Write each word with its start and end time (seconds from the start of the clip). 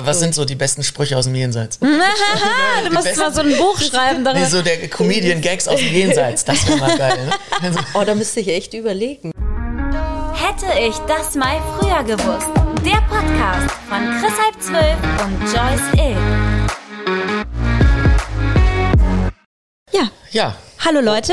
was 0.00 0.20
sind 0.20 0.34
so 0.34 0.44
die 0.44 0.54
besten 0.54 0.82
Sprüche 0.82 1.16
aus 1.16 1.24
dem 1.24 1.34
Jenseits? 1.34 1.78
du 1.80 1.86
musst 2.92 3.16
mal 3.16 3.32
so 3.32 3.40
ein 3.40 3.56
Buch 3.56 3.80
schreiben 3.80 4.24
darüber. 4.24 4.40
Nee, 4.40 4.46
so 4.46 4.62
der 4.62 4.88
Comedian-Gags 4.88 5.68
aus 5.68 5.80
dem 5.80 5.92
Jenseits. 5.92 6.44
Das 6.44 6.66
wäre 6.68 6.78
mal 6.78 6.96
geil. 6.96 7.26
Ne? 7.26 7.30
Also 7.62 7.78
oh, 7.94 8.04
da 8.04 8.14
müsste 8.14 8.40
ich 8.40 8.48
echt 8.48 8.74
überlegen. 8.74 9.32
Hätte 10.34 10.66
ich 10.78 10.96
das 11.06 11.34
mal 11.34 11.60
früher 11.78 12.02
gewusst. 12.04 12.48
Der 12.84 13.00
Podcast 13.08 13.74
von 13.88 14.00
Chris 14.20 14.32
Halb 14.38 14.62
Zwölf 14.62 14.96
und 15.24 15.40
Joyce 15.42 15.92
Ill. 15.94 16.16
Ja. 19.92 20.10
Ja. 20.30 20.54
Hallo 20.84 21.00
Leute. 21.00 21.32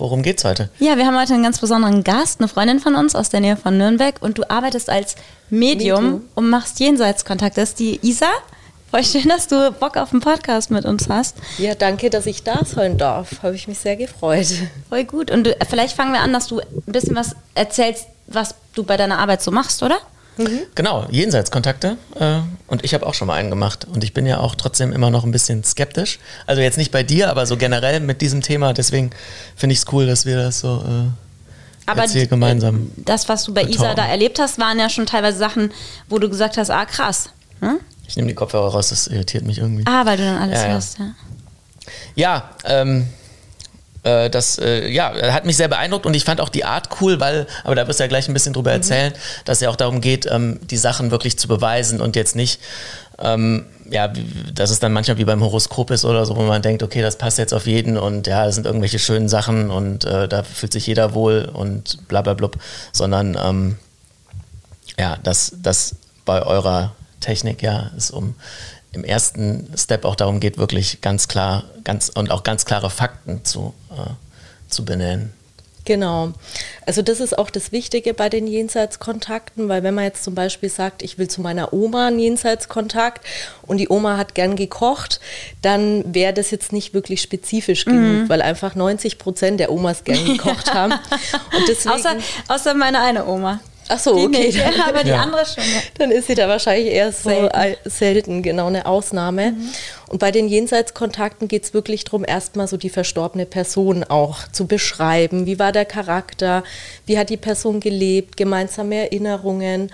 Worum 0.00 0.22
geht's 0.22 0.44
heute? 0.44 0.70
Ja, 0.78 0.96
wir 0.96 1.04
haben 1.04 1.20
heute 1.20 1.34
einen 1.34 1.42
ganz 1.42 1.58
besonderen 1.58 2.02
Gast, 2.02 2.40
eine 2.40 2.48
Freundin 2.48 2.80
von 2.80 2.94
uns 2.94 3.14
aus 3.14 3.28
der 3.28 3.40
Nähe 3.40 3.58
von 3.58 3.76
Nürnberg 3.76 4.14
und 4.22 4.38
du 4.38 4.48
arbeitest 4.48 4.88
als 4.88 5.14
Medium, 5.50 6.04
Medium. 6.04 6.22
und 6.34 6.48
machst 6.48 6.80
Jenseitskontakte. 6.80 7.60
Das 7.60 7.70
ist 7.70 7.80
die 7.80 8.00
Isa. 8.02 8.30
Voll 8.90 9.04
schön, 9.04 9.28
dass 9.28 9.46
du 9.46 9.70
Bock 9.72 9.98
auf 9.98 10.12
einen 10.12 10.22
Podcast 10.22 10.70
mit 10.70 10.86
uns 10.86 11.10
hast. 11.10 11.36
Ja, 11.58 11.74
danke, 11.74 12.08
dass 12.08 12.24
ich 12.24 12.42
da 12.42 12.64
sein 12.64 12.96
darf. 12.96 13.42
Habe 13.42 13.54
ich 13.54 13.68
mich 13.68 13.78
sehr 13.78 13.96
gefreut. 13.96 14.46
Voll 14.88 15.04
gut. 15.04 15.30
Und 15.30 15.44
du, 15.44 15.54
vielleicht 15.68 15.94
fangen 15.94 16.14
wir 16.14 16.20
an, 16.20 16.32
dass 16.32 16.46
du 16.46 16.60
ein 16.60 16.66
bisschen 16.86 17.14
was 17.14 17.36
erzählst, 17.54 18.06
was 18.26 18.54
du 18.74 18.84
bei 18.84 18.96
deiner 18.96 19.18
Arbeit 19.18 19.42
so 19.42 19.50
machst, 19.50 19.82
oder? 19.82 19.98
Mhm. 20.40 20.60
Genau, 20.74 21.06
Jenseitskontakte. 21.10 21.96
Äh, 22.18 22.40
und 22.66 22.84
ich 22.84 22.94
habe 22.94 23.06
auch 23.06 23.14
schon 23.14 23.26
mal 23.26 23.34
einen 23.34 23.50
gemacht. 23.50 23.86
Und 23.92 24.04
ich 24.04 24.14
bin 24.14 24.26
ja 24.26 24.38
auch 24.38 24.54
trotzdem 24.54 24.92
immer 24.92 25.10
noch 25.10 25.24
ein 25.24 25.32
bisschen 25.32 25.64
skeptisch. 25.64 26.18
Also 26.46 26.62
jetzt 26.62 26.78
nicht 26.78 26.92
bei 26.92 27.02
dir, 27.02 27.30
aber 27.30 27.46
so 27.46 27.56
generell 27.56 28.00
mit 28.00 28.20
diesem 28.20 28.42
Thema. 28.42 28.72
Deswegen 28.72 29.10
finde 29.56 29.74
ich 29.74 29.80
es 29.80 29.86
cool, 29.92 30.06
dass 30.06 30.26
wir 30.26 30.36
das 30.36 30.60
so 30.60 30.82
äh, 30.86 31.10
aber 31.90 32.02
hier 32.04 32.26
gemeinsam. 32.26 32.90
Das, 32.96 33.28
was 33.28 33.44
du 33.44 33.52
bei 33.52 33.64
betorben. 33.64 33.84
Isa 33.84 33.94
da 33.94 34.06
erlebt 34.06 34.38
hast, 34.38 34.58
waren 34.58 34.78
ja 34.78 34.88
schon 34.88 35.06
teilweise 35.06 35.38
Sachen, 35.38 35.72
wo 36.08 36.18
du 36.18 36.28
gesagt 36.28 36.56
hast, 36.56 36.70
ah 36.70 36.84
krass. 36.84 37.30
Hm? 37.60 37.80
Ich 38.06 38.16
nehme 38.16 38.28
die 38.28 38.34
Kopfhörer 38.34 38.68
raus, 38.68 38.88
das 38.90 39.06
irritiert 39.06 39.44
mich 39.44 39.58
irgendwie. 39.58 39.84
Ah, 39.86 40.04
weil 40.04 40.16
du 40.16 40.24
dann 40.24 40.38
alles 40.38 40.62
ja, 40.62 40.68
hörst, 40.68 40.98
ja. 40.98 41.14
Ja, 42.14 42.50
ähm, 42.64 43.06
äh, 44.02 44.30
das 44.30 44.58
äh, 44.58 44.88
ja, 44.88 45.12
hat 45.32 45.44
mich 45.44 45.56
sehr 45.56 45.68
beeindruckt 45.68 46.06
und 46.06 46.14
ich 46.14 46.24
fand 46.24 46.40
auch 46.40 46.48
die 46.48 46.64
Art 46.64 46.88
cool, 47.00 47.20
weil, 47.20 47.46
aber 47.64 47.74
da 47.74 47.86
wirst 47.86 48.00
du 48.00 48.04
ja 48.04 48.08
gleich 48.08 48.28
ein 48.28 48.34
bisschen 48.34 48.52
drüber 48.52 48.70
mhm. 48.70 48.76
erzählen, 48.76 49.12
dass 49.44 49.58
es 49.58 49.62
ja 49.62 49.70
auch 49.70 49.76
darum 49.76 50.00
geht, 50.00 50.26
ähm, 50.30 50.58
die 50.62 50.76
Sachen 50.76 51.10
wirklich 51.10 51.38
zu 51.38 51.48
beweisen 51.48 52.00
und 52.00 52.16
jetzt 52.16 52.36
nicht, 52.36 52.60
ähm, 53.18 53.66
ja, 53.90 54.10
dass 54.54 54.70
es 54.70 54.78
dann 54.78 54.92
manchmal 54.92 55.18
wie 55.18 55.24
beim 55.24 55.42
Horoskop 55.42 55.90
ist 55.90 56.04
oder 56.04 56.24
so, 56.24 56.36
wo 56.36 56.42
man 56.42 56.62
denkt, 56.62 56.82
okay, 56.82 57.02
das 57.02 57.18
passt 57.18 57.38
jetzt 57.38 57.52
auf 57.52 57.66
jeden 57.66 57.98
und 57.98 58.26
ja, 58.26 58.46
das 58.46 58.54
sind 58.54 58.66
irgendwelche 58.66 58.98
schönen 58.98 59.28
Sachen 59.28 59.70
und 59.70 60.04
äh, 60.04 60.28
da 60.28 60.42
fühlt 60.44 60.72
sich 60.72 60.86
jeder 60.86 61.12
wohl 61.12 61.50
und 61.52 62.06
bla 62.08 62.22
bla 62.22 62.34
blub, 62.34 62.56
sondern 62.92 63.36
ähm, 63.42 63.76
ja, 64.98 65.18
dass 65.22 65.52
das 65.62 65.96
bei 66.24 66.42
eurer 66.42 66.94
Technik 67.20 67.62
ja 67.62 67.90
es 67.96 68.10
um 68.10 68.34
im 68.92 69.04
ersten 69.04 69.68
Step 69.76 70.04
auch 70.04 70.16
darum 70.16 70.40
geht, 70.40 70.58
wirklich 70.58 71.00
ganz 71.00 71.28
klar 71.28 71.64
ganz, 71.84 72.08
und 72.08 72.30
auch 72.30 72.42
ganz 72.42 72.64
klare 72.64 72.90
Fakten 72.90 73.44
zu, 73.44 73.74
äh, 73.90 74.10
zu 74.68 74.84
benennen. 74.84 75.32
Genau. 75.84 76.32
Also 76.86 77.02
das 77.02 77.20
ist 77.20 77.36
auch 77.36 77.50
das 77.50 77.72
Wichtige 77.72 78.14
bei 78.14 78.28
den 78.28 78.46
Jenseitskontakten, 78.46 79.68
weil 79.68 79.82
wenn 79.82 79.94
man 79.94 80.04
jetzt 80.04 80.22
zum 80.22 80.34
Beispiel 80.34 80.68
sagt, 80.68 81.02
ich 81.02 81.18
will 81.18 81.28
zu 81.28 81.40
meiner 81.40 81.72
Oma 81.72 82.08
einen 82.08 82.18
Jenseitskontakt 82.18 83.24
und 83.62 83.78
die 83.78 83.88
Oma 83.88 84.16
hat 84.16 84.34
gern 84.34 84.56
gekocht, 84.56 85.20
dann 85.62 86.04
wäre 86.14 86.34
das 86.34 86.50
jetzt 86.50 86.72
nicht 86.72 86.92
wirklich 86.92 87.22
spezifisch 87.22 87.86
mhm. 87.86 87.90
genug, 87.90 88.28
weil 88.28 88.42
einfach 88.42 88.74
90 88.74 89.18
Prozent 89.18 89.58
der 89.58 89.72
Omas 89.72 90.04
gern 90.04 90.24
gekocht 90.26 90.74
haben. 90.74 90.92
Und 90.92 91.68
deswegen, 91.68 91.94
außer, 91.94 92.16
außer 92.48 92.74
meine 92.74 93.00
eine 93.00 93.26
Oma. 93.26 93.60
Ach 93.90 93.98
so, 93.98 94.14
die 94.14 94.26
okay. 94.26 94.46
Nicht, 94.46 94.58
ja, 94.58 94.70
aber 94.88 95.02
die 95.02 95.10
ja. 95.10 95.20
andere 95.22 95.44
schon. 95.44 95.64
Ja. 95.64 95.80
Dann 95.98 96.10
ist 96.10 96.28
sie 96.28 96.34
da 96.34 96.48
wahrscheinlich 96.48 96.92
eher 96.92 97.12
so 97.12 97.30
selten, 97.30 97.76
selten 97.84 98.42
genau 98.42 98.68
eine 98.68 98.86
Ausnahme. 98.86 99.52
Mhm. 99.52 99.68
Und 100.08 100.18
bei 100.18 100.30
den 100.30 100.48
Jenseitskontakten 100.48 101.48
geht 101.48 101.64
es 101.64 101.74
wirklich 101.74 102.04
darum, 102.04 102.24
erstmal 102.26 102.68
so 102.68 102.76
die 102.76 102.88
verstorbene 102.88 103.46
Person 103.46 104.04
auch 104.04 104.48
zu 104.48 104.66
beschreiben. 104.66 105.46
Wie 105.46 105.58
war 105.58 105.72
der 105.72 105.84
Charakter? 105.84 106.62
Wie 107.06 107.18
hat 107.18 107.30
die 107.30 107.36
Person 107.36 107.80
gelebt? 107.80 108.36
Gemeinsame 108.36 108.96
Erinnerungen. 108.96 109.90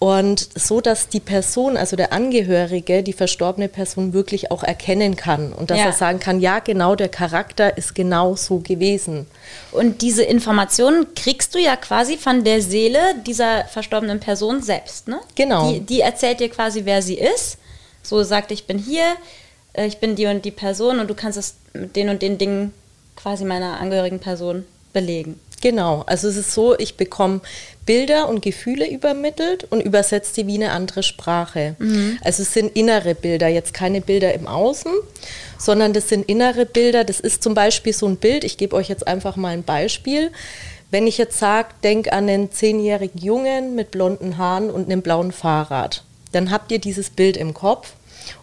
Und 0.00 0.48
so, 0.54 0.80
dass 0.80 1.08
die 1.08 1.18
Person, 1.18 1.76
also 1.76 1.96
der 1.96 2.12
Angehörige, 2.12 3.02
die 3.02 3.12
verstorbene 3.12 3.68
Person 3.68 4.12
wirklich 4.12 4.52
auch 4.52 4.62
erkennen 4.62 5.16
kann 5.16 5.52
und 5.52 5.70
dass 5.70 5.78
ja. 5.78 5.86
er 5.86 5.92
sagen 5.92 6.20
kann, 6.20 6.40
ja, 6.40 6.60
genau, 6.60 6.94
der 6.94 7.08
Charakter 7.08 7.76
ist 7.76 7.96
genau 7.96 8.36
so 8.36 8.58
gewesen. 8.58 9.26
Und 9.72 10.00
diese 10.02 10.22
Informationen 10.22 11.14
kriegst 11.14 11.52
du 11.56 11.58
ja 11.58 11.74
quasi 11.74 12.16
von 12.16 12.44
der 12.44 12.62
Seele 12.62 13.00
dieser 13.26 13.64
verstorbenen 13.64 14.20
Person 14.20 14.62
selbst, 14.62 15.08
ne? 15.08 15.18
Genau. 15.34 15.72
Die, 15.72 15.80
die 15.80 16.00
erzählt 16.00 16.38
dir 16.38 16.48
quasi, 16.48 16.84
wer 16.84 17.02
sie 17.02 17.18
ist. 17.18 17.58
So 18.04 18.22
sagt, 18.22 18.52
ich 18.52 18.66
bin 18.68 18.78
hier, 18.78 19.04
äh, 19.72 19.86
ich 19.86 19.98
bin 19.98 20.14
die 20.14 20.26
und 20.26 20.44
die 20.44 20.52
Person 20.52 21.00
und 21.00 21.10
du 21.10 21.14
kannst 21.14 21.38
es 21.38 21.56
mit 21.72 21.96
den 21.96 22.08
und 22.08 22.22
den 22.22 22.38
Dingen 22.38 22.72
quasi 23.16 23.44
meiner 23.44 23.80
angehörigen 23.80 24.20
Person 24.20 24.64
belegen. 24.92 25.40
Genau, 25.60 26.04
also 26.06 26.28
es 26.28 26.36
ist 26.36 26.52
so, 26.52 26.78
ich 26.78 26.96
bekomme 26.96 27.40
Bilder 27.84 28.28
und 28.28 28.42
Gefühle 28.42 28.88
übermittelt 28.88 29.66
und 29.70 29.80
übersetze 29.80 30.34
die 30.34 30.46
wie 30.46 30.54
eine 30.54 30.72
andere 30.72 31.02
Sprache. 31.02 31.74
Mhm. 31.78 32.18
Also 32.22 32.42
es 32.42 32.52
sind 32.52 32.76
innere 32.76 33.14
Bilder, 33.14 33.48
jetzt 33.48 33.72
keine 33.74 34.00
Bilder 34.00 34.34
im 34.34 34.46
Außen, 34.46 34.92
sondern 35.58 35.94
das 35.94 36.08
sind 36.08 36.28
innere 36.28 36.66
Bilder. 36.66 37.04
Das 37.04 37.18
ist 37.18 37.42
zum 37.42 37.54
Beispiel 37.54 37.92
so 37.92 38.06
ein 38.06 38.16
Bild, 38.16 38.44
ich 38.44 38.58
gebe 38.58 38.76
euch 38.76 38.88
jetzt 38.88 39.08
einfach 39.08 39.36
mal 39.36 39.54
ein 39.54 39.64
Beispiel. 39.64 40.30
Wenn 40.90 41.06
ich 41.06 41.18
jetzt 41.18 41.38
sage, 41.38 41.68
denk 41.82 42.12
an 42.12 42.28
einen 42.28 42.52
zehnjährigen 42.52 43.20
Jungen 43.20 43.74
mit 43.74 43.90
blonden 43.90 44.38
Haaren 44.38 44.70
und 44.70 44.86
einem 44.86 45.02
blauen 45.02 45.32
Fahrrad, 45.32 46.04
dann 46.32 46.50
habt 46.50 46.70
ihr 46.70 46.78
dieses 46.78 47.10
Bild 47.10 47.36
im 47.36 47.54
Kopf 47.54 47.94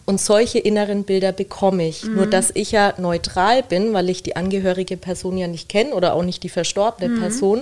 und 0.05 0.21
solche 0.21 0.59
inneren 0.59 1.03
Bilder 1.03 1.31
bekomme 1.31 1.87
ich. 1.87 2.03
Mhm. 2.03 2.15
Nur 2.15 2.27
dass 2.27 2.51
ich 2.53 2.71
ja 2.71 2.93
neutral 2.97 3.63
bin, 3.63 3.93
weil 3.93 4.09
ich 4.09 4.23
die 4.23 4.35
angehörige 4.35 4.97
Person 4.97 5.37
ja 5.37 5.47
nicht 5.47 5.69
kenne 5.69 5.93
oder 5.93 6.13
auch 6.13 6.23
nicht 6.23 6.43
die 6.43 6.49
verstorbene 6.49 7.09
mhm. 7.09 7.19
Person 7.19 7.61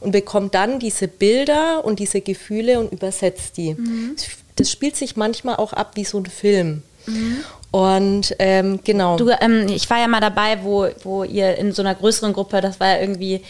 und 0.00 0.12
bekomme 0.12 0.48
dann 0.50 0.78
diese 0.78 1.08
Bilder 1.08 1.84
und 1.84 1.98
diese 1.98 2.20
Gefühle 2.20 2.78
und 2.78 2.92
übersetze 2.92 3.52
die. 3.56 3.74
Mhm. 3.74 4.16
Das 4.56 4.70
spielt 4.70 4.96
sich 4.96 5.16
manchmal 5.16 5.56
auch 5.56 5.72
ab 5.72 5.92
wie 5.94 6.04
so 6.04 6.18
ein 6.18 6.26
Film. 6.26 6.82
Mhm. 7.06 7.36
Und 7.70 8.34
ähm, 8.38 8.80
genau. 8.82 9.16
Du, 9.16 9.30
ähm, 9.40 9.68
ich 9.68 9.88
war 9.90 9.98
ja 9.98 10.08
mal 10.08 10.20
dabei, 10.20 10.62
wo, 10.62 10.88
wo 11.04 11.24
ihr 11.24 11.56
in 11.56 11.72
so 11.72 11.82
einer 11.82 11.94
größeren 11.94 12.32
Gruppe, 12.32 12.60
das 12.60 12.80
war 12.80 12.88
ja 12.88 13.00
irgendwie 13.00 13.42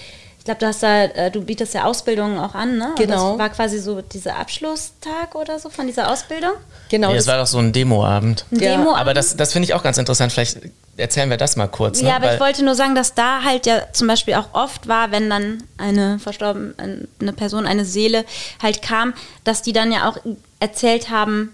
glaube, 0.49 0.61
du 0.61 0.67
hast 0.67 0.83
da, 0.83 1.05
äh, 1.05 1.31
du 1.31 1.43
bietest 1.43 1.75
ja 1.75 1.85
Ausbildungen 1.85 2.39
auch 2.39 2.55
an, 2.55 2.79
ne? 2.79 2.95
Genau. 2.97 3.33
das 3.33 3.39
war 3.39 3.49
quasi 3.51 3.79
so 3.79 4.01
dieser 4.01 4.37
Abschlusstag 4.37 5.35
oder 5.35 5.59
so 5.59 5.69
von 5.69 5.87
dieser 5.87 6.11
Ausbildung. 6.11 6.53
Genau. 6.89 7.11
Nee, 7.11 7.17
das 7.17 7.27
war 7.27 7.37
doch 7.37 7.47
so 7.47 7.59
ein 7.59 7.73
Demoabend. 7.73 8.47
Ein 8.51 8.61
ja. 8.61 8.71
Demoabend. 8.73 9.01
Aber 9.01 9.15
das, 9.15 9.37
das 9.37 9.53
finde 9.53 9.65
ich 9.67 9.75
auch 9.75 9.83
ganz 9.83 9.99
interessant. 9.99 10.33
Vielleicht 10.33 10.59
erzählen 10.97 11.29
wir 11.29 11.37
das 11.37 11.57
mal 11.57 11.67
kurz. 11.67 12.01
Ne? 12.01 12.09
Ja, 12.09 12.17
aber 12.17 12.27
Weil 12.27 12.35
ich 12.35 12.41
wollte 12.41 12.65
nur 12.65 12.75
sagen, 12.75 12.95
dass 12.95 13.15
da 13.15 13.43
halt 13.45 13.67
ja 13.67 13.93
zum 13.93 14.09
Beispiel 14.09 14.35
auch 14.35 14.55
oft 14.55 14.89
war, 14.89 15.11
wenn 15.11 15.29
dann 15.29 15.63
eine 15.77 16.19
verstorbene 16.19 17.33
Person, 17.37 17.67
eine 17.67 17.85
Seele 17.85 18.25
halt 18.63 18.81
kam, 18.81 19.13
dass 19.45 19.61
die 19.61 19.75
dann 19.75 19.93
ja 19.93 20.09
auch 20.09 20.17
erzählt 20.61 21.11
haben, 21.11 21.53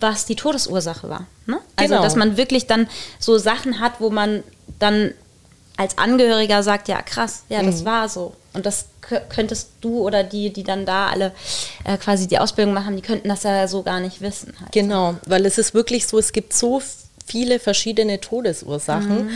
was 0.00 0.26
die 0.26 0.34
Todesursache 0.34 1.08
war. 1.08 1.26
Ne? 1.46 1.58
Also, 1.76 1.94
genau. 1.94 2.02
dass 2.02 2.16
man 2.16 2.36
wirklich 2.36 2.66
dann 2.66 2.88
so 3.20 3.38
Sachen 3.38 3.78
hat, 3.78 3.94
wo 4.00 4.10
man 4.10 4.42
dann 4.80 5.12
als 5.80 5.96
Angehöriger 5.96 6.62
sagt, 6.62 6.88
ja 6.88 7.00
krass, 7.00 7.44
ja, 7.48 7.62
das 7.62 7.80
mhm. 7.80 7.84
war 7.86 8.08
so. 8.10 8.34
Und 8.52 8.66
das 8.66 8.84
könntest 9.30 9.70
du 9.80 10.00
oder 10.00 10.22
die, 10.22 10.52
die 10.52 10.62
dann 10.62 10.84
da 10.84 11.06
alle 11.08 11.32
äh, 11.84 11.96
quasi 11.96 12.28
die 12.28 12.38
Ausbildung 12.38 12.74
machen, 12.74 12.96
die 12.96 13.02
könnten 13.02 13.30
das 13.30 13.44
ja 13.44 13.66
so 13.66 13.82
gar 13.82 13.98
nicht 13.98 14.20
wissen. 14.20 14.52
Halt. 14.60 14.72
Genau, 14.72 15.14
weil 15.26 15.46
es 15.46 15.56
ist 15.56 15.72
wirklich 15.72 16.06
so, 16.06 16.18
es 16.18 16.32
gibt 16.32 16.52
so 16.52 16.82
viele 17.24 17.58
verschiedene 17.58 18.20
Todesursachen. 18.20 19.28
Mhm. 19.28 19.30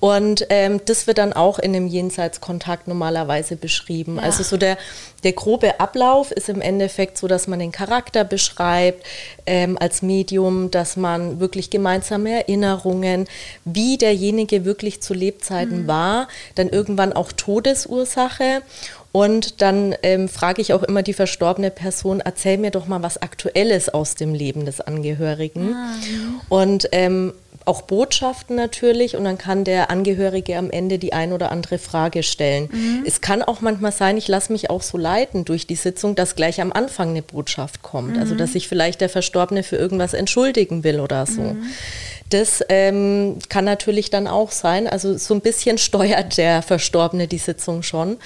Und 0.00 0.46
ähm, 0.50 0.80
das 0.84 1.06
wird 1.06 1.18
dann 1.18 1.32
auch 1.32 1.58
in 1.58 1.72
dem 1.72 1.88
Jenseitskontakt 1.88 2.86
normalerweise 2.86 3.56
beschrieben. 3.56 4.16
Ja. 4.16 4.22
Also 4.22 4.44
so 4.44 4.56
der, 4.56 4.78
der 5.24 5.32
grobe 5.32 5.80
Ablauf 5.80 6.30
ist 6.30 6.48
im 6.48 6.60
Endeffekt 6.60 7.18
so, 7.18 7.26
dass 7.26 7.48
man 7.48 7.58
den 7.58 7.72
Charakter 7.72 8.22
beschreibt 8.22 9.04
ähm, 9.46 9.76
als 9.80 10.02
Medium, 10.02 10.70
dass 10.70 10.96
man 10.96 11.40
wirklich 11.40 11.70
gemeinsame 11.70 12.30
Erinnerungen, 12.30 13.26
wie 13.64 13.98
derjenige 13.98 14.64
wirklich 14.64 15.00
zu 15.00 15.14
Lebzeiten 15.14 15.82
mhm. 15.82 15.86
war, 15.88 16.28
dann 16.54 16.68
irgendwann 16.68 17.12
auch 17.12 17.32
Todesursache. 17.32 18.62
Und 19.10 19.62
dann 19.62 19.96
ähm, 20.02 20.28
frage 20.28 20.60
ich 20.60 20.74
auch 20.74 20.82
immer 20.82 21.02
die 21.02 21.14
verstorbene 21.14 21.70
Person, 21.70 22.20
erzähl 22.20 22.58
mir 22.58 22.70
doch 22.70 22.86
mal 22.86 23.02
was 23.02 23.20
Aktuelles 23.20 23.88
aus 23.88 24.14
dem 24.14 24.34
Leben 24.34 24.66
des 24.66 24.80
Angehörigen. 24.80 25.74
Ah, 25.74 25.94
Und 26.50 26.88
ähm, 26.92 27.32
auch 27.68 27.82
Botschaften 27.82 28.56
natürlich 28.56 29.14
und 29.16 29.24
dann 29.24 29.38
kann 29.38 29.62
der 29.62 29.90
Angehörige 29.90 30.56
am 30.56 30.70
Ende 30.70 30.98
die 30.98 31.12
ein 31.12 31.32
oder 31.32 31.52
andere 31.52 31.78
Frage 31.78 32.22
stellen. 32.22 32.68
Mhm. 32.72 33.04
Es 33.06 33.20
kann 33.20 33.42
auch 33.42 33.60
manchmal 33.60 33.92
sein, 33.92 34.16
ich 34.16 34.26
lasse 34.26 34.52
mich 34.52 34.70
auch 34.70 34.82
so 34.82 34.98
leiten 34.98 35.44
durch 35.44 35.66
die 35.66 35.76
Sitzung, 35.76 36.14
dass 36.14 36.34
gleich 36.34 36.60
am 36.60 36.72
Anfang 36.72 37.10
eine 37.10 37.22
Botschaft 37.22 37.82
kommt. 37.82 38.16
Also, 38.16 38.16
mhm. 38.16 38.22
Also 38.28 38.34
dass 38.34 38.52
sich 38.52 38.68
vielleicht 38.68 39.00
der 39.00 39.08
Verstorbene 39.08 39.62
für 39.62 39.76
irgendwas 39.76 40.14
entschuldigen 40.14 40.84
will 40.84 41.00
oder 41.00 41.26
so. 41.26 41.42
Mhm. 41.42 41.62
Das 42.30 42.62
ähm, 42.68 43.38
kann 43.48 43.64
natürlich 43.64 44.10
dann 44.10 44.26
auch 44.26 44.50
sein. 44.50 44.86
Also 44.86 45.16
so 45.16 45.34
ein 45.34 45.40
bisschen 45.40 45.78
steuert 45.78 46.38
der 46.38 46.62
Verstorbene 46.62 47.28
die 47.28 47.38
Sitzung 47.38 47.82
schon. 47.82 48.16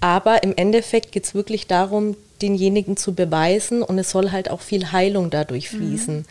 Aber 0.00 0.42
im 0.42 0.54
Endeffekt 0.56 1.12
geht 1.12 1.24
es 1.24 1.34
wirklich 1.34 1.66
darum, 1.66 2.16
denjenigen 2.42 2.96
zu 2.96 3.14
beweisen 3.14 3.82
und 3.82 3.98
es 3.98 4.10
soll 4.10 4.30
halt 4.30 4.50
auch 4.50 4.60
viel 4.60 4.92
Heilung 4.92 5.30
dadurch 5.30 5.68
fließen. 5.68 6.18
Mhm. 6.18 6.24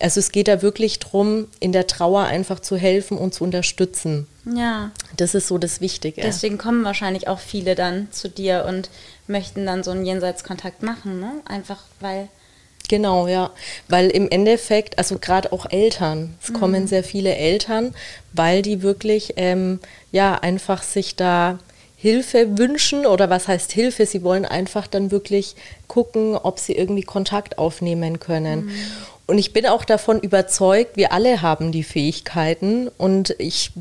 Also 0.00 0.18
es 0.18 0.32
geht 0.32 0.48
da 0.48 0.62
wirklich 0.62 0.98
darum, 0.98 1.46
in 1.60 1.72
der 1.72 1.86
Trauer 1.86 2.22
einfach 2.24 2.60
zu 2.60 2.76
helfen 2.76 3.18
und 3.18 3.34
zu 3.34 3.44
unterstützen. 3.44 4.26
Ja. 4.46 4.92
Das 5.16 5.34
ist 5.34 5.46
so 5.46 5.58
das 5.58 5.82
Wichtige. 5.82 6.22
Deswegen 6.22 6.56
kommen 6.56 6.84
wahrscheinlich 6.84 7.28
auch 7.28 7.38
viele 7.38 7.74
dann 7.74 8.08
zu 8.10 8.28
dir 8.28 8.64
und 8.66 8.88
möchten 9.26 9.66
dann 9.66 9.82
so 9.84 9.90
einen 9.90 10.06
Jenseitskontakt 10.06 10.82
machen, 10.82 11.20
ne? 11.20 11.32
Einfach 11.44 11.82
weil. 12.00 12.28
Genau, 12.88 13.28
ja. 13.28 13.50
Weil 13.88 14.08
im 14.08 14.28
Endeffekt, 14.30 14.98
also 14.98 15.18
gerade 15.18 15.52
auch 15.52 15.70
Eltern, 15.70 16.34
es 16.42 16.48
mhm. 16.48 16.54
kommen 16.54 16.86
sehr 16.86 17.04
viele 17.04 17.36
Eltern, 17.36 17.94
weil 18.32 18.62
die 18.62 18.82
wirklich 18.82 19.34
ähm, 19.36 19.80
ja 20.12 20.34
einfach 20.34 20.82
sich 20.82 21.14
da 21.14 21.58
Hilfe 22.00 22.56
wünschen 22.56 23.04
oder 23.04 23.28
was 23.28 23.46
heißt 23.46 23.72
Hilfe? 23.72 24.06
Sie 24.06 24.22
wollen 24.22 24.46
einfach 24.46 24.86
dann 24.86 25.10
wirklich 25.10 25.54
gucken, 25.86 26.34
ob 26.34 26.58
sie 26.58 26.72
irgendwie 26.72 27.02
Kontakt 27.02 27.58
aufnehmen 27.58 28.18
können. 28.18 28.66
Mhm. 28.66 28.72
Und 29.26 29.36
ich 29.36 29.52
bin 29.52 29.66
auch 29.66 29.84
davon 29.84 30.18
überzeugt, 30.18 30.96
wir 30.96 31.12
alle 31.12 31.42
haben 31.42 31.72
die 31.72 31.82
Fähigkeiten 31.82 32.88
und 32.96 33.36
ich 33.38 33.72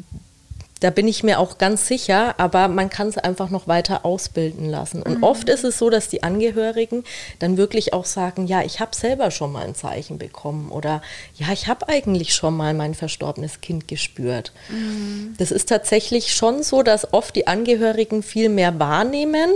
da 0.79 0.89
bin 0.89 1.07
ich 1.07 1.23
mir 1.23 1.39
auch 1.39 1.57
ganz 1.57 1.87
sicher, 1.87 2.35
aber 2.37 2.67
man 2.67 2.89
kann 2.89 3.07
es 3.07 3.17
einfach 3.17 3.49
noch 3.49 3.67
weiter 3.67 4.05
ausbilden 4.05 4.65
lassen. 4.69 5.01
Und 5.01 5.17
mhm. 5.17 5.23
oft 5.23 5.49
ist 5.49 5.63
es 5.63 5.77
so, 5.77 5.89
dass 5.89 6.07
die 6.07 6.23
Angehörigen 6.23 7.03
dann 7.39 7.57
wirklich 7.57 7.93
auch 7.93 8.05
sagen, 8.05 8.47
ja, 8.47 8.61
ich 8.61 8.79
habe 8.79 8.95
selber 8.95 9.31
schon 9.31 9.51
mal 9.51 9.65
ein 9.65 9.75
Zeichen 9.75 10.17
bekommen 10.17 10.71
oder 10.71 11.01
ja, 11.35 11.47
ich 11.51 11.67
habe 11.67 11.89
eigentlich 11.89 12.33
schon 12.33 12.55
mal 12.55 12.73
mein 12.73 12.93
verstorbenes 12.93 13.61
Kind 13.61 13.87
gespürt. 13.87 14.53
Mhm. 14.69 15.35
Das 15.37 15.51
ist 15.51 15.69
tatsächlich 15.69 16.33
schon 16.33 16.63
so, 16.63 16.83
dass 16.83 17.13
oft 17.13 17.35
die 17.35 17.47
Angehörigen 17.47 18.23
viel 18.23 18.49
mehr 18.49 18.79
wahrnehmen 18.79 19.51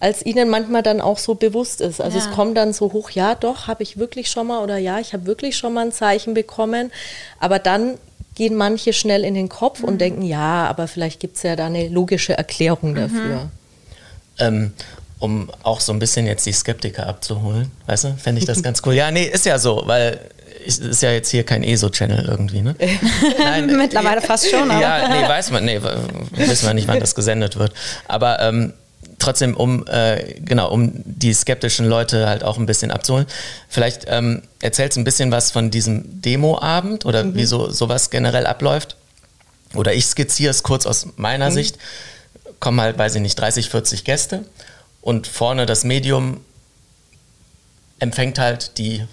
als 0.00 0.24
ihnen 0.24 0.48
manchmal 0.48 0.82
dann 0.82 1.00
auch 1.00 1.18
so 1.18 1.34
bewusst 1.34 1.80
ist. 1.80 2.00
Also 2.00 2.18
ja. 2.18 2.24
es 2.24 2.30
kommt 2.30 2.56
dann 2.56 2.72
so 2.72 2.92
hoch, 2.92 3.10
ja, 3.10 3.34
doch, 3.34 3.66
habe 3.66 3.82
ich 3.82 3.98
wirklich 3.98 4.30
schon 4.30 4.46
mal 4.46 4.62
oder 4.62 4.78
ja, 4.78 4.98
ich 4.98 5.12
habe 5.12 5.26
wirklich 5.26 5.56
schon 5.56 5.74
mal 5.74 5.86
ein 5.86 5.92
Zeichen 5.92 6.34
bekommen. 6.34 6.92
Aber 7.40 7.58
dann 7.58 7.98
gehen 8.34 8.54
manche 8.54 8.92
schnell 8.92 9.24
in 9.24 9.34
den 9.34 9.48
Kopf 9.48 9.80
mhm. 9.80 9.88
und 9.88 10.00
denken, 10.00 10.22
ja, 10.22 10.66
aber 10.66 10.86
vielleicht 10.88 11.20
gibt 11.20 11.36
es 11.36 11.42
ja 11.42 11.56
da 11.56 11.66
eine 11.66 11.88
logische 11.88 12.38
Erklärung 12.38 12.92
mhm. 12.92 12.96
dafür. 12.96 13.36
Mhm. 13.36 13.50
Ähm, 14.38 14.72
um 15.18 15.50
auch 15.64 15.80
so 15.80 15.92
ein 15.92 15.98
bisschen 15.98 16.26
jetzt 16.26 16.46
die 16.46 16.52
Skeptiker 16.52 17.08
abzuholen, 17.08 17.72
weißt 17.86 18.04
du, 18.04 18.14
fände 18.16 18.40
ich 18.40 18.46
das 18.46 18.62
ganz 18.62 18.82
cool. 18.86 18.94
Ja, 18.94 19.10
nee, 19.10 19.24
ist 19.24 19.46
ja 19.46 19.58
so, 19.58 19.82
weil 19.86 20.20
es 20.64 20.78
ist 20.78 21.02
ja 21.02 21.10
jetzt 21.10 21.30
hier 21.30 21.42
kein 21.44 21.64
ESO-Channel 21.64 22.24
irgendwie, 22.24 22.62
ne? 22.62 22.76
Nein, 23.38 23.66
Mittlerweile 23.76 24.20
fast 24.20 24.48
schon, 24.48 24.70
aber. 24.70 24.80
Ja, 24.80 25.08
nee, 25.08 25.28
weiß 25.28 25.50
man, 25.50 25.64
nee, 25.64 25.80
wissen 26.36 26.66
wir 26.66 26.74
nicht, 26.74 26.86
wann 26.86 27.00
das 27.00 27.16
gesendet 27.16 27.58
wird. 27.58 27.72
Aber 28.06 28.38
ähm, 28.40 28.74
trotzdem, 29.18 29.56
um 29.56 29.86
äh, 29.86 30.34
genau, 30.40 30.70
um 30.70 30.92
die 31.04 31.32
skeptischen 31.32 31.86
Leute 31.86 32.28
halt 32.28 32.44
auch 32.44 32.58
ein 32.58 32.66
bisschen 32.66 32.90
abzuholen. 32.90 33.26
Vielleicht 33.68 34.06
ähm, 34.08 34.42
erzählst 34.60 34.96
du 34.96 35.00
ein 35.00 35.04
bisschen 35.04 35.30
was 35.30 35.50
von 35.50 35.70
diesem 35.70 36.20
Demoabend 36.22 37.04
oder 37.06 37.24
mhm. 37.24 37.34
wie 37.34 37.44
so 37.44 37.70
sowas 37.70 38.10
generell 38.10 38.46
abläuft. 38.46 38.96
Oder 39.74 39.94
ich 39.94 40.06
skizziere 40.06 40.50
es 40.50 40.62
kurz 40.62 40.86
aus 40.86 41.08
meiner 41.16 41.50
mhm. 41.50 41.54
Sicht. 41.54 41.78
Kommen 42.60 42.80
halt, 42.80 42.98
weiß 42.98 43.14
ich 43.16 43.22
nicht, 43.22 43.38
30, 43.38 43.70
40 43.70 44.04
Gäste 44.04 44.44
und 45.00 45.26
vorne 45.26 45.66
das 45.66 45.84
Medium 45.84 46.40
empfängt 47.98 48.38
halt 48.38 48.78
die 48.78 49.04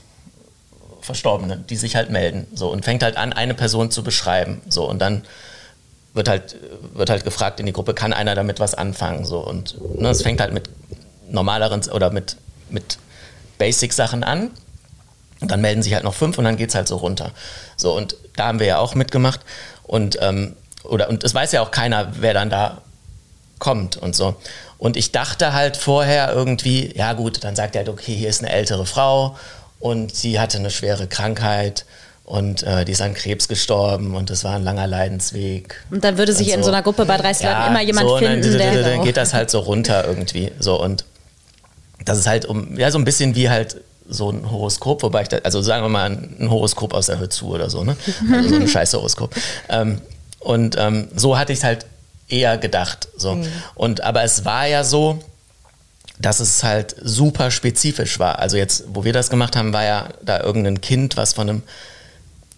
Verstorbenen, 1.02 1.68
die 1.68 1.76
sich 1.76 1.96
halt 1.96 2.10
melden. 2.10 2.48
So 2.54 2.72
und 2.72 2.84
fängt 2.84 3.04
halt 3.04 3.18
an, 3.18 3.34
eine 3.34 3.54
Person 3.54 3.92
zu 3.92 4.04
beschreiben. 4.04 4.62
So 4.68 4.90
und 4.90 5.00
dann 5.00 5.24
wird 6.16 6.30
halt, 6.30 6.56
wird 6.94 7.10
halt 7.10 7.24
gefragt 7.24 7.60
in 7.60 7.66
die 7.66 7.74
Gruppe, 7.74 7.94
kann 7.94 8.14
einer 8.14 8.34
damit 8.34 8.60
was 8.60 8.74
anfangen? 8.74 9.26
So. 9.26 9.40
Und 9.40 9.78
ne, 10.00 10.10
es 10.10 10.24
fängt 10.24 10.42
halt 10.42 10.54
mit 10.54 10.70
normaleren 11.30 11.82
oder 11.92 12.10
mit, 12.10 12.38
mit 12.70 12.98
Basic-Sachen 13.58 14.24
an. 14.24 14.50
Und 15.42 15.52
dann 15.52 15.62
melden 15.62 15.84
sich 15.84 15.94
halt 15.94 16.06
noch 16.06 16.14
fünf 16.14 16.38
und 16.38 16.46
dann 16.46 16.56
geht 16.56 16.70
es 16.70 16.76
halt 16.76 16.88
so 16.88 16.96
runter. 16.96 17.32
So, 17.76 17.96
und 17.96 18.16
da 18.38 18.48
haben 18.48 18.60
wir 18.60 18.68
ja 18.68 18.78
auch 18.78 18.96
mitgemacht. 18.96 19.42
Und, 19.84 20.18
ähm, 20.22 20.56
oder, 20.84 21.10
und 21.10 21.24
es 21.26 21.36
weiß 21.36 21.52
ja 21.52 21.62
auch 21.62 21.72
keiner, 21.72 22.14
wer 22.20 22.34
dann 22.34 22.50
da 22.50 22.82
kommt 23.60 23.98
und 23.98 24.16
so. 24.16 24.36
Und 24.78 24.96
ich 24.96 25.12
dachte 25.12 25.54
halt 25.54 25.76
vorher 25.78 26.32
irgendwie, 26.32 26.96
ja 26.96 27.14
gut, 27.14 27.44
dann 27.44 27.56
sagt 27.56 27.76
er 27.76 27.80
halt, 27.80 27.90
okay, 27.90 28.16
hier 28.16 28.30
ist 28.30 28.42
eine 28.42 28.52
ältere 28.52 28.86
Frau 28.86 29.38
und 29.80 30.16
sie 30.16 30.40
hatte 30.40 30.58
eine 30.58 30.72
schwere 30.72 31.08
Krankheit 31.08 31.86
und 32.26 32.64
äh, 32.64 32.86
die 32.86 32.94
ist 32.94 33.02
an 33.02 33.14
Krebs 33.14 33.48
gestorben 33.48 34.16
und 34.16 34.30
das 34.30 34.44
war 34.44 34.56
ein 34.56 34.64
langer 34.64 34.88
Leidensweg. 34.88 35.86
Und 35.92 36.04
dann 36.04 36.18
würde 36.18 36.34
sich 36.34 36.50
so. 36.50 36.54
in 36.56 36.64
so 36.64 36.72
einer 36.72 36.82
Gruppe 36.82 37.06
bei 37.06 37.18
30 37.18 37.44
ja, 37.44 37.60
Leuten 37.60 37.72
immer 37.72 37.82
jemand 37.82 38.10
so, 38.10 38.18
finden, 38.18 38.42
dann, 38.42 38.58
der 38.58 38.84
dann 38.84 39.04
geht 39.04 39.18
das 39.18 39.34
halt 39.34 39.52
so 39.52 39.60
runter 39.60 40.06
irgendwie. 40.06 40.52
So 40.60 40.82
und 40.82 41.06
das 42.04 42.18
ist 42.18 42.28
halt 42.28 42.46
um, 42.46 42.78
ja, 42.80 42.90
so 42.92 42.98
ein 42.98 43.06
bisschen 43.06 43.36
wie 43.36 43.50
halt 43.50 43.78
so 44.08 44.32
ein 44.32 44.50
Horoskop, 44.50 45.04
wobei 45.04 45.24
ich 45.24 45.28
da, 45.28 45.38
also 45.38 45.62
sagen 45.62 45.84
wir 45.84 45.90
mal 45.90 46.10
ein 46.10 46.50
Horoskop 46.50 46.94
aus 46.94 47.08
der 47.08 47.20
Höhe 47.20 47.30
zu 47.30 47.48
oder 47.48 47.70
so, 47.70 47.84
ne? 47.84 47.96
Also 48.32 48.50
so 48.50 48.56
ein 48.56 48.68
scheiß 48.68 48.94
Horoskop. 48.94 49.34
Ähm, 49.70 50.02
und 50.40 50.76
ähm, 50.80 51.08
so 51.16 51.38
hatte 51.38 51.54
ich 51.54 51.60
es 51.60 51.64
halt 51.64 51.86
eher 52.28 52.58
gedacht. 52.58 53.08
So. 53.18 53.36
Mhm. 53.36 53.48
Und 53.76 54.02
aber 54.02 54.24
es 54.24 54.46
war 54.46 54.68
ja 54.68 54.84
so, 54.84 55.20
dass 56.20 56.40
es 56.40 56.64
halt 56.64 56.96
super 57.02 57.52
spezifisch 57.52 58.20
war. 58.20 58.40
Also 58.40 58.58
jetzt, 58.58 58.86
wo 58.88 59.04
wir 59.04 59.14
das 59.14 59.30
gemacht 59.30 59.56
haben, 59.56 59.74
war 59.74 59.84
ja 59.84 60.10
da 60.24 60.40
irgendein 60.40 60.82
Kind, 60.82 61.18
was 61.18 61.34
von 61.34 61.50
einem 61.50 61.64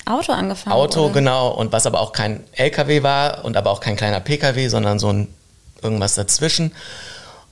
Auto 0.07 0.31
angefangen. 0.31 0.75
Auto, 0.75 1.05
oder? 1.05 1.13
genau. 1.13 1.49
Und 1.49 1.71
was 1.71 1.85
aber 1.85 1.99
auch 1.99 2.11
kein 2.11 2.43
LKW 2.53 3.03
war 3.03 3.45
und 3.45 3.57
aber 3.57 3.71
auch 3.71 3.79
kein 3.79 3.95
kleiner 3.95 4.19
PKW, 4.19 4.67
sondern 4.67 4.99
so 4.99 5.11
ein 5.11 5.27
irgendwas 5.81 6.15
dazwischen. 6.15 6.71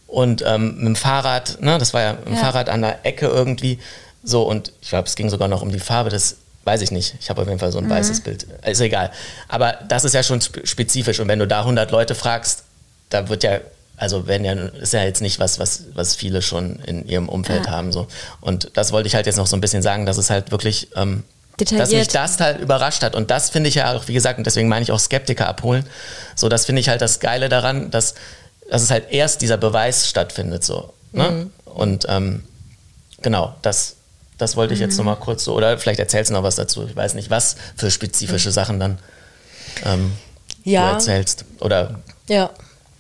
Und 0.07 0.44
ähm, 0.46 0.75
mit 0.78 0.86
dem 0.86 0.96
Fahrrad, 0.96 1.62
ne, 1.62 1.78
das 1.78 1.94
war 1.94 2.02
ja 2.02 2.13
mit 2.13 2.28
dem 2.28 2.34
ja. 2.36 2.40
Fahrrad 2.40 2.69
an 2.69 2.81
der 2.81 3.06
Ecke 3.06 3.28
irgendwie. 3.28 3.80
So, 4.24 4.44
und 4.44 4.72
ich 4.81 4.90
glaube, 4.90 5.07
es 5.07 5.16
ging 5.16 5.30
sogar 5.30 5.48
noch 5.48 5.62
um 5.62 5.72
die 5.72 5.80
Farbe, 5.80 6.10
das 6.10 6.38
weiß 6.63 6.81
ich 6.81 6.92
nicht. 6.92 7.16
Ich 7.19 7.30
habe 7.30 7.42
auf 7.42 7.48
jeden 7.48 7.60
Fall 7.60 7.72
so 7.72 7.78
ein 7.78 7.86
mhm. 7.86 7.92
weißes 7.92 8.22
Bild. 8.22 8.48
Ist 8.66 8.81
egal. 8.81 9.12
Aber 9.48 9.74
das 9.88 10.04
ist 10.04 10.13
ja 10.13 10.24
schon 10.24 10.42
spezifisch. 10.42 11.19
Und 11.19 11.28
wenn 11.28 11.40
du 11.40 11.48
da 11.48 11.60
100 11.60 11.92
Leute 11.92 12.16
fragst, 12.16 12.63
da 13.10 13.30
wird 13.30 13.44
ja, 13.44 13.60
also 13.98 14.28
wenn 14.28 14.44
ja, 14.44 14.54
ist 14.54 14.94
ja 14.94 15.04
jetzt 15.04 15.22
nicht 15.22 15.40
was, 15.40 15.60
was, 15.60 15.84
was 15.94 16.16
viele 16.16 16.42
schon 16.42 16.78
in 16.86 17.08
ihrem 17.08 17.30
Umfeld 17.30 17.68
ja. 17.68 17.72
haben. 17.72 17.92
So. 17.92 18.08
Und 18.42 18.72
das 18.74 18.92
wollte 18.92 19.08
ich 19.08 19.16
halt 19.16 19.28
jetzt 19.28 19.38
noch 19.38 19.48
so 19.48 19.56
ein 19.56 19.62
bisschen 19.62 19.84
sagen, 19.84 20.06
dass 20.08 20.18
es 20.18 20.31
halt 20.31 20.51
wirklich 20.51 20.90
ähm, 20.96 21.24
Detailliert. 21.60 21.88
Dass 21.88 21.92
mich 21.92 22.07
das 22.10 22.40
halt 22.40 22.60
überrascht 22.60 23.04
hat. 23.04 23.16
Und 23.16 23.31
das 23.31 23.50
finde 23.50 23.69
ich 23.69 23.75
ja 23.75 23.94
auch, 23.94 24.07
wie 24.07 24.13
gesagt, 24.13 24.38
und 24.38 24.46
deswegen 24.46 24.68
meine 24.68 24.84
ich 24.84 24.92
auch 24.92 25.00
Skeptiker 25.00 25.48
abholen. 25.48 25.86
So, 26.36 26.50
das 26.50 26.66
finde 26.66 26.81
ich 26.81 26.90
halt 26.90 27.02
das 27.02 27.19
Geile 27.19 27.48
daran, 27.48 27.92
dass, 27.92 28.16
dass 28.69 28.81
es 28.81 28.92
halt 28.92 29.12
erst 29.12 29.42
dieser 29.42 29.57
Beweis 29.57 30.10
stattfindet. 30.10 30.63
So, 30.63 30.94
ne? 31.13 31.30
Mhm. 31.30 31.52
Und 31.66 32.06
ähm, 32.10 32.44
genau, 33.22 33.56
das, 33.62 33.96
das 34.38 34.57
wollte 34.57 34.74
ich 34.74 34.81
jetzt 34.81 34.94
mhm. 34.94 35.06
nochmal 35.06 35.16
kurz 35.18 35.46
so, 35.46 35.54
oder 35.54 35.78
vielleicht 35.78 36.00
erzählst 36.00 36.30
du 36.30 36.34
noch 36.34 36.44
was 36.44 36.56
dazu. 36.56 36.86
Ich 36.88 36.96
weiß 36.96 37.13
nicht, 37.13 37.30
was 37.30 37.56
für 37.78 37.89
spezifische 37.89 38.50
mhm. 38.50 38.53
Sachen 38.53 38.80
dann 38.80 39.00
ähm, 39.86 40.12
ja. 40.63 40.89
du 40.89 40.94
erzählst. 40.96 41.46
Oder 41.62 42.00
ja. 42.27 42.50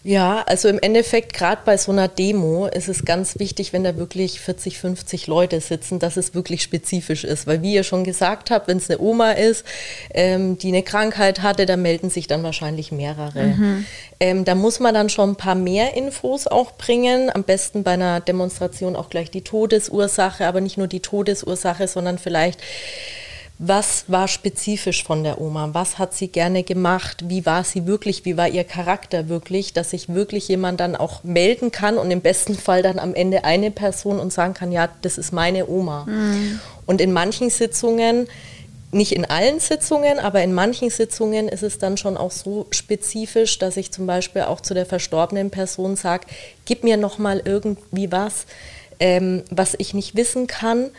Ja, 0.05 0.43
also 0.45 0.67
im 0.67 0.77
Endeffekt, 0.77 1.33
gerade 1.33 1.63
bei 1.65 1.77
so 1.77 1.91
einer 1.91 2.07
Demo 2.07 2.67
ist 2.67 2.89
es 2.89 3.05
ganz 3.05 3.39
wichtig, 3.39 3.73
wenn 3.73 3.83
da 3.83 3.97
wirklich 3.97 4.39
40, 4.39 4.77
50 4.77 5.25
Leute 5.25 5.59
sitzen, 5.61 5.97
dass 5.97 6.15
es 6.15 6.35
wirklich 6.35 6.61
spezifisch 6.61 7.23
ist. 7.23 7.47
Weil 7.47 7.63
wie 7.63 7.73
ihr 7.73 7.83
schon 7.83 8.03
gesagt 8.03 8.51
habt, 8.51 8.67
wenn 8.67 8.77
es 8.77 8.87
eine 8.87 8.99
Oma 8.99 9.31
ist, 9.31 9.65
ähm, 10.13 10.59
die 10.59 10.67
eine 10.67 10.83
Krankheit 10.83 11.41
hatte, 11.41 11.65
da 11.65 11.75
melden 11.75 12.11
sich 12.11 12.27
dann 12.27 12.43
wahrscheinlich 12.43 12.91
mehrere. 12.91 13.45
Mhm. 13.45 13.85
Ähm, 14.19 14.45
da 14.45 14.53
muss 14.53 14.79
man 14.79 14.93
dann 14.93 15.09
schon 15.09 15.31
ein 15.31 15.37
paar 15.37 15.55
mehr 15.55 15.97
Infos 15.97 16.45
auch 16.45 16.73
bringen. 16.73 17.31
Am 17.33 17.41
besten 17.41 17.81
bei 17.81 17.93
einer 17.93 18.19
Demonstration 18.19 18.95
auch 18.95 19.09
gleich 19.09 19.31
die 19.31 19.41
Todesursache, 19.41 20.45
aber 20.45 20.61
nicht 20.61 20.77
nur 20.77 20.87
die 20.87 20.99
Todesursache, 20.99 21.87
sondern 21.87 22.19
vielleicht 22.19 22.61
was 23.57 24.05
war 24.09 24.27
spezifisch 24.27 25.03
von 25.03 25.23
der 25.23 25.39
Oma? 25.39 25.69
Was 25.71 25.97
hat 25.97 26.13
sie 26.13 26.27
gerne 26.27 26.63
gemacht? 26.63 27.23
Wie 27.29 27.45
war 27.45 27.63
sie 27.63 27.87
wirklich? 27.87 28.25
Wie 28.25 28.35
war 28.35 28.49
ihr 28.49 28.65
Charakter 28.65 29.29
wirklich? 29.29 29.71
Dass 29.71 29.91
sich 29.91 30.09
wirklich 30.09 30.49
jemand 30.49 30.81
dann 30.81 30.97
auch 30.97 31.23
melden 31.23 31.71
kann 31.71 31.97
und 31.97 32.11
im 32.11 32.19
besten 32.19 32.55
Fall 32.55 32.81
dann 32.83 32.99
am 32.99 33.15
Ende 33.15 33.45
eine 33.45 33.71
Person 33.71 34.19
und 34.19 34.33
sagen 34.33 34.53
kann, 34.53 34.73
ja, 34.73 34.89
das 35.01 35.17
ist 35.17 35.31
meine 35.31 35.69
Oma. 35.69 36.03
Mhm. 36.05 36.59
Und 36.85 36.99
in 36.99 37.13
manchen 37.13 37.49
Sitzungen, 37.49 38.27
nicht 38.91 39.13
in 39.13 39.23
allen 39.23 39.61
Sitzungen, 39.61 40.19
aber 40.19 40.43
in 40.43 40.53
manchen 40.53 40.89
Sitzungen 40.89 41.47
ist 41.47 41.63
es 41.63 41.79
dann 41.79 41.95
schon 41.95 42.17
auch 42.17 42.31
so 42.31 42.67
spezifisch, 42.71 43.57
dass 43.57 43.77
ich 43.77 43.89
zum 43.91 44.05
Beispiel 44.05 44.43
auch 44.43 44.59
zu 44.59 44.73
der 44.73 44.85
verstorbenen 44.85 45.49
Person 45.49 45.95
sage, 45.95 46.27
gib 46.65 46.83
mir 46.83 46.97
noch 46.97 47.19
mal 47.19 47.41
irgendwie 47.43 48.11
was, 48.11 48.47
ähm, 48.99 49.43
was 49.49 49.75
ich 49.77 49.93
nicht 49.93 50.15
wissen 50.15 50.47
kann 50.47 50.91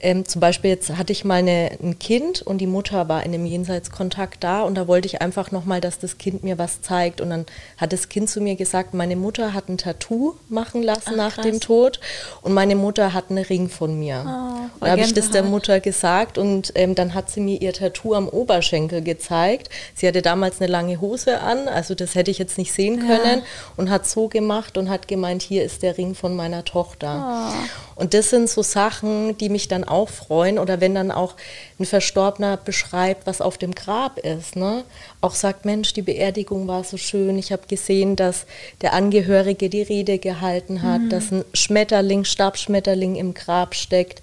ähm, 0.00 0.24
zum 0.26 0.40
Beispiel 0.40 0.70
jetzt 0.70 0.96
hatte 0.96 1.12
ich 1.12 1.24
mal 1.24 1.36
eine, 1.36 1.70
ein 1.82 1.98
Kind 1.98 2.42
und 2.42 2.58
die 2.58 2.66
Mutter 2.66 3.08
war 3.08 3.24
in 3.24 3.34
einem 3.34 3.46
Jenseitskontakt 3.46 4.44
da 4.44 4.62
und 4.62 4.76
da 4.76 4.86
wollte 4.86 5.06
ich 5.06 5.20
einfach 5.20 5.50
nochmal, 5.50 5.80
dass 5.80 5.98
das 5.98 6.18
Kind 6.18 6.44
mir 6.44 6.56
was 6.56 6.82
zeigt. 6.82 7.20
Und 7.20 7.30
dann 7.30 7.46
hat 7.76 7.92
das 7.92 8.08
Kind 8.08 8.30
zu 8.30 8.40
mir 8.40 8.54
gesagt, 8.54 8.94
meine 8.94 9.16
Mutter 9.16 9.54
hat 9.54 9.68
ein 9.68 9.78
Tattoo 9.78 10.34
machen 10.48 10.82
lassen 10.82 11.10
Ach, 11.12 11.16
nach 11.16 11.34
krass. 11.34 11.46
dem 11.46 11.60
Tod 11.60 12.00
und 12.42 12.54
meine 12.54 12.76
Mutter 12.76 13.12
hat 13.12 13.30
einen 13.30 13.44
Ring 13.44 13.68
von 13.68 13.98
mir. 13.98 14.24
Oh, 14.24 14.84
da 14.84 14.90
habe 14.92 15.00
ich 15.00 15.14
das 15.14 15.30
der 15.30 15.42
Mutter 15.42 15.80
gesagt 15.80 16.38
und 16.38 16.72
ähm, 16.76 16.94
dann 16.94 17.14
hat 17.14 17.30
sie 17.30 17.40
mir 17.40 17.60
ihr 17.60 17.72
Tattoo 17.72 18.14
am 18.14 18.28
Oberschenkel 18.28 19.02
gezeigt. 19.02 19.68
Sie 19.94 20.06
hatte 20.06 20.22
damals 20.22 20.60
eine 20.60 20.70
lange 20.70 21.00
Hose 21.00 21.40
an, 21.40 21.66
also 21.66 21.94
das 21.94 22.14
hätte 22.14 22.30
ich 22.30 22.38
jetzt 22.38 22.56
nicht 22.56 22.72
sehen 22.72 23.00
können 23.00 23.38
ja. 23.40 23.46
und 23.76 23.90
hat 23.90 24.06
so 24.06 24.28
gemacht 24.28 24.78
und 24.78 24.90
hat 24.90 25.08
gemeint, 25.08 25.42
hier 25.42 25.64
ist 25.64 25.82
der 25.82 25.98
Ring 25.98 26.14
von 26.14 26.36
meiner 26.36 26.64
Tochter. 26.64 27.50
Oh. 27.50 28.00
Und 28.02 28.14
das 28.14 28.30
sind 28.30 28.48
so 28.48 28.62
Sachen, 28.62 29.36
die 29.38 29.48
mich 29.48 29.66
dann 29.66 29.87
auch 29.88 30.08
freuen 30.08 30.58
oder 30.58 30.80
wenn 30.80 30.94
dann 30.94 31.10
auch 31.10 31.34
ein 31.78 31.84
Verstorbener 31.84 32.56
beschreibt, 32.56 33.26
was 33.26 33.40
auf 33.40 33.58
dem 33.58 33.74
Grab 33.74 34.18
ist. 34.18 34.56
Ne? 34.56 34.84
Auch 35.20 35.34
sagt, 35.34 35.64
Mensch, 35.64 35.92
die 35.94 36.02
Beerdigung 36.02 36.68
war 36.68 36.84
so 36.84 36.96
schön. 36.96 37.38
Ich 37.38 37.52
habe 37.52 37.62
gesehen, 37.68 38.16
dass 38.16 38.46
der 38.82 38.92
Angehörige 38.92 39.68
die 39.68 39.82
Rede 39.82 40.18
gehalten 40.18 40.82
hat, 40.82 41.02
mhm. 41.02 41.10
dass 41.10 41.30
ein 41.30 41.44
Schmetterling, 41.54 42.24
Stabschmetterling 42.24 43.16
im 43.16 43.34
Grab 43.34 43.74
steckt. 43.74 44.22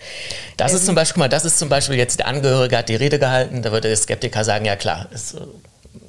Das 0.57 0.71
ähm, 0.71 0.77
ist 0.77 0.85
zum 0.85 0.95
Beispiel, 0.95 1.19
mal, 1.19 1.29
das 1.29 1.45
ist 1.45 1.59
zum 1.59 1.69
Beispiel 1.69 1.95
jetzt 1.97 2.19
der 2.19 2.27
Angehörige 2.27 2.77
hat 2.77 2.89
die 2.89 2.95
Rede 2.95 3.19
gehalten. 3.19 3.61
Da 3.61 3.71
würde 3.71 3.87
der 3.87 3.97
Skeptiker 3.97 4.43
sagen, 4.43 4.65
ja 4.65 4.75
klar, 4.75 5.07
ist 5.13 5.35
äh, 5.35 5.39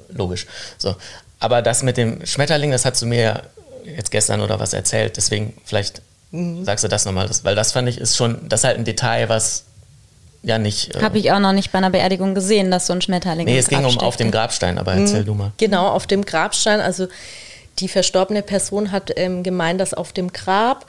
logisch. 0.09 0.45
So. 0.77 0.95
Aber 1.39 1.61
das 1.61 1.83
mit 1.83 1.97
dem 1.97 2.25
Schmetterling, 2.25 2.71
das 2.71 2.85
hast 2.85 3.01
du 3.01 3.05
mir 3.05 3.43
jetzt 3.85 4.11
gestern 4.11 4.41
oder 4.41 4.59
was 4.59 4.73
erzählt. 4.73 5.17
Deswegen 5.17 5.53
vielleicht 5.65 6.01
Mhm. 6.31 6.65
Sagst 6.65 6.83
du 6.83 6.87
das 6.87 7.05
nochmal? 7.05 7.29
weil 7.43 7.55
das 7.55 7.71
fand 7.71 7.87
ich, 7.89 7.99
ist 7.99 8.17
schon, 8.17 8.47
das 8.49 8.61
ist 8.61 8.63
halt 8.65 8.77
ein 8.77 8.85
Detail, 8.85 9.29
was 9.29 9.63
ja 10.43 10.57
nicht. 10.57 10.95
Äh 10.95 11.01
Habe 11.01 11.17
ich 11.19 11.31
auch 11.31 11.39
noch 11.39 11.53
nicht 11.53 11.71
bei 11.71 11.77
einer 11.77 11.89
Beerdigung 11.89 12.35
gesehen, 12.35 12.71
dass 12.71 12.87
so 12.87 12.93
ein 12.93 13.01
Schmetterling. 13.01 13.45
Nee, 13.45 13.57
es 13.57 13.67
ging 13.67 13.85
um 13.85 13.97
auf 13.99 14.17
dem 14.17 14.31
Grabstein, 14.31 14.77
aber 14.77 14.93
erzähl 14.93 15.21
mhm. 15.21 15.25
du 15.25 15.33
mal. 15.33 15.51
Genau, 15.57 15.87
auf 15.87 16.07
dem 16.07 16.25
Grabstein. 16.25 16.79
Also 16.79 17.07
die 17.79 17.87
verstorbene 17.87 18.41
Person 18.41 18.91
hat 18.91 19.11
ähm, 19.15 19.43
gemeint, 19.43 19.79
dass 19.79 19.93
auf 19.93 20.13
dem 20.13 20.33
Grab 20.33 20.85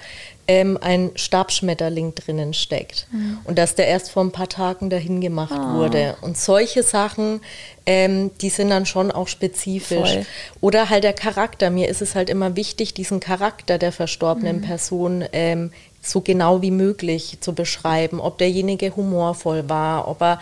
ähm, 0.48 0.78
ein 0.80 1.10
Stabschmetterling 1.14 2.14
drinnen 2.14 2.54
steckt 2.54 3.06
mhm. 3.12 3.38
und 3.44 3.58
dass 3.58 3.74
der 3.74 3.86
erst 3.86 4.10
vor 4.10 4.24
ein 4.24 4.32
paar 4.32 4.48
Tagen 4.48 4.88
dahin 4.88 5.20
gemacht 5.20 5.52
oh. 5.54 5.74
wurde. 5.74 6.16
Und 6.22 6.38
solche 6.38 6.82
Sachen, 6.82 7.42
ähm, 7.84 8.30
die 8.40 8.48
sind 8.48 8.70
dann 8.70 8.86
schon 8.86 9.10
auch 9.10 9.28
spezifisch. 9.28 10.14
Voll. 10.14 10.26
Oder 10.62 10.88
halt 10.88 11.04
der 11.04 11.12
Charakter. 11.12 11.68
Mir 11.68 11.88
ist 11.88 12.00
es 12.00 12.14
halt 12.14 12.30
immer 12.30 12.56
wichtig, 12.56 12.94
diesen 12.94 13.20
Charakter 13.20 13.76
der 13.76 13.92
verstorbenen 13.92 14.56
mhm. 14.56 14.62
Person 14.62 15.24
ähm, 15.32 15.70
so 16.00 16.22
genau 16.22 16.62
wie 16.62 16.70
möglich 16.70 17.38
zu 17.40 17.54
beschreiben, 17.54 18.20
ob 18.20 18.38
derjenige 18.38 18.96
humorvoll 18.96 19.68
war, 19.68 20.08
ob 20.08 20.22
er 20.22 20.40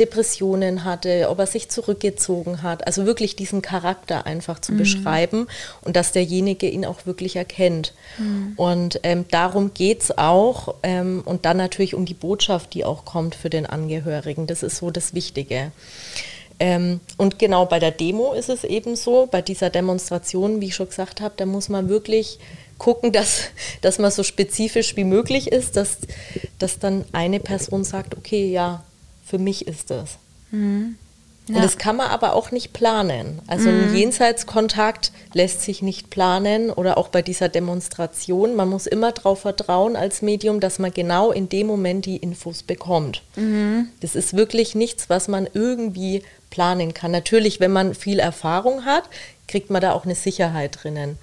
Depressionen 0.00 0.84
hatte, 0.84 1.28
ob 1.28 1.38
er 1.38 1.46
sich 1.46 1.68
zurückgezogen 1.68 2.62
hat. 2.62 2.86
Also 2.86 3.06
wirklich 3.06 3.36
diesen 3.36 3.62
Charakter 3.62 4.26
einfach 4.26 4.58
zu 4.58 4.72
mhm. 4.72 4.78
beschreiben 4.78 5.46
und 5.82 5.94
dass 5.94 6.12
derjenige 6.12 6.68
ihn 6.68 6.84
auch 6.84 7.06
wirklich 7.06 7.36
erkennt. 7.36 7.92
Mhm. 8.18 8.54
Und 8.56 9.00
ähm, 9.02 9.26
darum 9.30 9.72
geht 9.74 10.02
es 10.02 10.18
auch. 10.18 10.74
Ähm, 10.82 11.22
und 11.24 11.44
dann 11.44 11.58
natürlich 11.58 11.94
um 11.94 12.06
die 12.06 12.14
Botschaft, 12.14 12.74
die 12.74 12.84
auch 12.84 13.04
kommt 13.04 13.34
für 13.34 13.50
den 13.50 13.66
Angehörigen. 13.66 14.46
Das 14.46 14.62
ist 14.62 14.78
so 14.78 14.90
das 14.90 15.14
Wichtige. 15.14 15.70
Ähm, 16.58 17.00
und 17.16 17.38
genau 17.38 17.66
bei 17.66 17.78
der 17.78 17.90
Demo 17.90 18.32
ist 18.32 18.48
es 18.48 18.64
eben 18.64 18.96
so, 18.96 19.28
bei 19.30 19.42
dieser 19.42 19.70
Demonstration, 19.70 20.60
wie 20.60 20.66
ich 20.66 20.74
schon 20.74 20.88
gesagt 20.88 21.20
habe, 21.20 21.34
da 21.36 21.46
muss 21.46 21.68
man 21.68 21.88
wirklich 21.88 22.38
gucken, 22.78 23.12
dass, 23.12 23.42
dass 23.82 23.98
man 23.98 24.10
so 24.10 24.22
spezifisch 24.22 24.96
wie 24.96 25.04
möglich 25.04 25.52
ist, 25.52 25.76
dass, 25.76 25.98
dass 26.58 26.78
dann 26.78 27.04
eine 27.12 27.38
Person 27.38 27.84
sagt, 27.84 28.16
okay, 28.16 28.50
ja, 28.50 28.82
für 29.30 29.38
mich 29.38 29.68
ist 29.68 29.90
das. 29.90 30.18
Mhm. 30.50 30.96
Ja. 31.46 31.56
Und 31.56 31.64
das 31.64 31.78
kann 31.78 31.96
man 31.96 32.08
aber 32.08 32.34
auch 32.34 32.50
nicht 32.50 32.72
planen. 32.72 33.40
Also 33.46 33.70
mhm. 33.70 33.84
ein 33.84 33.96
Jenseitskontakt 33.96 35.10
lässt 35.32 35.62
sich 35.62 35.82
nicht 35.82 36.10
planen 36.10 36.70
oder 36.70 36.98
auch 36.98 37.08
bei 37.08 37.22
dieser 37.22 37.48
Demonstration. 37.48 38.54
Man 38.54 38.68
muss 38.68 38.86
immer 38.86 39.12
darauf 39.12 39.40
vertrauen 39.40 39.96
als 39.96 40.22
Medium, 40.22 40.60
dass 40.60 40.78
man 40.78 40.92
genau 40.92 41.32
in 41.32 41.48
dem 41.48 41.66
Moment 41.66 42.06
die 42.06 42.18
Infos 42.18 42.62
bekommt. 42.62 43.22
Mhm. 43.36 43.88
Das 44.00 44.14
ist 44.14 44.36
wirklich 44.36 44.74
nichts, 44.74 45.08
was 45.08 45.28
man 45.28 45.48
irgendwie 45.52 46.22
planen 46.50 46.94
kann. 46.94 47.10
Natürlich, 47.10 47.58
wenn 47.58 47.72
man 47.72 47.94
viel 47.94 48.18
Erfahrung 48.18 48.84
hat, 48.84 49.04
kriegt 49.48 49.70
man 49.70 49.80
da 49.80 49.92
auch 49.92 50.04
eine 50.04 50.14
Sicherheit 50.14 50.78
drinnen 50.82 51.18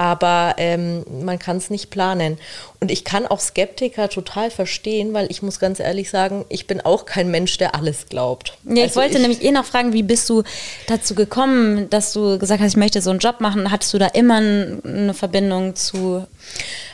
aber 0.00 0.54
ähm, 0.56 1.04
man 1.22 1.38
kann 1.38 1.58
es 1.58 1.68
nicht 1.68 1.90
planen. 1.90 2.38
Und 2.80 2.90
ich 2.90 3.04
kann 3.04 3.26
auch 3.26 3.38
Skeptiker 3.38 4.08
total 4.08 4.50
verstehen, 4.50 5.12
weil 5.12 5.26
ich 5.30 5.42
muss 5.42 5.60
ganz 5.60 5.78
ehrlich 5.78 6.08
sagen, 6.08 6.46
ich 6.48 6.66
bin 6.66 6.80
auch 6.80 7.04
kein 7.04 7.30
Mensch, 7.30 7.58
der 7.58 7.74
alles 7.74 8.06
glaubt. 8.08 8.56
Ja, 8.64 8.76
ich 8.76 8.82
also 8.84 9.00
wollte 9.00 9.16
ich, 9.16 9.20
nämlich 9.20 9.44
eh 9.44 9.50
noch 9.50 9.66
fragen, 9.66 9.92
wie 9.92 10.02
bist 10.02 10.30
du 10.30 10.42
dazu 10.86 11.14
gekommen, 11.14 11.90
dass 11.90 12.14
du 12.14 12.38
gesagt 12.38 12.62
hast, 12.62 12.70
ich 12.70 12.76
möchte 12.78 13.02
so 13.02 13.10
einen 13.10 13.18
Job 13.18 13.42
machen? 13.42 13.70
Hattest 13.70 13.92
du 13.92 13.98
da 13.98 14.06
immer 14.06 14.36
eine 14.36 15.12
Verbindung 15.12 15.76
zu? 15.76 16.26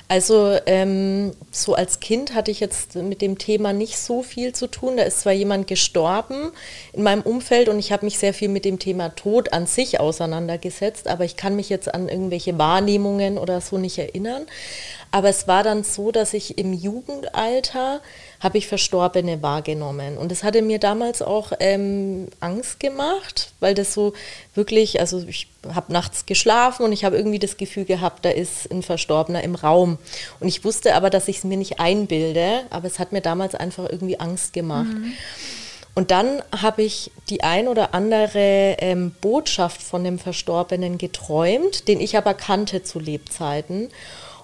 Also 0.09 0.57
ähm, 0.67 1.33
so 1.51 1.75
als 1.75 1.99
Kind 1.99 2.33
hatte 2.33 2.53
ich 2.53 2.61
jetzt 2.61 2.95
mit 2.95 3.21
dem 3.21 3.39
Thema 3.39 3.73
nicht 3.73 3.99
so 3.99 4.23
viel 4.23 4.55
zu 4.55 4.69
tun. 4.69 4.97
Da 4.97 5.03
ist 5.03 5.21
zwar 5.21 5.33
jemand 5.33 5.67
gestorben 5.67 6.53
in 6.93 7.03
meinem 7.03 7.23
Umfeld 7.23 7.69
und 7.69 7.81
ich 7.81 7.91
habe 7.91 8.05
mich 8.05 8.19
sehr 8.19 8.33
viel 8.33 8.49
mit 8.49 8.65
dem 8.65 8.79
Thema 8.79 9.09
Tod 9.09 9.53
an 9.53 9.67
sich 9.67 9.99
auseinandergesetzt, 9.99 11.09
aber 11.09 11.25
ich 11.25 11.37
kann 11.37 11.57
mich 11.57 11.69
jetzt 11.71 11.93
an 11.93 12.09
irgendwelche 12.09 12.57
Wahrnehmungen 12.57 13.37
oder 13.37 13.61
so 13.61 13.79
nicht 13.79 13.99
erinnern. 13.99 14.47
Aber 15.11 15.29
es 15.29 15.49
war 15.49 15.65
dann 15.65 15.83
so, 15.83 16.13
dass 16.13 16.35
ich 16.35 16.57
im 16.57 16.73
Jugendalter 16.73 18.01
habe 18.41 18.59
ich 18.59 18.67
Verstorbene 18.67 19.43
wahrgenommen. 19.43 20.19
Und 20.19 20.31
das 20.31 20.43
hatte 20.43 20.63
mir 20.63 20.79
damals 20.79 21.23
auch 21.23 21.53
ähm, 21.61 22.29
Angst 22.41 22.81
gemacht, 22.81 23.53
weil 23.61 23.75
das 23.75 23.95
so 23.95 24.13
wirklich, 24.55 25.01
also 25.01 25.25
ich 25.27 25.49
habe 25.75 25.93
nachts 25.93 26.27
geschlafen 26.27 26.85
und 26.85 26.93
ich 26.93 27.05
habe 27.05 27.17
irgendwie 27.17 27.39
das 27.39 27.57
Gefühl 27.57 27.85
gehabt, 27.85 28.25
da 28.25 28.31
ist 28.31 28.71
ein 28.71 28.83
Verstorbener 28.83 29.43
im 29.43 29.55
Raum. 29.55 29.99
Und 30.41 30.49
ich 30.49 30.65
wusste 30.65 30.95
aber, 30.95 31.11
dass 31.11 31.29
ich 31.29 31.39
es 31.39 31.45
mir 31.45 31.57
nicht 31.57 31.81
einbilde, 31.81 32.63
aber 32.71 32.87
es 32.87 32.99
hat 32.99 33.13
mir 33.13 33.21
damals 33.21 33.55
einfach 33.55 33.89
irgendwie 33.91 34.21
Angst 34.21 34.53
gemacht. 34.53 34.93
Mhm. 34.93 35.13
Und 35.97 36.11
dann 36.11 36.43
habe 36.55 36.83
ich 36.83 37.11
die 37.31 37.43
ein 37.43 37.69
oder 37.69 37.95
andere 37.95 38.77
ähm, 38.81 39.13
Botschaft 39.23 39.81
von 39.81 40.05
dem 40.05 40.19
Verstorbenen 40.19 40.99
geträumt, 40.99 41.89
den 41.89 42.01
ich 42.01 42.19
aber 42.19 42.35
kannte 42.35 42.83
zu 42.83 42.99
Lebzeiten 42.99 43.89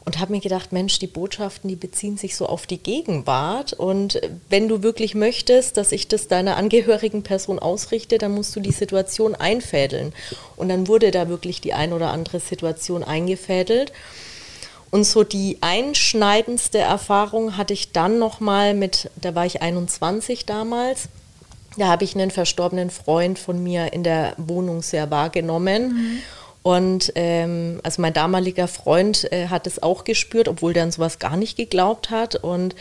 und 0.05 0.19
habe 0.19 0.33
mir 0.33 0.41
gedacht, 0.41 0.73
Mensch, 0.73 0.99
die 0.99 1.07
Botschaften, 1.07 1.69
die 1.69 1.77
beziehen 1.77 2.17
sich 2.17 2.37
so 2.37 2.47
auf 2.47 2.67
die 2.67 2.79
Gegenwart 2.79 3.73
und 3.73 4.21
wenn 4.49 4.69
du 4.69 4.83
wirklich 4.83 5.15
möchtest, 5.15 5.77
dass 5.77 5.93
ich 5.93 6.09
das 6.09 6.29
deiner 6.29 6.57
angehörigen 6.57 7.23
Person 7.23 7.59
ausrichte, 7.59 8.19
dann 8.19 8.33
musst 8.33 8.55
du 8.57 8.61
die 8.61 8.73
Situation 8.73 9.35
einfädeln. 9.35 10.13
Und 10.57 10.69
dann 10.69 10.89
wurde 10.89 11.11
da 11.11 11.29
wirklich 11.29 11.61
die 11.61 11.73
ein 11.73 11.93
oder 11.93 12.11
andere 12.11 12.41
Situation 12.41 13.05
eingefädelt. 13.05 13.93
Und 14.91 15.05
so 15.05 15.25
die 15.25 15.59
einschneidendste 15.61 16.79
Erfahrung 16.79 17.57
hatte 17.57 17.73
ich 17.73 17.93
dann 17.93 18.19
nochmal 18.19 18.75
mit, 18.75 19.11
da 19.21 19.35
war 19.35 19.47
ich 19.47 19.63
21 19.63 20.45
damals, 20.45 21.09
da 21.79 21.87
habe 21.87 22.05
ich 22.05 22.15
einen 22.15 22.31
verstorbenen 22.31 22.91
Freund 22.91 23.39
von 23.39 23.63
mir 23.63 23.93
in 23.93 24.03
der 24.03 24.35
Wohnung 24.37 24.83
sehr 24.83 25.11
wahrgenommen. 25.11 25.95
Mhm. 25.95 26.19
Und 26.63 27.13
ähm, 27.17 27.81
also 27.83 28.01
mein 28.01 28.13
damaliger 28.13 28.69
Freund 28.69 29.31
äh, 29.33 29.49
hat 29.49 29.67
es 29.67 29.83
auch 29.83 30.05
gespürt, 30.05 30.47
obwohl 30.47 30.73
der 30.73 30.85
an 30.85 30.93
sowas 30.93 31.19
gar 31.19 31.37
nicht 31.37 31.57
geglaubt 31.57 32.11
hat. 32.11 32.37
Und 32.37 32.77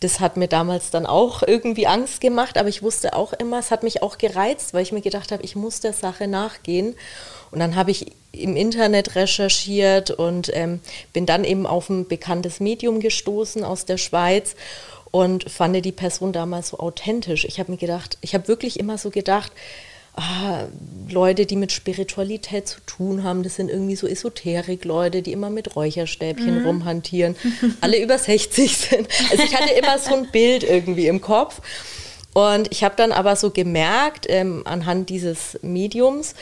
das 0.00 0.18
hat 0.18 0.36
mir 0.36 0.48
damals 0.48 0.90
dann 0.90 1.06
auch 1.06 1.42
irgendwie 1.46 1.86
Angst 1.86 2.20
gemacht, 2.20 2.58
aber 2.58 2.68
ich 2.68 2.82
wusste 2.82 3.14
auch 3.14 3.32
immer, 3.32 3.58
es 3.58 3.70
hat 3.70 3.84
mich 3.84 4.02
auch 4.02 4.18
gereizt, 4.18 4.74
weil 4.74 4.82
ich 4.82 4.92
mir 4.92 5.02
gedacht 5.02 5.30
habe, 5.30 5.44
ich 5.44 5.54
muss 5.54 5.80
der 5.80 5.92
Sache 5.92 6.26
nachgehen. 6.26 6.96
Und 7.52 7.60
dann 7.60 7.76
habe 7.76 7.92
ich 7.92 8.06
im 8.32 8.56
Internet 8.56 9.14
recherchiert 9.14 10.10
und 10.10 10.50
ähm, 10.54 10.80
bin 11.12 11.26
dann 11.26 11.44
eben 11.44 11.66
auf 11.66 11.88
ein 11.88 12.06
bekanntes 12.08 12.60
Medium 12.60 13.00
gestoßen 13.00 13.64
aus 13.64 13.86
der 13.86 13.98
Schweiz 13.98 14.54
und 15.10 15.50
fand 15.50 15.84
die 15.84 15.92
Person 15.92 16.32
damals 16.32 16.68
so 16.68 16.78
authentisch. 16.78 17.44
Ich 17.44 17.58
habe 17.58 17.72
mir 17.72 17.78
gedacht, 17.78 18.18
ich 18.20 18.34
habe 18.34 18.48
wirklich 18.48 18.78
immer 18.78 18.98
so 18.98 19.10
gedacht, 19.10 19.52
ah, 20.16 20.64
Leute, 21.08 21.46
die 21.46 21.56
mit 21.56 21.72
Spiritualität 21.72 22.68
zu 22.68 22.80
tun 22.86 23.24
haben, 23.24 23.42
das 23.42 23.56
sind 23.56 23.70
irgendwie 23.70 23.96
so 23.96 24.06
Esoterik-Leute, 24.06 25.22
die 25.22 25.32
immer 25.32 25.50
mit 25.50 25.76
Räucherstäbchen 25.76 26.60
mhm. 26.60 26.66
rumhantieren, 26.66 27.36
alle 27.80 28.00
über 28.02 28.18
60 28.18 28.76
sind. 28.76 29.08
Also 29.30 29.42
ich 29.42 29.54
hatte 29.54 29.72
immer 29.72 29.98
so 29.98 30.14
ein 30.14 30.30
Bild 30.30 30.62
irgendwie 30.62 31.06
im 31.06 31.20
Kopf. 31.20 31.60
Und 32.32 32.70
ich 32.70 32.84
habe 32.84 32.94
dann 32.96 33.12
aber 33.12 33.34
so 33.34 33.50
gemerkt, 33.50 34.26
ähm, 34.28 34.62
anhand 34.64 35.10
dieses 35.10 35.58
Mediums, 35.62 36.34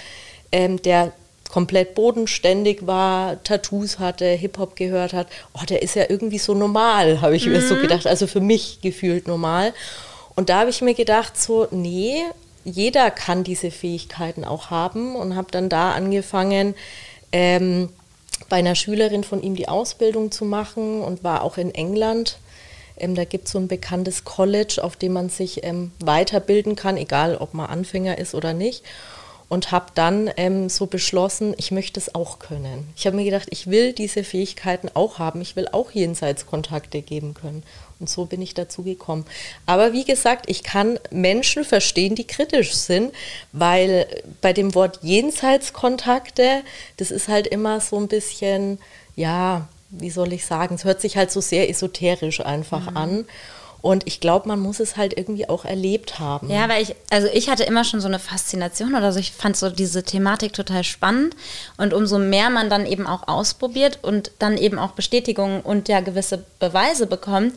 ähm, 0.52 0.82
der 0.82 1.12
komplett 1.48 1.94
bodenständig 1.94 2.86
war, 2.86 3.42
Tattoos 3.42 3.98
hatte, 3.98 4.26
Hip-Hop 4.26 4.76
gehört 4.76 5.14
hat, 5.14 5.28
oh, 5.54 5.64
der 5.66 5.82
ist 5.82 5.94
ja 5.94 6.04
irgendwie 6.08 6.38
so 6.38 6.54
normal, 6.54 7.22
habe 7.22 7.36
ich 7.36 7.46
mhm. 7.46 7.52
mir 7.52 7.62
so 7.62 7.74
mhm. 7.74 7.82
gedacht, 7.82 8.06
also 8.06 8.26
für 8.26 8.40
mich 8.40 8.80
gefühlt 8.82 9.26
normal. 9.26 9.72
Und 10.34 10.50
da 10.50 10.60
habe 10.60 10.70
ich 10.70 10.82
mir 10.82 10.94
gedacht, 10.94 11.40
so, 11.40 11.66
nee, 11.70 12.22
jeder 12.64 13.10
kann 13.10 13.44
diese 13.44 13.70
Fähigkeiten 13.70 14.44
auch 14.44 14.70
haben 14.70 15.16
und 15.16 15.36
habe 15.36 15.50
dann 15.50 15.68
da 15.68 15.92
angefangen, 15.92 16.74
ähm, 17.32 17.88
bei 18.48 18.56
einer 18.56 18.74
Schülerin 18.74 19.24
von 19.24 19.42
ihm 19.42 19.54
die 19.56 19.68
Ausbildung 19.68 20.30
zu 20.30 20.44
machen 20.44 21.02
und 21.02 21.24
war 21.24 21.42
auch 21.42 21.58
in 21.58 21.74
England 21.74 22.38
Ähm, 23.00 23.14
da 23.14 23.24
gibt 23.24 23.46
es 23.46 23.52
so 23.52 23.58
ein 23.58 23.68
bekanntes 23.68 24.24
College, 24.24 24.80
auf 24.82 24.96
dem 24.96 25.12
man 25.12 25.28
sich 25.28 25.64
ähm, 25.64 25.92
weiterbilden 26.00 26.74
kann, 26.76 26.96
egal 26.96 27.36
ob 27.36 27.54
man 27.54 27.66
Anfänger 27.66 28.18
ist 28.18 28.34
oder 28.34 28.52
nicht. 28.52 28.82
Und 29.48 29.70
habe 29.70 29.86
dann 29.94 30.30
ähm, 30.36 30.68
so 30.68 30.86
beschlossen, 30.86 31.54
ich 31.56 31.70
möchte 31.70 31.98
es 31.98 32.14
auch 32.14 32.38
können. 32.38 32.92
Ich 32.96 33.06
habe 33.06 33.16
mir 33.16 33.24
gedacht, 33.24 33.48
ich 33.50 33.68
will 33.68 33.92
diese 33.94 34.24
Fähigkeiten 34.24 34.90
auch 34.92 35.18
haben. 35.18 35.40
Ich 35.40 35.56
will 35.56 35.68
auch 35.72 35.90
Jenseitskontakte 35.92 37.00
geben 37.00 37.32
können. 37.34 37.62
Und 38.00 38.08
so 38.08 38.26
bin 38.26 38.40
ich 38.40 38.54
dazu 38.54 38.82
gekommen. 38.82 39.24
Aber 39.66 39.92
wie 39.92 40.04
gesagt, 40.04 40.48
ich 40.48 40.62
kann 40.62 41.00
Menschen 41.10 41.64
verstehen, 41.64 42.14
die 42.14 42.26
kritisch 42.26 42.74
sind, 42.74 43.12
weil 43.52 44.06
bei 44.40 44.52
dem 44.52 44.74
Wort 44.74 45.00
Jenseitskontakte, 45.02 46.62
das 46.96 47.10
ist 47.10 47.28
halt 47.28 47.48
immer 47.48 47.80
so 47.80 47.98
ein 47.98 48.08
bisschen, 48.08 48.78
ja, 49.16 49.66
wie 49.90 50.10
soll 50.10 50.32
ich 50.32 50.46
sagen, 50.46 50.76
es 50.76 50.84
hört 50.84 51.00
sich 51.00 51.16
halt 51.16 51.32
so 51.32 51.40
sehr 51.40 51.68
esoterisch 51.68 52.40
einfach 52.40 52.90
mhm. 52.90 52.96
an. 52.96 53.24
Und 53.80 54.06
ich 54.08 54.18
glaube, 54.18 54.48
man 54.48 54.58
muss 54.58 54.80
es 54.80 54.96
halt 54.96 55.16
irgendwie 55.16 55.48
auch 55.48 55.64
erlebt 55.64 56.18
haben. 56.18 56.50
Ja, 56.50 56.68
weil 56.68 56.82
ich, 56.82 56.96
also 57.10 57.28
ich 57.32 57.48
hatte 57.48 57.62
immer 57.62 57.84
schon 57.84 58.00
so 58.00 58.08
eine 58.08 58.18
Faszination 58.18 58.96
oder 58.96 59.12
so. 59.12 59.20
Ich 59.20 59.30
fand 59.30 59.56
so 59.56 59.70
diese 59.70 60.02
Thematik 60.02 60.52
total 60.52 60.82
spannend. 60.82 61.36
Und 61.76 61.94
umso 61.94 62.18
mehr 62.18 62.50
man 62.50 62.70
dann 62.70 62.86
eben 62.86 63.06
auch 63.06 63.28
ausprobiert 63.28 64.00
und 64.02 64.32
dann 64.40 64.58
eben 64.58 64.80
auch 64.80 64.92
Bestätigungen 64.92 65.60
und 65.60 65.88
ja 65.88 66.00
gewisse 66.00 66.44
Beweise 66.58 67.06
bekommt, 67.06 67.54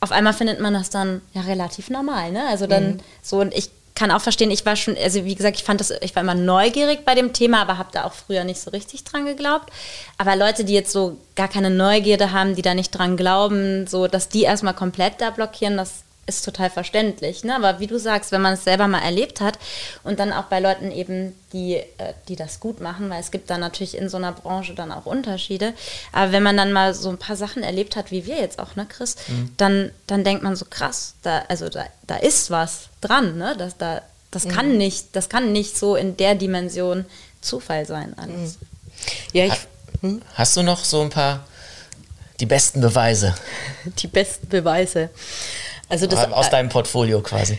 auf 0.00 0.12
einmal 0.12 0.32
findet 0.32 0.60
man 0.60 0.74
das 0.74 0.90
dann 0.90 1.20
ja 1.34 1.42
relativ 1.42 1.90
normal. 1.90 2.32
Ne? 2.32 2.46
Also 2.48 2.66
dann 2.66 2.94
mhm. 2.94 3.00
so, 3.22 3.40
und 3.40 3.54
ich 3.54 3.70
kann 3.94 4.10
auch 4.10 4.20
verstehen, 4.22 4.50
ich 4.50 4.64
war 4.64 4.76
schon, 4.76 4.96
also 4.96 5.26
wie 5.26 5.34
gesagt, 5.34 5.58
ich 5.58 5.64
fand 5.64 5.80
das, 5.80 5.90
ich 6.00 6.14
war 6.14 6.22
immer 6.22 6.34
neugierig 6.34 7.04
bei 7.04 7.14
dem 7.14 7.34
Thema, 7.34 7.60
aber 7.60 7.76
habe 7.76 7.90
da 7.92 8.04
auch 8.04 8.14
früher 8.14 8.44
nicht 8.44 8.58
so 8.58 8.70
richtig 8.70 9.04
dran 9.04 9.26
geglaubt. 9.26 9.70
Aber 10.16 10.36
Leute, 10.36 10.64
die 10.64 10.72
jetzt 10.72 10.92
so 10.92 11.18
gar 11.36 11.48
keine 11.48 11.68
Neugierde 11.68 12.32
haben, 12.32 12.56
die 12.56 12.62
da 12.62 12.72
nicht 12.72 12.92
dran 12.92 13.18
glauben, 13.18 13.86
so, 13.86 14.06
dass 14.06 14.30
die 14.30 14.42
erstmal 14.42 14.72
komplett 14.72 15.20
da 15.20 15.28
blockieren, 15.28 15.76
das 15.76 16.04
ist 16.36 16.44
total 16.44 16.70
verständlich. 16.70 17.44
Ne? 17.44 17.54
Aber 17.54 17.80
wie 17.80 17.86
du 17.86 17.98
sagst, 17.98 18.32
wenn 18.32 18.40
man 18.40 18.54
es 18.54 18.64
selber 18.64 18.88
mal 18.88 19.02
erlebt 19.02 19.40
hat 19.40 19.58
und 20.02 20.18
dann 20.18 20.32
auch 20.32 20.44
bei 20.44 20.60
Leuten 20.60 20.90
eben, 20.90 21.34
die, 21.52 21.76
äh, 21.76 22.14
die 22.28 22.36
das 22.36 22.60
gut 22.60 22.80
machen, 22.80 23.10
weil 23.10 23.20
es 23.20 23.30
gibt 23.30 23.50
da 23.50 23.58
natürlich 23.58 23.96
in 23.96 24.08
so 24.08 24.16
einer 24.16 24.32
Branche 24.32 24.74
dann 24.74 24.92
auch 24.92 25.06
Unterschiede. 25.06 25.74
Aber 26.12 26.32
wenn 26.32 26.42
man 26.42 26.56
dann 26.56 26.72
mal 26.72 26.94
so 26.94 27.08
ein 27.08 27.18
paar 27.18 27.36
Sachen 27.36 27.62
erlebt 27.62 27.96
hat, 27.96 28.10
wie 28.10 28.26
wir 28.26 28.36
jetzt 28.36 28.58
auch, 28.58 28.76
ne, 28.76 28.86
Chris, 28.86 29.16
mhm. 29.28 29.52
dann, 29.56 29.90
dann 30.06 30.24
denkt 30.24 30.42
man 30.42 30.56
so 30.56 30.64
krass, 30.68 31.14
da, 31.22 31.42
also 31.48 31.68
da, 31.68 31.84
da 32.06 32.16
ist 32.16 32.50
was 32.50 32.88
dran, 33.00 33.36
ne? 33.36 33.54
Das, 33.58 33.76
da, 33.76 34.02
das 34.30 34.44
mhm. 34.46 34.50
kann 34.50 34.78
nicht, 34.78 35.16
das 35.16 35.28
kann 35.28 35.52
nicht 35.52 35.76
so 35.76 35.96
in 35.96 36.16
der 36.16 36.34
Dimension 36.34 37.04
Zufall 37.40 37.86
sein 37.86 38.14
alles. 38.18 38.58
Mhm. 38.58 38.66
Ja, 39.32 39.44
ich, 39.46 39.66
hm? 40.00 40.22
Hast 40.34 40.56
du 40.56 40.62
noch 40.62 40.84
so 40.84 41.00
ein 41.02 41.10
paar 41.10 41.46
die 42.40 42.46
besten 42.46 42.80
Beweise? 42.80 43.34
Die 43.98 44.06
besten 44.06 44.48
Beweise. 44.48 45.10
Also 45.90 46.06
das, 46.06 46.32
Aus 46.32 46.48
deinem 46.48 46.70
Portfolio 46.70 47.20
quasi. 47.20 47.58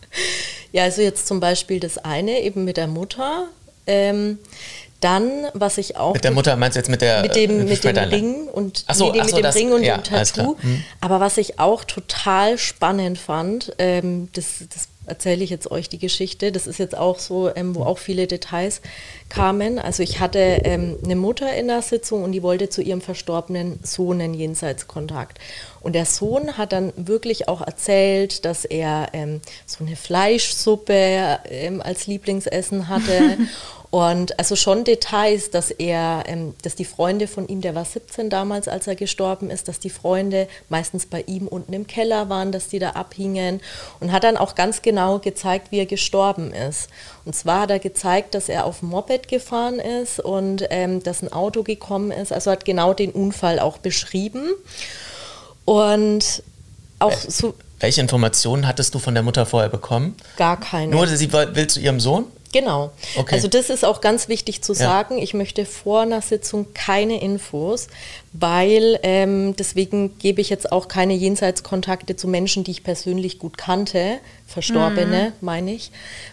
ja, 0.72 0.84
also 0.84 1.02
jetzt 1.02 1.26
zum 1.26 1.40
Beispiel 1.40 1.80
das 1.80 1.98
eine 1.98 2.40
eben 2.40 2.64
mit 2.64 2.76
der 2.78 2.86
Mutter. 2.86 3.48
Ähm, 3.86 4.38
dann, 5.00 5.46
was 5.52 5.76
ich 5.76 5.96
auch. 5.96 6.14
Mit 6.14 6.24
der 6.24 6.30
Mutter 6.30 6.56
meinst 6.56 6.76
du 6.76 6.80
jetzt 6.80 6.88
mit 6.88 7.02
der 7.02 7.22
mit 7.22 7.36
dem, 7.36 7.66
mit 7.66 7.84
dem 7.84 7.96
Ring 7.96 8.48
und 8.48 8.84
so, 8.92 9.12
nee, 9.12 9.20
ach 9.20 9.28
so, 9.28 9.36
mit 9.36 9.36
dem 9.36 9.42
das, 9.42 9.54
Ring 9.54 9.72
und 9.72 9.82
ja, 9.82 9.98
dem 9.98 10.04
Tattoo. 10.04 10.56
Hm. 10.58 10.84
Aber 11.00 11.20
was 11.20 11.36
ich 11.36 11.60
auch 11.60 11.84
total 11.84 12.56
spannend 12.56 13.18
fand, 13.18 13.74
ähm, 13.78 14.28
das, 14.32 14.64
das 14.72 14.88
erzähle 15.06 15.44
ich 15.44 15.50
jetzt 15.50 15.70
euch 15.70 15.88
die 15.88 15.98
Geschichte. 15.98 16.52
Das 16.52 16.66
ist 16.66 16.78
jetzt 16.78 16.96
auch 16.96 17.18
so, 17.18 17.54
ähm, 17.54 17.74
wo 17.74 17.82
auch 17.82 17.98
viele 17.98 18.26
Details 18.26 18.80
kamen. 19.28 19.78
Also 19.78 20.02
ich 20.02 20.20
hatte 20.20 20.38
ähm, 20.38 20.96
eine 21.04 21.16
Mutter 21.16 21.54
in 21.54 21.68
der 21.68 21.82
Sitzung 21.82 22.24
und 22.24 22.32
die 22.32 22.42
wollte 22.42 22.68
zu 22.68 22.82
ihrem 22.82 23.00
verstorbenen 23.00 23.78
Sohn 23.82 24.20
einen 24.20 24.34
Jenseitskontakt. 24.34 25.38
Und 25.80 25.94
der 25.94 26.04
Sohn 26.04 26.58
hat 26.58 26.72
dann 26.72 26.92
wirklich 26.96 27.48
auch 27.48 27.60
erzählt, 27.60 28.44
dass 28.44 28.64
er 28.64 29.08
ähm, 29.12 29.40
so 29.66 29.84
eine 29.84 29.96
Fleischsuppe 29.96 31.38
ähm, 31.48 31.80
als 31.80 32.06
Lieblingsessen 32.06 32.88
hatte 32.88 33.38
Und 33.90 34.38
also 34.38 34.56
schon 34.56 34.84
Details, 34.84 35.50
dass 35.50 35.70
er, 35.70 36.24
ähm, 36.26 36.54
dass 36.62 36.74
die 36.74 36.84
Freunde 36.84 37.28
von 37.28 37.46
ihm, 37.46 37.60
der 37.60 37.74
war 37.74 37.84
17 37.84 38.30
damals, 38.30 38.68
als 38.68 38.86
er 38.86 38.96
gestorben 38.96 39.48
ist, 39.48 39.68
dass 39.68 39.78
die 39.78 39.90
Freunde 39.90 40.48
meistens 40.68 41.06
bei 41.06 41.22
ihm 41.26 41.46
unten 41.46 41.72
im 41.72 41.86
Keller 41.86 42.28
waren, 42.28 42.52
dass 42.52 42.68
die 42.68 42.78
da 42.78 42.90
abhingen 42.90 43.60
und 44.00 44.12
hat 44.12 44.24
dann 44.24 44.36
auch 44.36 44.54
ganz 44.54 44.82
genau 44.82 45.18
gezeigt, 45.18 45.70
wie 45.70 45.78
er 45.78 45.86
gestorben 45.86 46.52
ist. 46.52 46.88
Und 47.24 47.34
zwar 47.34 47.62
hat 47.62 47.70
er 47.70 47.78
gezeigt, 47.78 48.34
dass 48.34 48.48
er 48.48 48.64
auf 48.64 48.80
dem 48.80 48.90
Moped 48.90 49.28
gefahren 49.28 49.78
ist 49.78 50.20
und 50.20 50.64
ähm, 50.70 51.02
dass 51.02 51.22
ein 51.22 51.32
Auto 51.32 51.62
gekommen 51.62 52.10
ist. 52.10 52.32
Also 52.32 52.50
hat 52.50 52.64
genau 52.64 52.92
den 52.92 53.12
Unfall 53.12 53.60
auch 53.60 53.78
beschrieben. 53.78 54.50
Und 55.64 56.42
auch 56.98 57.12
so. 57.12 57.54
Welche 57.78 58.00
Informationen 58.00 58.66
hattest 58.66 58.94
du 58.94 58.98
von 58.98 59.14
der 59.14 59.22
Mutter 59.22 59.44
vorher 59.44 59.68
bekommen? 59.68 60.16
Gar 60.36 60.58
keine. 60.58 60.90
Nur 60.90 61.06
sie 61.06 61.32
will 61.32 61.66
zu 61.66 61.80
ihrem 61.80 62.00
Sohn? 62.00 62.24
Genau. 62.52 62.90
Okay. 63.16 63.34
Also 63.34 63.48
das 63.48 63.70
ist 63.70 63.84
auch 63.84 64.00
ganz 64.00 64.28
wichtig 64.28 64.62
zu 64.62 64.74
sagen. 64.74 65.18
Ja. 65.18 65.24
Ich 65.24 65.34
möchte 65.34 65.64
vor 65.64 66.02
einer 66.02 66.22
Sitzung 66.22 66.72
keine 66.74 67.20
Infos, 67.20 67.88
weil 68.32 68.98
ähm, 69.02 69.54
deswegen 69.56 70.18
gebe 70.18 70.40
ich 70.40 70.50
jetzt 70.50 70.72
auch 70.72 70.88
keine 70.88 71.14
Jenseitskontakte 71.14 72.16
zu 72.16 72.28
Menschen, 72.28 72.64
die 72.64 72.70
ich 72.70 72.84
persönlich 72.84 73.38
gut 73.38 73.58
kannte, 73.58 74.18
Verstorbene 74.46 75.30
mhm. 75.30 75.32
meine 75.40 75.72
ich, 75.74 75.90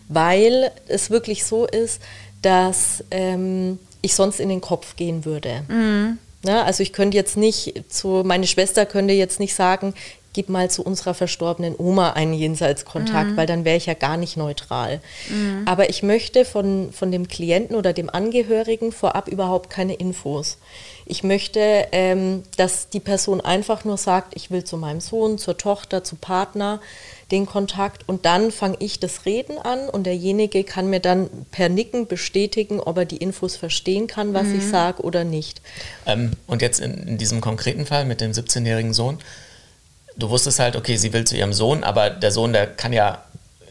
weil 0.07 0.71
es 0.87 1.09
wirklich 1.09 1.45
so 1.45 1.65
ist, 1.65 2.01
dass 2.41 3.03
ähm, 3.11 3.79
ich 4.01 4.15
sonst 4.15 4.39
in 4.39 4.49
den 4.49 4.61
Kopf 4.61 4.95
gehen 4.95 5.25
würde. 5.25 5.63
Mhm. 5.67 6.19
Na, 6.43 6.51
ne? 6.51 6.63
also 6.65 6.83
ich 6.83 6.93
könnte 6.93 7.17
jetzt 7.17 7.37
nicht 7.37 7.73
zu, 7.87 8.23
meine 8.25 8.47
Schwester 8.47 8.85
könnte 8.85 9.13
jetzt 9.13 9.39
nicht 9.39 9.55
sagen, 9.55 9.93
gib 10.33 10.49
mal 10.49 10.69
zu 10.69 10.83
unserer 10.83 11.13
verstorbenen 11.13 11.75
Oma 11.77 12.11
einen 12.11 12.33
Jenseitskontakt, 12.33 13.31
mhm. 13.31 13.37
weil 13.37 13.47
dann 13.47 13.65
wäre 13.65 13.77
ich 13.77 13.85
ja 13.85 13.93
gar 13.93 14.17
nicht 14.17 14.35
neutral. 14.35 14.99
Mhm. 15.29 15.63
Aber 15.65 15.89
ich 15.89 16.03
möchte 16.03 16.43
von, 16.43 16.91
von 16.91 17.11
dem 17.11 17.27
Klienten 17.27 17.75
oder 17.75 17.93
dem 17.93 18.09
Angehörigen 18.09 18.91
vorab 18.91 19.27
überhaupt 19.27 19.69
keine 19.69 19.93
Infos. 19.93 20.57
Ich 21.05 21.23
möchte, 21.23 21.87
ähm, 21.91 22.43
dass 22.57 22.89
die 22.89 22.99
Person 22.99 23.41
einfach 23.41 23.85
nur 23.85 23.97
sagt, 23.97 24.33
ich 24.35 24.51
will 24.51 24.63
zu 24.63 24.77
meinem 24.77 25.01
Sohn, 25.01 25.37
zur 25.37 25.57
Tochter, 25.57 26.03
zu 26.03 26.15
Partner 26.15 26.79
den 27.31 27.45
Kontakt 27.45 28.07
und 28.07 28.25
dann 28.25 28.51
fange 28.51 28.77
ich 28.79 28.99
das 28.99 29.25
Reden 29.25 29.57
an 29.57 29.89
und 29.89 30.03
derjenige 30.03 30.63
kann 30.63 30.89
mir 30.89 30.99
dann 30.99 31.29
per 31.51 31.67
Nicken 31.67 32.05
bestätigen, 32.07 32.79
ob 32.79 32.97
er 32.97 33.05
die 33.05 33.17
Infos 33.17 33.55
verstehen 33.55 34.07
kann, 34.07 34.33
was 34.33 34.47
mhm. 34.47 34.59
ich 34.59 34.67
sage 34.67 35.01
oder 35.01 35.23
nicht. 35.23 35.61
Ähm, 36.05 36.31
und 36.47 36.61
jetzt 36.61 36.79
in, 36.79 36.93
in 37.07 37.17
diesem 37.17 37.41
konkreten 37.41 37.85
Fall 37.85 38.05
mit 38.05 38.21
dem 38.21 38.31
17-jährigen 38.31 38.93
Sohn, 38.93 39.17
du 40.17 40.29
wusstest 40.29 40.59
halt, 40.59 40.75
okay, 40.75 40.97
sie 40.97 41.13
will 41.13 41.25
zu 41.25 41.35
ihrem 41.35 41.53
Sohn, 41.53 41.83
aber 41.83 42.09
der 42.09 42.31
Sohn, 42.31 42.53
der 42.53 42.67
kann 42.67 42.93
ja 42.93 43.23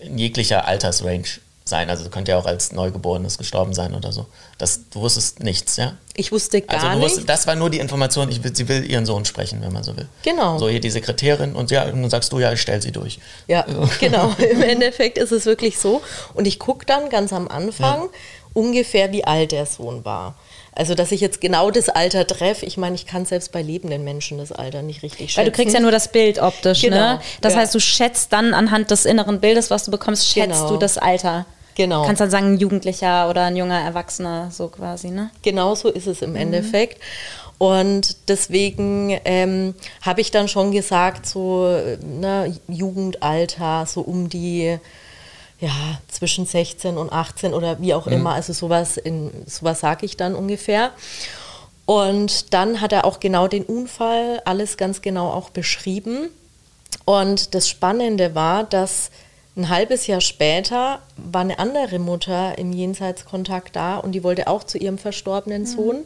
in 0.02 0.18
jeglicher 0.18 0.66
Altersrange 0.66 1.24
sein. 1.64 1.90
Also 1.90 2.08
könnte 2.10 2.32
ja 2.32 2.38
auch 2.38 2.46
als 2.46 2.72
Neugeborenes 2.72 3.38
gestorben 3.38 3.72
sein 3.72 3.94
oder 3.94 4.12
so. 4.12 4.26
Das, 4.58 4.88
du 4.90 5.00
wusstest 5.00 5.40
nichts, 5.40 5.76
ja? 5.76 5.94
Ich 6.14 6.32
wusste 6.32 6.60
gar 6.60 6.82
also 6.82 6.98
nichts. 6.98 7.24
Das 7.24 7.46
war 7.46 7.54
nur 7.54 7.70
die 7.70 7.78
Information, 7.78 8.28
ich 8.28 8.40
sie 8.54 8.68
will 8.68 8.88
ihren 8.88 9.06
Sohn 9.06 9.24
sprechen, 9.24 9.62
wenn 9.62 9.72
man 9.72 9.82
so 9.82 9.96
will. 9.96 10.08
Genau. 10.22 10.58
So 10.58 10.68
hier 10.68 10.80
die 10.80 10.90
Sekretärin 10.90 11.54
und 11.54 11.70
ja, 11.70 11.84
dann 11.84 12.10
sagst 12.10 12.32
du, 12.32 12.38
ja, 12.38 12.52
ich 12.52 12.60
stell 12.60 12.82
sie 12.82 12.92
durch. 12.92 13.18
Ja, 13.46 13.64
genau. 14.00 14.32
Im 14.50 14.62
Endeffekt 14.62 15.18
ist 15.18 15.32
es 15.32 15.46
wirklich 15.46 15.78
so. 15.78 16.02
Und 16.34 16.46
ich 16.46 16.58
gucke 16.58 16.84
dann 16.84 17.08
ganz 17.08 17.32
am 17.32 17.48
Anfang 17.48 18.02
ja. 18.02 18.08
ungefähr, 18.54 19.12
wie 19.12 19.24
alt 19.24 19.52
der 19.52 19.66
Sohn 19.66 20.04
war. 20.04 20.34
Also, 20.74 20.94
dass 20.94 21.12
ich 21.12 21.20
jetzt 21.20 21.40
genau 21.40 21.70
das 21.70 21.88
Alter 21.90 22.26
treffe, 22.26 22.64
ich 22.64 22.78
meine, 22.78 22.94
ich 22.94 23.06
kann 23.06 23.26
selbst 23.26 23.52
bei 23.52 23.60
lebenden 23.60 24.04
Menschen 24.04 24.38
das 24.38 24.52
Alter 24.52 24.82
nicht 24.82 25.02
richtig 25.02 25.30
schätzen. 25.30 25.38
Weil 25.38 25.44
du 25.46 25.52
kriegst 25.52 25.74
ja 25.74 25.80
nur 25.80 25.90
das 25.90 26.10
Bild 26.10 26.40
optisch, 26.40 26.82
ne? 26.82 26.88
genau, 26.88 27.12
ne? 27.14 27.20
Das 27.42 27.52
ja. 27.52 27.60
heißt, 27.60 27.74
du 27.74 27.80
schätzt 27.80 28.32
dann 28.32 28.54
anhand 28.54 28.90
des 28.90 29.04
inneren 29.04 29.40
Bildes, 29.40 29.70
was 29.70 29.84
du 29.84 29.90
bekommst, 29.90 30.26
schätzt 30.26 30.60
genau. 30.60 30.70
du 30.70 30.76
das 30.78 30.96
Alter. 30.96 31.44
Genau. 31.74 32.04
Kannst 32.04 32.20
dann 32.20 32.30
sagen, 32.30 32.54
ein 32.54 32.58
Jugendlicher 32.58 33.28
oder 33.28 33.44
ein 33.44 33.56
junger 33.56 33.80
Erwachsener, 33.80 34.50
so 34.50 34.68
quasi, 34.68 35.08
ne? 35.08 35.30
Genau 35.42 35.74
so 35.74 35.88
ist 35.88 36.06
es 36.06 36.22
im 36.22 36.30
mhm. 36.30 36.36
Endeffekt. 36.36 37.00
Und 37.58 38.28
deswegen 38.28 39.20
ähm, 39.24 39.74
habe 40.00 40.20
ich 40.20 40.30
dann 40.30 40.48
schon 40.48 40.72
gesagt, 40.72 41.26
so 41.26 41.68
ne, 42.02 42.56
Jugendalter, 42.66 43.86
so 43.86 44.00
um 44.00 44.28
die 44.28 44.78
ja, 45.62 46.00
zwischen 46.08 46.44
16 46.44 46.98
und 46.98 47.12
18 47.12 47.54
oder 47.54 47.80
wie 47.80 47.94
auch 47.94 48.06
mhm. 48.06 48.12
immer. 48.12 48.34
Also 48.34 48.52
sowas, 48.52 49.00
sowas 49.46 49.80
sage 49.80 50.04
ich 50.04 50.16
dann 50.16 50.34
ungefähr. 50.34 50.90
Und 51.86 52.52
dann 52.52 52.80
hat 52.80 52.92
er 52.92 53.04
auch 53.04 53.20
genau 53.20 53.46
den 53.46 53.64
Unfall, 53.64 54.42
alles 54.44 54.76
ganz 54.76 55.02
genau 55.02 55.30
auch 55.30 55.50
beschrieben. 55.50 56.28
Und 57.04 57.54
das 57.54 57.68
Spannende 57.68 58.34
war, 58.34 58.64
dass 58.64 59.10
ein 59.56 59.68
halbes 59.68 60.08
Jahr 60.08 60.20
später 60.20 61.00
war 61.16 61.42
eine 61.42 61.60
andere 61.60 62.00
Mutter 62.00 62.58
im 62.58 62.72
Jenseitskontakt 62.72 63.76
da 63.76 63.98
und 63.98 64.12
die 64.12 64.24
wollte 64.24 64.48
auch 64.48 64.64
zu 64.64 64.78
ihrem 64.78 64.98
verstorbenen 64.98 65.62
mhm. 65.62 65.66
Sohn. 65.66 65.96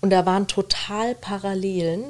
Und 0.00 0.10
da 0.10 0.26
waren 0.26 0.48
total 0.48 1.14
Parallelen. 1.14 2.04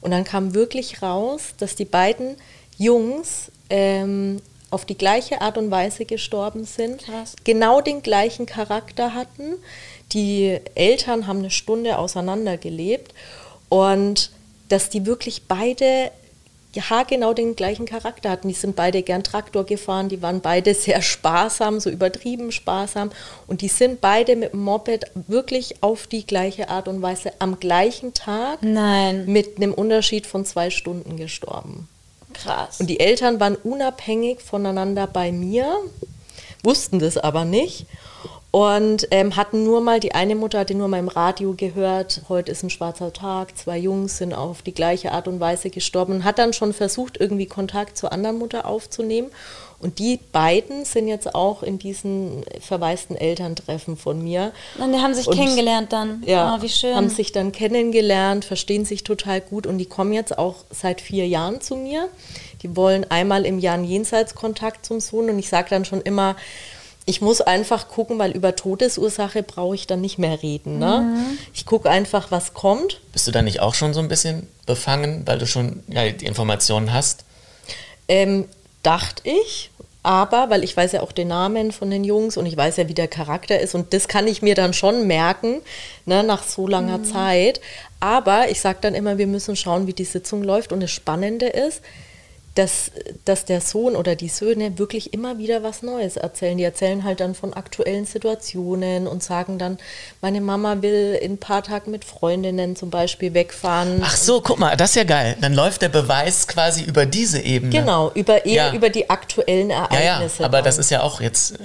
Und 0.00 0.10
dann 0.10 0.24
kam 0.24 0.52
wirklich 0.52 1.00
raus, 1.00 1.54
dass 1.58 1.76
die 1.76 1.84
beiden 1.84 2.36
Jungs 2.76 3.52
ähm, 3.68 4.40
auf 4.70 4.84
die 4.84 4.96
gleiche 4.96 5.40
Art 5.40 5.58
und 5.58 5.70
Weise 5.70 6.04
gestorben 6.04 6.64
sind, 6.64 7.02
Krass. 7.04 7.34
genau 7.44 7.80
den 7.80 8.02
gleichen 8.02 8.46
Charakter 8.46 9.14
hatten. 9.14 9.56
Die 10.12 10.58
Eltern 10.74 11.26
haben 11.26 11.40
eine 11.40 11.50
Stunde 11.50 11.98
auseinander 11.98 12.56
gelebt 12.56 13.12
und 13.68 14.30
dass 14.68 14.88
die 14.88 15.06
wirklich 15.06 15.42
beide 15.48 16.10
haargenau 16.78 17.34
den 17.34 17.56
gleichen 17.56 17.86
Charakter 17.86 18.30
hatten. 18.30 18.46
Die 18.46 18.54
sind 18.54 18.76
beide 18.76 19.02
gern 19.02 19.24
Traktor 19.24 19.64
gefahren, 19.64 20.08
die 20.08 20.22
waren 20.22 20.40
beide 20.40 20.74
sehr 20.76 21.02
sparsam, 21.02 21.80
so 21.80 21.90
übertrieben 21.90 22.52
sparsam. 22.52 23.10
Und 23.48 23.62
die 23.62 23.68
sind 23.68 24.00
beide 24.00 24.36
mit 24.36 24.52
dem 24.52 24.60
Moped 24.60 25.06
wirklich 25.26 25.82
auf 25.82 26.06
die 26.06 26.24
gleiche 26.24 26.68
Art 26.68 26.86
und 26.86 27.02
Weise 27.02 27.32
am 27.40 27.58
gleichen 27.58 28.14
Tag 28.14 28.62
Nein. 28.62 29.26
mit 29.26 29.56
einem 29.56 29.74
Unterschied 29.74 30.26
von 30.26 30.44
zwei 30.44 30.70
Stunden 30.70 31.16
gestorben. 31.16 31.88
Krass. 32.42 32.80
Und 32.80 32.88
die 32.88 33.00
Eltern 33.00 33.40
waren 33.40 33.56
unabhängig 33.56 34.40
voneinander 34.40 35.06
bei 35.06 35.32
mir, 35.32 35.76
wussten 36.62 36.98
das 36.98 37.16
aber 37.16 37.44
nicht 37.44 37.86
und 38.52 39.06
ähm, 39.12 39.36
hatten 39.36 39.62
nur 39.62 39.80
mal, 39.80 40.00
die 40.00 40.12
eine 40.14 40.34
Mutter 40.34 40.58
hatte 40.58 40.74
nur 40.74 40.88
mal 40.88 40.98
im 40.98 41.06
Radio 41.08 41.54
gehört, 41.56 42.22
heute 42.28 42.50
ist 42.50 42.64
ein 42.64 42.70
schwarzer 42.70 43.12
Tag, 43.12 43.56
zwei 43.56 43.78
Jungs 43.78 44.18
sind 44.18 44.34
auf 44.34 44.62
die 44.62 44.74
gleiche 44.74 45.12
Art 45.12 45.28
und 45.28 45.38
Weise 45.38 45.70
gestorben 45.70 46.14
und 46.14 46.24
hat 46.24 46.38
dann 46.40 46.52
schon 46.52 46.72
versucht, 46.72 47.16
irgendwie 47.20 47.46
Kontakt 47.46 47.96
zur 47.96 48.12
anderen 48.12 48.38
Mutter 48.38 48.66
aufzunehmen. 48.66 49.28
Und 49.78 49.98
die 49.98 50.18
beiden 50.32 50.84
sind 50.84 51.08
jetzt 51.08 51.34
auch 51.34 51.62
in 51.62 51.78
diesen 51.78 52.44
verwaisten 52.60 53.16
Elterntreffen 53.16 53.96
von 53.96 54.22
mir. 54.22 54.52
Und 54.78 54.92
die 54.92 54.98
haben 54.98 55.14
sich 55.14 55.26
Und- 55.26 55.36
kennengelernt 55.36 55.90
dann. 55.92 56.22
Ja, 56.26 56.56
oh, 56.58 56.62
wie 56.62 56.68
schön. 56.68 56.94
haben 56.94 57.08
sich 57.08 57.32
dann 57.32 57.50
kennengelernt, 57.52 58.44
verstehen 58.44 58.84
sich 58.84 59.04
total 59.04 59.40
gut 59.40 59.66
und 59.66 59.78
die 59.78 59.86
kommen 59.86 60.12
jetzt 60.12 60.36
auch 60.36 60.56
seit 60.70 61.00
vier 61.00 61.26
Jahren 61.26 61.62
zu 61.62 61.76
mir. 61.76 62.08
Die 62.62 62.76
wollen 62.76 63.06
einmal 63.10 63.46
im 63.46 63.58
Jahr 63.58 63.74
einen 63.74 63.84
Jenseitskontakt 63.84 64.84
zum 64.84 65.00
Sohn 65.00 65.30
und 65.30 65.38
ich 65.38 65.48
sage 65.48 65.70
dann 65.70 65.86
schon 65.86 66.02
immer, 66.02 66.36
ich 67.06 67.20
muss 67.20 67.40
einfach 67.40 67.88
gucken, 67.88 68.18
weil 68.18 68.32
über 68.32 68.54
Todesursache 68.54 69.42
brauche 69.42 69.74
ich 69.74 69.86
dann 69.86 70.00
nicht 70.00 70.18
mehr 70.18 70.42
reden. 70.42 70.78
Ne? 70.78 71.00
Mhm. 71.00 71.38
Ich 71.54 71.66
gucke 71.66 71.90
einfach, 71.90 72.30
was 72.30 72.54
kommt. 72.54 73.00
Bist 73.12 73.26
du 73.26 73.32
da 73.32 73.42
nicht 73.42 73.60
auch 73.60 73.74
schon 73.74 73.94
so 73.94 74.00
ein 74.00 74.08
bisschen 74.08 74.46
befangen, 74.66 75.22
weil 75.26 75.38
du 75.38 75.46
schon 75.46 75.82
ja, 75.88 76.08
die 76.10 76.26
Informationen 76.26 76.92
hast? 76.92 77.24
Ähm, 78.06 78.46
dachte 78.82 79.22
ich, 79.24 79.70
aber 80.02 80.48
weil 80.48 80.64
ich 80.64 80.76
weiß 80.76 80.92
ja 80.92 81.02
auch 81.02 81.12
den 81.12 81.28
Namen 81.28 81.72
von 81.72 81.90
den 81.90 82.04
Jungs 82.04 82.36
und 82.36 82.46
ich 82.46 82.56
weiß 82.56 82.78
ja, 82.78 82.88
wie 82.88 82.94
der 82.94 83.08
Charakter 83.08 83.60
ist 83.60 83.74
und 83.74 83.92
das 83.92 84.08
kann 84.08 84.26
ich 84.26 84.40
mir 84.40 84.54
dann 84.54 84.72
schon 84.72 85.06
merken, 85.06 85.60
ne, 86.06 86.22
nach 86.22 86.42
so 86.42 86.66
langer 86.66 87.02
Zeit. 87.02 87.60
Aber 87.98 88.50
ich 88.50 88.60
sage 88.60 88.78
dann 88.80 88.94
immer, 88.94 89.18
wir 89.18 89.26
müssen 89.26 89.56
schauen, 89.56 89.86
wie 89.86 89.92
die 89.92 90.04
Sitzung 90.04 90.42
läuft 90.42 90.72
und 90.72 90.80
das 90.80 90.90
Spannende 90.90 91.46
ist, 91.46 91.82
dass, 92.56 92.90
dass 93.24 93.44
der 93.44 93.60
Sohn 93.60 93.94
oder 93.94 94.16
die 94.16 94.28
Söhne 94.28 94.76
wirklich 94.78 95.12
immer 95.14 95.38
wieder 95.38 95.62
was 95.62 95.82
Neues 95.82 96.16
erzählen. 96.16 96.58
Die 96.58 96.64
erzählen 96.64 97.04
halt 97.04 97.20
dann 97.20 97.34
von 97.36 97.54
aktuellen 97.54 98.06
Situationen 98.06 99.06
und 99.06 99.22
sagen 99.22 99.56
dann, 99.58 99.78
meine 100.20 100.40
Mama 100.40 100.82
will 100.82 101.16
in 101.22 101.34
ein 101.34 101.38
paar 101.38 101.62
Tagen 101.62 101.92
mit 101.92 102.04
Freundinnen 102.04 102.74
zum 102.74 102.90
Beispiel 102.90 103.34
wegfahren. 103.34 104.00
Ach 104.04 104.16
so, 104.16 104.40
guck 104.40 104.58
mal, 104.58 104.76
das 104.76 104.90
ist 104.90 104.96
ja 104.96 105.04
geil. 105.04 105.36
Dann 105.40 105.54
läuft 105.54 105.82
der 105.82 105.90
Beweis 105.90 106.48
quasi 106.48 106.82
über 106.82 107.06
diese 107.06 107.40
Ebene. 107.40 107.70
Genau, 107.70 108.10
über 108.14 108.44
eher 108.44 108.66
Ja. 108.66 108.72
über 108.74 108.90
die 108.90 109.08
aktuellen 109.08 109.70
Ja, 109.70 109.84
Ereignisse. 109.84 110.40
ja, 110.40 110.46
aber 110.46 110.60
das 110.62 110.74
dann. 110.74 110.80
ist 110.80 110.90
ja 110.90 111.02
auch 111.02 111.20
jetzt, 111.20 111.52
äh, 111.52 111.56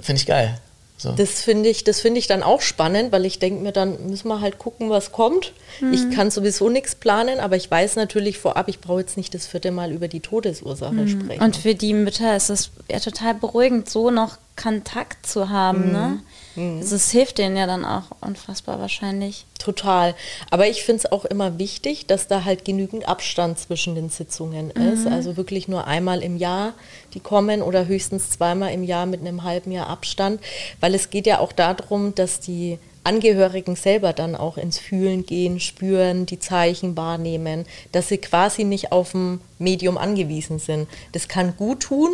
finde 0.00 0.20
ich 0.20 0.26
geil. 0.26 0.56
So. 0.98 1.12
Das 1.12 1.42
finde 1.42 1.68
ich, 1.68 1.84
das 1.84 2.00
finde 2.00 2.18
ich 2.18 2.26
dann 2.26 2.42
auch 2.42 2.60
spannend, 2.60 3.12
weil 3.12 3.24
ich 3.24 3.38
denke 3.38 3.62
mir, 3.62 3.70
dann 3.70 4.10
müssen 4.10 4.26
wir 4.26 4.40
halt 4.40 4.58
gucken, 4.58 4.90
was 4.90 5.12
kommt. 5.12 5.52
Ich 5.92 6.10
kann 6.10 6.32
sowieso 6.32 6.68
nichts 6.68 6.96
planen, 6.96 7.38
aber 7.38 7.54
ich 7.54 7.70
weiß 7.70 7.94
natürlich 7.94 8.38
vorab, 8.38 8.68
ich 8.68 8.80
brauche 8.80 9.00
jetzt 9.00 9.16
nicht 9.16 9.32
das 9.32 9.46
vierte 9.46 9.70
Mal 9.70 9.92
über 9.92 10.08
die 10.08 10.18
Todesursache 10.18 11.06
sprechen. 11.06 11.40
Und 11.40 11.56
für 11.56 11.76
die 11.76 11.94
Mütter 11.94 12.36
ist 12.36 12.50
es 12.50 12.70
ja 12.90 12.98
total 12.98 13.34
beruhigend, 13.34 13.88
so 13.88 14.10
noch 14.10 14.38
Kontakt 14.60 15.24
zu 15.24 15.50
haben. 15.50 15.92
Ne? 15.92 16.18
Also 16.58 16.96
es 16.96 17.10
hilft 17.10 17.38
denen 17.38 17.56
ja 17.56 17.66
dann 17.66 17.84
auch 17.84 18.04
unfassbar 18.20 18.80
wahrscheinlich. 18.80 19.46
Total. 19.58 20.14
Aber 20.50 20.68
ich 20.68 20.84
finde 20.84 21.04
es 21.04 21.12
auch 21.12 21.24
immer 21.24 21.58
wichtig, 21.58 22.06
dass 22.06 22.28
da 22.28 22.44
halt 22.44 22.64
genügend 22.64 23.08
Abstand 23.08 23.58
zwischen 23.58 23.94
den 23.94 24.08
Sitzungen 24.08 24.70
ist. 24.70 25.06
Also 25.06 25.36
wirklich 25.36 25.68
nur 25.68 25.86
einmal 25.86 26.22
im 26.22 26.36
Jahr 26.36 26.74
die 27.14 27.20
kommen 27.20 27.62
oder 27.62 27.86
höchstens 27.86 28.30
zweimal 28.30 28.72
im 28.72 28.84
Jahr 28.84 29.06
mit 29.06 29.20
einem 29.20 29.42
halben 29.42 29.72
Jahr 29.72 29.88
Abstand. 29.88 30.40
Weil 30.80 30.94
es 30.94 31.10
geht 31.10 31.26
ja 31.26 31.38
auch 31.40 31.52
darum, 31.52 32.14
dass 32.14 32.40
die 32.40 32.78
Angehörigen 33.04 33.74
selber 33.74 34.12
dann 34.12 34.36
auch 34.36 34.58
ins 34.58 34.78
Fühlen 34.78 35.24
gehen, 35.24 35.60
spüren, 35.60 36.26
die 36.26 36.38
Zeichen 36.38 36.96
wahrnehmen, 36.96 37.64
dass 37.92 38.08
sie 38.08 38.18
quasi 38.18 38.64
nicht 38.64 38.92
auf 38.92 39.14
ein 39.14 39.40
Medium 39.58 39.96
angewiesen 39.96 40.58
sind. 40.58 40.88
Das 41.12 41.26
kann 41.26 41.56
gut 41.56 41.80
tun, 41.80 42.10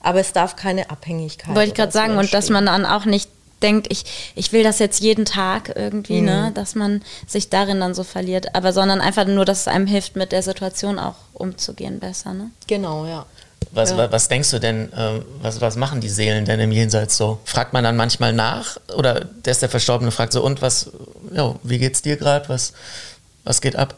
aber 0.00 0.20
es 0.20 0.32
darf 0.32 0.56
keine 0.56 0.90
Abhängigkeit. 0.90 1.54
Wollte 1.54 1.68
ich 1.68 1.74
gerade 1.74 1.92
sagen. 1.92 2.16
Und 2.16 2.32
dass 2.32 2.48
entstehen. 2.48 2.54
man 2.54 2.66
dann 2.66 2.86
auch 2.86 3.04
nicht 3.04 3.28
denkt, 3.62 3.86
ich, 3.90 4.04
ich 4.34 4.52
will 4.52 4.62
das 4.62 4.78
jetzt 4.78 5.00
jeden 5.00 5.24
Tag 5.24 5.72
irgendwie, 5.74 6.20
Mhm. 6.20 6.24
ne? 6.26 6.52
dass 6.54 6.74
man 6.74 7.02
sich 7.26 7.48
darin 7.50 7.80
dann 7.80 7.94
so 7.94 8.04
verliert. 8.04 8.54
Aber 8.54 8.72
sondern 8.72 9.00
einfach 9.00 9.26
nur, 9.26 9.44
dass 9.44 9.60
es 9.62 9.68
einem 9.68 9.86
hilft, 9.86 10.16
mit 10.16 10.32
der 10.32 10.42
Situation 10.42 10.98
auch 10.98 11.14
umzugehen 11.32 11.98
besser. 11.98 12.34
Ne? 12.34 12.50
Genau, 12.66 13.06
ja. 13.06 13.26
Was, 13.72 13.90
Ja. 13.90 13.98
wa- 13.98 14.08
was 14.12 14.28
denkst 14.28 14.50
du 14.50 14.60
denn, 14.60 14.92
äh, 14.92 15.20
was, 15.42 15.60
was 15.60 15.76
machen 15.76 16.00
die 16.00 16.08
Seelen 16.08 16.44
denn 16.44 16.60
im 16.60 16.70
Jenseits 16.72 17.16
so? 17.16 17.38
Fragt 17.44 17.72
man 17.72 17.84
dann 17.84 17.96
manchmal 17.96 18.32
nach? 18.32 18.78
Oder 18.96 19.24
der 19.24 19.50
ist 19.50 19.60
der 19.62 19.68
Verstorbene 19.68 20.10
fragt 20.10 20.32
so, 20.32 20.42
und 20.42 20.62
was, 20.62 20.90
ja, 21.34 21.54
wie 21.64 21.78
geht's 21.78 22.00
dir 22.00 22.16
gerade? 22.16 22.48
Was, 22.48 22.72
was 23.44 23.60
geht 23.60 23.76
ab? 23.76 23.94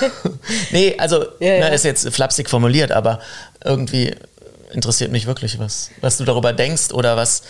nee, 0.70 0.94
also, 0.98 1.22
Ja, 1.40 1.58
na, 1.58 1.58
ja. 1.58 1.66
ist 1.68 1.84
jetzt 1.84 2.08
flapsig 2.14 2.48
formuliert, 2.48 2.92
aber 2.92 3.20
irgendwie 3.64 4.14
interessiert 4.72 5.10
mich 5.12 5.26
wirklich, 5.26 5.58
was, 5.58 5.90
was 6.00 6.16
du 6.16 6.24
darüber 6.24 6.52
denkst 6.52 6.92
oder 6.92 7.16
was, 7.16 7.42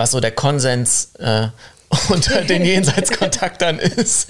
was 0.00 0.12
so 0.12 0.20
der 0.20 0.30
Konsens 0.30 1.12
äh, 1.18 1.48
unter 2.08 2.40
den 2.40 2.64
Jenseitskontaktern 2.64 3.78
ist. 3.98 4.28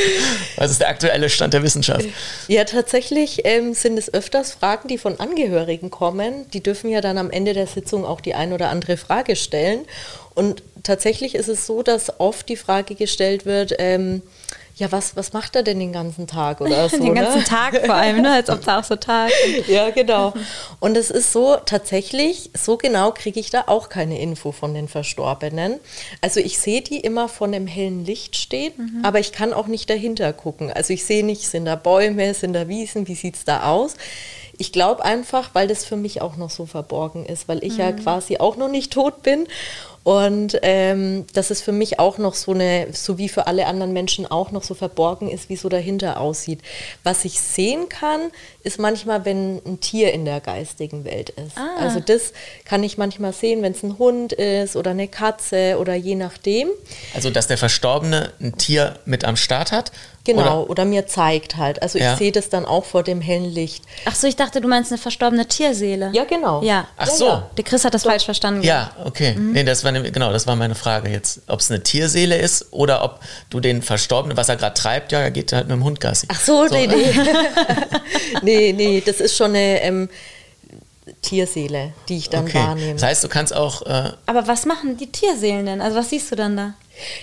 was 0.56 0.70
ist 0.70 0.80
der 0.80 0.88
aktuelle 0.88 1.28
Stand 1.28 1.52
der 1.52 1.62
Wissenschaft? 1.62 2.06
Ja, 2.48 2.64
tatsächlich 2.64 3.42
ähm, 3.44 3.74
sind 3.74 3.98
es 3.98 4.14
öfters 4.14 4.52
Fragen, 4.52 4.88
die 4.88 4.96
von 4.96 5.20
Angehörigen 5.20 5.90
kommen. 5.90 6.50
Die 6.52 6.62
dürfen 6.62 6.88
ja 6.88 7.02
dann 7.02 7.18
am 7.18 7.30
Ende 7.30 7.52
der 7.52 7.66
Sitzung 7.66 8.06
auch 8.06 8.22
die 8.22 8.34
ein 8.34 8.54
oder 8.54 8.70
andere 8.70 8.96
Frage 8.96 9.36
stellen. 9.36 9.80
Und 10.34 10.62
tatsächlich 10.82 11.34
ist 11.34 11.48
es 11.48 11.66
so, 11.66 11.82
dass 11.82 12.18
oft 12.18 12.48
die 12.48 12.56
Frage 12.56 12.94
gestellt 12.94 13.44
wird, 13.44 13.74
ähm, 13.78 14.22
ja, 14.82 14.90
was, 14.90 15.14
was 15.14 15.32
macht 15.32 15.54
er 15.54 15.62
denn 15.62 15.78
den 15.78 15.92
ganzen 15.92 16.26
Tag 16.26 16.60
oder 16.60 16.88
so? 16.88 16.96
Den 16.98 17.14
ganzen 17.14 17.38
ne? 17.38 17.44
Tag 17.44 17.86
vor 17.86 17.94
allem, 17.94 18.20
ne? 18.20 18.32
als 18.32 18.50
ob 18.50 18.62
es 18.62 18.68
auch 18.68 18.82
so 18.82 18.96
Tag. 18.96 19.30
Ja, 19.68 19.90
genau. 19.90 20.34
Und 20.80 20.96
es 20.96 21.10
ist 21.10 21.32
so, 21.32 21.56
tatsächlich, 21.64 22.50
so 22.52 22.76
genau 22.76 23.12
kriege 23.12 23.38
ich 23.38 23.50
da 23.50 23.64
auch 23.66 23.88
keine 23.88 24.20
Info 24.20 24.50
von 24.50 24.74
den 24.74 24.88
Verstorbenen. 24.88 25.78
Also 26.20 26.40
ich 26.40 26.58
sehe 26.58 26.82
die 26.82 26.98
immer 26.98 27.28
von 27.28 27.52
dem 27.52 27.68
hellen 27.68 28.04
Licht 28.04 28.36
stehen, 28.36 29.00
aber 29.04 29.20
ich 29.20 29.30
kann 29.30 29.52
auch 29.52 29.68
nicht 29.68 29.88
dahinter 29.88 30.32
gucken. 30.32 30.72
Also 30.72 30.92
ich 30.92 31.04
sehe 31.04 31.24
nicht, 31.24 31.48
sind 31.48 31.66
da 31.66 31.76
Bäume, 31.76 32.34
sind 32.34 32.54
da 32.54 32.66
Wiesen, 32.66 33.06
wie 33.06 33.14
sieht 33.14 33.36
es 33.36 33.44
da 33.44 33.70
aus? 33.70 33.94
Ich 34.58 34.72
glaube 34.72 35.04
einfach, 35.04 35.50
weil 35.54 35.68
das 35.68 35.84
für 35.84 35.96
mich 35.96 36.20
auch 36.20 36.36
noch 36.36 36.50
so 36.50 36.66
verborgen 36.66 37.24
ist, 37.24 37.48
weil 37.48 37.64
ich 37.64 37.76
ja 37.78 37.92
quasi 37.92 38.38
auch 38.38 38.56
noch 38.56 38.68
nicht 38.68 38.92
tot 38.92 39.22
bin. 39.22 39.46
Und 40.04 40.58
ähm, 40.62 41.26
dass 41.32 41.50
es 41.50 41.60
für 41.60 41.72
mich 41.72 41.98
auch 41.98 42.18
noch 42.18 42.34
so 42.34 42.52
eine, 42.52 42.88
so 42.92 43.18
wie 43.18 43.28
für 43.28 43.46
alle 43.46 43.66
anderen 43.66 43.92
Menschen 43.92 44.26
auch 44.26 44.50
noch 44.50 44.64
so 44.64 44.74
verborgen 44.74 45.30
ist, 45.30 45.48
wie 45.48 45.56
so 45.56 45.68
dahinter 45.68 46.20
aussieht. 46.20 46.60
Was 47.04 47.24
ich 47.24 47.40
sehen 47.40 47.88
kann, 47.88 48.30
ist 48.64 48.78
manchmal, 48.78 49.24
wenn 49.24 49.60
ein 49.64 49.80
Tier 49.80 50.12
in 50.12 50.24
der 50.24 50.40
geistigen 50.40 51.04
Welt 51.04 51.30
ist. 51.30 51.56
Also 51.78 52.00
das 52.00 52.32
kann 52.64 52.82
ich 52.82 52.98
manchmal 52.98 53.32
sehen, 53.32 53.62
wenn 53.62 53.72
es 53.72 53.82
ein 53.82 53.98
Hund 53.98 54.32
ist 54.32 54.76
oder 54.76 54.90
eine 54.90 55.08
Katze 55.08 55.76
oder 55.78 55.94
je 55.94 56.14
nachdem. 56.14 56.68
Also, 57.14 57.30
dass 57.30 57.46
der 57.46 57.58
Verstorbene 57.58 58.32
ein 58.40 58.56
Tier 58.58 58.98
mit 59.04 59.24
am 59.24 59.36
Start 59.36 59.72
hat? 59.72 59.92
Genau, 60.24 60.40
Oder, 60.60 60.70
oder, 60.70 60.84
mir 60.84 61.06
zeigt 61.08 61.56
halt. 61.56 61.82
Also 61.82 61.98
Ja. 61.98 62.12
ich 62.12 62.18
sehe 62.18 62.30
das 62.30 62.48
dann 62.48 62.64
auch 62.64 62.84
vor 62.84 63.02
dem 63.02 63.20
hellen 63.20 63.44
Licht. 63.50 63.82
Ach 64.04 64.14
so, 64.14 64.28
ich 64.28 64.36
dachte, 64.36 64.60
du 64.60 64.68
meinst 64.68 64.92
eine 64.92 64.98
verstorbene 64.98 65.46
Tierseele. 65.48 66.10
Ja, 66.12 66.22
genau. 66.22 66.62
Ja. 66.62 66.86
Ach 66.96 67.08
so. 67.08 67.26
ja. 67.26 67.50
Der 67.56 67.64
Chris 67.64 67.84
hat 67.84 67.92
das 67.92 68.04
falsch 68.04 68.24
verstanden. 68.24 68.62
Ja, 68.62 68.92
okay. 69.04 69.34
Mhm. 69.34 69.50
Nee, 69.50 69.64
das 69.64 69.82
war 69.82 69.90
nämlich- 69.90 70.12
genau, 70.12 70.30
das 70.30 70.46
war 70.46 70.54
meine 70.54 70.76
Frage 70.76 71.10
jetzt. 71.10 71.40
Ob 71.48 71.58
es 71.58 71.72
eine 71.72 71.82
Tierseele 71.82 72.36
ist 72.38 72.66
oder 72.72 73.02
ob 73.02 73.18
du 73.50 73.58
den 73.58 73.82
Verstorbenen, 73.82 74.36
was 74.36 74.48
er 74.48 74.54
gerade 74.54 74.74
treibt, 74.74 75.10
ja, 75.10 75.18
er 75.18 75.32
geht 75.32 75.52
halt 75.52 75.66
mit 75.66 75.74
dem 75.76 75.82
Hund 75.82 75.98
Gassi. 75.98 76.28
Ach 76.30 76.40
so, 76.40 76.66
nee, 76.66 76.86
nee. 76.86 77.12
nee, 78.42 78.72
nee, 78.72 79.02
das 79.04 79.20
ist 79.20 79.36
schon 79.36 79.50
eine 79.50 79.82
ähm, 79.82 80.08
Tierseele, 81.20 81.92
die 82.08 82.18
ich 82.18 82.30
dann 82.30 82.44
Okay. 82.44 82.58
wahrnehme. 82.58 82.94
Das 82.94 83.02
heißt, 83.02 83.24
du 83.24 83.28
kannst 83.28 83.54
auch, 83.54 83.82
äh, 83.82 84.12
Aber 84.26 84.46
was 84.46 84.66
machen 84.66 84.96
die 84.96 85.10
Tierseelen 85.10 85.66
denn? 85.66 85.80
Also 85.80 85.96
was 85.96 86.10
siehst 86.10 86.30
du 86.30 86.36
dann 86.36 86.56
da? 86.56 86.74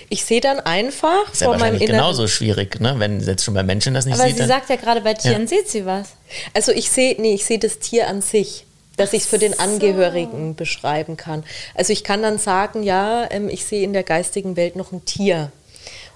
Ich 0.08 0.24
sehe 0.24 0.40
dann 0.40 0.60
einfach 0.60 1.32
ist 1.32 1.40
ja 1.40 1.46
vor 1.46 1.54
meinem 1.54 1.60
wahrscheinlich 1.60 1.82
inneren. 1.88 1.98
genauso 2.00 2.28
schwierig, 2.28 2.80
ne? 2.80 2.94
wenn 2.98 3.20
jetzt 3.20 3.44
schon 3.44 3.54
bei 3.54 3.62
Menschen 3.62 3.94
das 3.94 4.04
nicht 4.04 4.14
Aber 4.14 4.24
sieht. 4.24 4.34
sie 4.34 4.38
dann- 4.40 4.48
sagt 4.48 4.68
ja 4.70 4.76
gerade 4.76 5.00
bei 5.00 5.14
Tieren 5.14 5.42
Ja. 5.42 5.48
sieht 5.48 5.68
sie 5.68 5.86
was. 5.86 6.08
Also 6.54 6.72
ich 6.72 6.90
sehe, 6.90 7.16
nee, 7.18 7.34
ich 7.34 7.44
sehe 7.44 7.58
das 7.58 7.78
Tier 7.78 8.08
an 8.08 8.20
sich, 8.20 8.66
dass 8.96 9.12
ich 9.12 9.22
es 9.22 9.28
für 9.28 9.38
den 9.38 9.58
Angehörigen 9.58 10.54
beschreiben 10.56 11.16
kann. 11.16 11.44
Also 11.74 11.92
ich 11.92 12.04
kann 12.04 12.22
dann 12.22 12.38
sagen, 12.38 12.82
ja, 12.82 13.26
ähm, 13.30 13.48
ich 13.48 13.64
sehe 13.64 13.82
in 13.82 13.92
der 13.94 14.02
geistigen 14.02 14.56
Welt 14.56 14.76
noch 14.76 14.92
ein 14.92 15.04
Tier. 15.04 15.50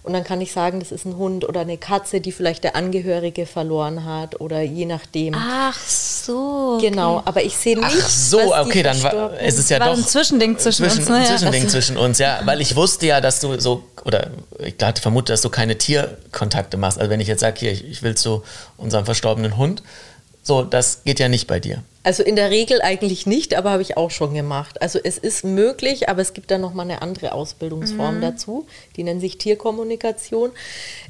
Und 0.05 0.13
dann 0.13 0.23
kann 0.23 0.43
ich 0.43 0.53
sagen, 0.53 0.81
das 0.81 0.93
ist 0.93 1.07
ein 1.07 1.17
Hund 1.17 1.49
oder 1.49 1.61
eine 1.61 1.79
Katze, 1.79 2.21
die 2.21 2.31
vielleicht 2.31 2.63
der 2.63 2.77
Angehörige 2.77 3.47
verloren 3.47 4.05
hat 4.05 4.39
oder 4.39 4.61
je 4.61 4.85
nachdem. 4.85 5.35
Ach 5.35 5.79
so. 5.81 6.75
Okay. 6.77 6.91
Genau, 6.91 7.23
aber 7.25 7.43
ich 7.43 7.57
sehe 7.57 7.79
nicht. 7.79 7.89
Ach 7.89 8.09
so, 8.09 8.37
was 8.37 8.45
die 8.45 8.71
okay, 8.71 8.83
dann 8.83 9.03
war, 9.03 9.33
es 9.41 9.59
ist 9.59 9.71
ja 9.71 9.81
War 9.81 9.89
doch 9.89 9.97
ein 9.97 10.05
Zwischending 10.05 10.59
zwischen 10.59 10.85
uns, 10.85 11.09
ne? 11.09 11.21
Ja. 11.21 11.25
Zwischending 11.25 11.69
zwischen 11.71 11.97
uns, 11.97 12.19
ja, 12.19 12.41
weil 12.45 12.61
ich 12.61 12.77
wusste 12.77 13.07
ja, 13.07 13.23
dass 13.23 13.41
du 13.41 13.59
so 13.59 13.85
oder 14.05 14.31
ich 14.59 14.75
hatte 14.83 15.01
vermutet, 15.01 15.31
dass 15.31 15.41
du 15.41 15.49
keine 15.49 15.79
Tierkontakte 15.79 16.77
machst. 16.77 16.99
Also 16.99 17.11
wenn 17.11 17.21
ich 17.21 17.29
jetzt 17.29 17.41
sage, 17.41 17.59
hier, 17.59 17.73
ich, 17.73 17.89
ich 17.89 18.03
will 18.03 18.15
zu 18.15 18.43
unserem 18.77 19.07
verstorbenen 19.07 19.57
Hund, 19.57 19.83
so, 20.45 20.63
das 20.63 21.03
geht 21.05 21.19
ja 21.19 21.29
nicht 21.29 21.47
bei 21.47 21.59
dir. 21.59 21.83
Also 22.03 22.23
in 22.23 22.37
der 22.37 22.51
Regel 22.51 22.83
eigentlich 22.83 23.27
nicht, 23.27 23.55
aber 23.55 23.71
habe 23.71 23.81
ich 23.81 23.97
auch 23.97 24.11
schon 24.11 24.35
gemacht. 24.35 24.83
Also 24.83 24.99
es 25.03 25.17
ist 25.17 25.43
möglich, 25.43 26.11
aber 26.11 26.21
es 26.21 26.35
gibt 26.35 26.51
da 26.51 26.59
noch 26.59 26.75
mal 26.75 26.83
eine 26.83 27.01
andere 27.01 27.33
Ausbildungsform 27.33 28.21
dazu. 28.21 28.67
Die 28.97 29.05
nennt 29.05 29.23
sich 29.23 29.39
Tierkommunikation. 29.39 30.51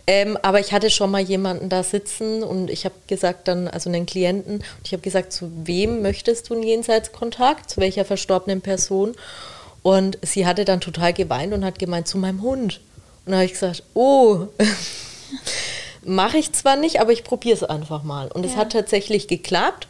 Ähm, 0.07 0.39
aber 0.43 0.61
ich 0.61 0.73
hatte 0.73 0.91
schon 0.91 1.11
mal 1.11 1.21
jemanden 1.21 1.69
da 1.69 1.83
sitzen 1.83 2.45
und 2.45 2.71
ich 2.71 2.85
habe 2.85 2.95
gesagt 3.09 3.49
dann, 3.49 3.67
also 3.67 3.91
einen 3.91 4.07
Klienten, 4.07 4.59
und 4.59 4.87
ich 4.87 4.93
habe 4.93 5.03
gesagt, 5.03 5.33
zu 5.33 5.51
wem 5.65 6.01
möchtest 6.01 6.49
du 6.49 6.55
einen 6.55 6.63
Jenseitskontakt? 6.63 7.71
Zu 7.71 7.81
welcher 7.81 8.05
verstorbenen 8.05 8.61
Person? 8.61 9.17
Und 9.83 10.17
sie 10.23 10.47
hatte 10.47 10.65
dann 10.65 10.81
total 10.81 11.13
geweint 11.13 11.53
und 11.53 11.65
hat 11.65 11.81
gemeint, 11.81 12.07
zu 12.07 12.19
meinem 12.19 12.41
Hund. 12.41 12.81
Und 13.27 13.33
da 13.33 13.39
habe 13.39 13.47
ich 13.47 13.53
gesagt, 13.55 13.83
oh, 13.95 14.47
mache 16.05 16.39
ich 16.39 16.53
zwar 16.53 16.77
nicht, 16.77 17.01
aber 17.01 17.13
ich 17.13 17.25
probiere 17.25 17.57
es 17.57 17.63
einfach 17.63 18.03
mal. 18.03 18.31
Und 18.31 18.45
es 18.45 18.57
hat 18.57 18.73
tatsächlich 18.73 19.29
geklappt. 19.29 19.87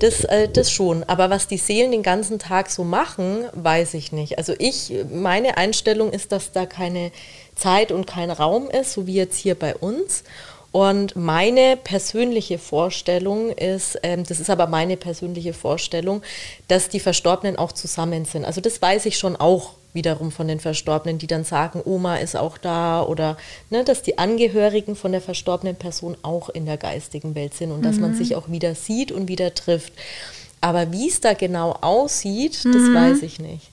Das, 0.00 0.24
äh, 0.24 0.48
das 0.48 0.70
schon. 0.70 1.04
Aber 1.04 1.30
was 1.30 1.46
die 1.46 1.58
Seelen 1.58 1.92
den 1.92 2.02
ganzen 2.02 2.40
Tag 2.40 2.70
so 2.70 2.82
machen, 2.82 3.44
weiß 3.52 3.94
ich 3.94 4.10
nicht. 4.10 4.36
Also 4.36 4.52
ich, 4.58 4.92
meine 5.12 5.56
Einstellung 5.56 6.12
ist, 6.12 6.32
dass 6.32 6.50
da 6.50 6.66
keine 6.66 7.12
Zeit 7.54 7.92
und 7.92 8.06
kein 8.06 8.30
Raum 8.32 8.68
ist, 8.68 8.94
so 8.94 9.06
wie 9.06 9.14
jetzt 9.14 9.38
hier 9.38 9.54
bei 9.54 9.76
uns. 9.76 10.24
Und 10.72 11.16
meine 11.16 11.76
persönliche 11.76 12.58
Vorstellung 12.58 13.50
ist, 13.50 13.98
ähm, 14.02 14.24
das 14.24 14.40
ist 14.40 14.48
aber 14.48 14.66
meine 14.66 14.96
persönliche 14.96 15.52
Vorstellung, 15.52 16.22
dass 16.66 16.88
die 16.88 16.98
Verstorbenen 16.98 17.56
auch 17.56 17.72
zusammen 17.72 18.24
sind. 18.24 18.46
Also 18.46 18.60
das 18.62 18.80
weiß 18.80 19.06
ich 19.06 19.18
schon 19.18 19.36
auch 19.36 19.74
wiederum 19.92 20.32
von 20.32 20.48
den 20.48 20.60
Verstorbenen, 20.60 21.18
die 21.18 21.26
dann 21.26 21.44
sagen, 21.44 21.82
Oma 21.84 22.16
ist 22.16 22.36
auch 22.36 22.56
da 22.58 23.02
oder 23.02 23.36
ne, 23.70 23.84
dass 23.84 24.02
die 24.02 24.18
Angehörigen 24.18 24.96
von 24.96 25.12
der 25.12 25.20
verstorbenen 25.20 25.76
Person 25.76 26.16
auch 26.22 26.48
in 26.48 26.64
der 26.64 26.78
geistigen 26.78 27.34
Welt 27.34 27.54
sind 27.54 27.72
und 27.72 27.84
dass 27.84 27.96
man 27.96 28.14
sich 28.14 28.34
auch 28.34 28.48
wieder 28.48 28.74
sieht 28.74 29.12
und 29.12 29.28
wieder 29.28 29.54
trifft. 29.54 29.92
Aber 30.60 30.92
wie 30.92 31.08
es 31.08 31.20
da 31.20 31.34
genau 31.34 31.72
aussieht, 31.72 32.64
das 32.64 32.94
weiß 32.94 33.22
ich 33.22 33.38
nicht. 33.38 33.68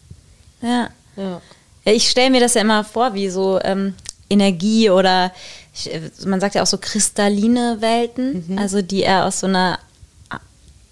Ja. 0.62 0.90
Ja. 1.16 1.42
Ich 1.86 2.10
stelle 2.10 2.30
mir 2.30 2.42
das 2.42 2.56
ja 2.56 2.62
immer 2.62 2.84
vor, 2.84 3.14
wie 3.14 3.30
so 3.30 3.60
ähm, 3.64 3.94
Energie 4.30 4.90
oder 4.90 5.32
äh, 5.86 6.02
man 6.26 6.40
sagt 6.40 6.56
ja 6.56 6.64
auch 6.64 6.68
so 6.68 6.78
kristalline 6.78 7.78
Welten, 7.80 8.58
also 8.58 8.82
die 8.82 9.02
eher 9.02 9.26
aus 9.26 9.40
so 9.40 9.48
einer 9.48 9.80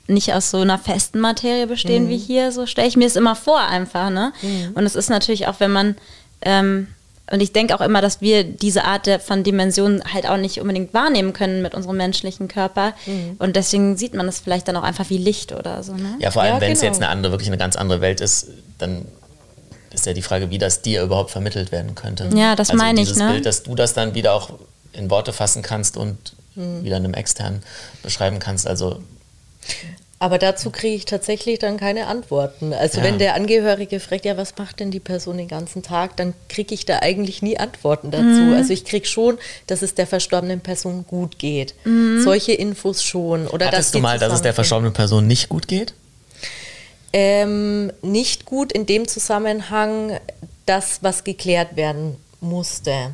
nicht 0.08 0.34
aus 0.34 0.52
so 0.52 0.58
einer 0.60 0.78
festen 0.80 1.20
Materie 1.20 1.68
bestehen 1.68 2.10
wie 2.10 2.18
hier, 2.18 2.52
so 2.52 2.66
stelle 2.66 2.88
ich 2.88 2.96
mir 2.98 3.08
es 3.08 3.16
immer 3.16 3.36
vor 3.36 3.60
einfach, 3.60 4.10
ne? 4.10 4.32
Und 4.74 4.86
es 4.86 4.96
ist 4.96 5.10
natürlich 5.10 5.48
auch, 5.48 5.60
wenn 5.60 5.72
man 5.72 5.96
ähm, 6.42 6.88
und 7.30 7.42
ich 7.42 7.52
denke 7.52 7.76
auch 7.76 7.82
immer, 7.82 8.00
dass 8.02 8.22
wir 8.22 8.46
diese 8.46 8.86
Art 8.86 9.06
der, 9.06 9.20
von 9.20 9.44
Dimensionen 9.44 10.02
halt 10.14 10.30
auch 10.30 10.38
nicht 10.38 10.62
unbedingt 10.62 10.94
wahrnehmen 10.94 11.34
können 11.34 11.62
mit 11.62 11.76
unserem 11.76 11.98
menschlichen 11.98 12.48
Körper. 12.48 12.94
Und 13.38 13.58
deswegen 13.58 13.98
sieht 13.98 14.14
man 14.14 14.30
es 14.30 14.40
vielleicht 14.40 14.70
dann 14.70 14.78
auch 14.78 14.84
einfach 14.84 15.10
wie 15.10 15.18
Licht 15.18 15.52
oder 15.52 15.84
so. 15.84 15.94
Ne? 15.94 16.16
Ja, 16.20 16.32
vor 16.32 16.42
allem, 16.44 16.56
Ja, 16.56 16.62
wenn 16.62 16.72
es 16.72 16.80
genau. 16.80 16.94
jetzt 16.94 17.02
eine 17.02 17.12
andere, 17.12 17.34
wirklich 17.34 17.50
eine 17.50 17.58
ganz 17.58 17.76
andere 17.76 18.00
Welt 18.00 18.22
ist, 18.22 18.48
dann 18.78 19.06
ist 19.92 20.06
ja 20.06 20.14
die 20.14 20.22
Frage, 20.22 20.52
wie 20.52 20.58
das 20.58 20.82
dir 20.84 21.04
überhaupt 21.04 21.32
vermittelt 21.32 21.74
werden 21.74 21.96
könnte. 21.96 22.30
Ja, 22.34 22.56
das 22.56 22.70
also 22.70 22.82
meine 22.82 23.02
ich, 23.02 23.08
dieses 23.10 23.22
ne? 23.22 23.30
Bild, 23.32 23.46
dass 23.46 23.64
du 23.64 23.76
das 23.76 23.94
dann 23.94 24.14
wieder 24.14 24.34
auch 24.34 24.52
in 24.94 25.10
Worte 25.10 25.34
fassen 25.34 25.62
kannst 25.62 25.98
und 25.98 26.18
Hm. 26.58 26.84
wieder 26.84 26.96
einem 26.96 27.14
externen 27.14 27.62
beschreiben 28.04 28.40
kannst. 28.40 28.68
Also 28.68 29.04
Aber 30.20 30.40
dazu 30.40 30.72
kriege 30.72 30.96
ich 30.96 31.06
tatsächlich 31.06 31.60
dann 31.60 31.78
keine 31.78 32.08
Antworten. 32.08 32.74
Also 32.74 33.00
Ja. 33.00 33.04
wenn 33.04 33.20
der 33.20 33.36
Angehörige 33.36 34.00
fragt, 34.00 34.26
ja, 34.26 34.36
was 34.36 34.58
macht 34.58 34.80
denn 34.80 34.90
die 34.90 35.00
Person 35.00 35.38
den 35.38 35.48
ganzen 35.48 35.84
Tag, 35.84 36.18
dann 36.18 36.34
kriege 36.50 36.74
ich 36.74 36.86
da 36.86 37.00
eigentlich 37.00 37.44
nie 37.44 37.60
Antworten 37.60 38.10
dazu. 38.10 38.56
Also 38.56 38.74
ich 38.74 38.84
kriege 38.84 39.06
schon, 39.06 39.38
dass 39.68 39.84
es 39.84 39.94
der 39.94 40.08
verstorbenen 40.08 40.62
Person 40.62 41.06
gut 41.08 41.38
geht. 41.38 41.76
Solche 42.24 42.54
Infos 42.54 43.04
schon. 43.04 43.46
Oder 43.48 43.68
dass 43.68 43.76
hattest 43.76 43.94
du 43.94 44.00
die 44.00 44.02
mal, 44.02 44.18
dass 44.18 44.34
es 44.34 44.42
der 44.42 44.56
verstorbenen 44.56 44.94
Person 44.94 45.28
nicht 45.28 45.50
gut 45.50 45.68
geht? 45.68 45.94
Ähm, 47.14 47.92
nicht 48.02 48.46
gut 48.46 48.72
in 48.72 48.88
dem 48.88 49.08
Zusammenhang, 49.08 50.20
das, 50.66 51.00
was 51.04 51.24
geklärt 51.24 51.76
werden 51.76 52.18
musste. 52.40 53.14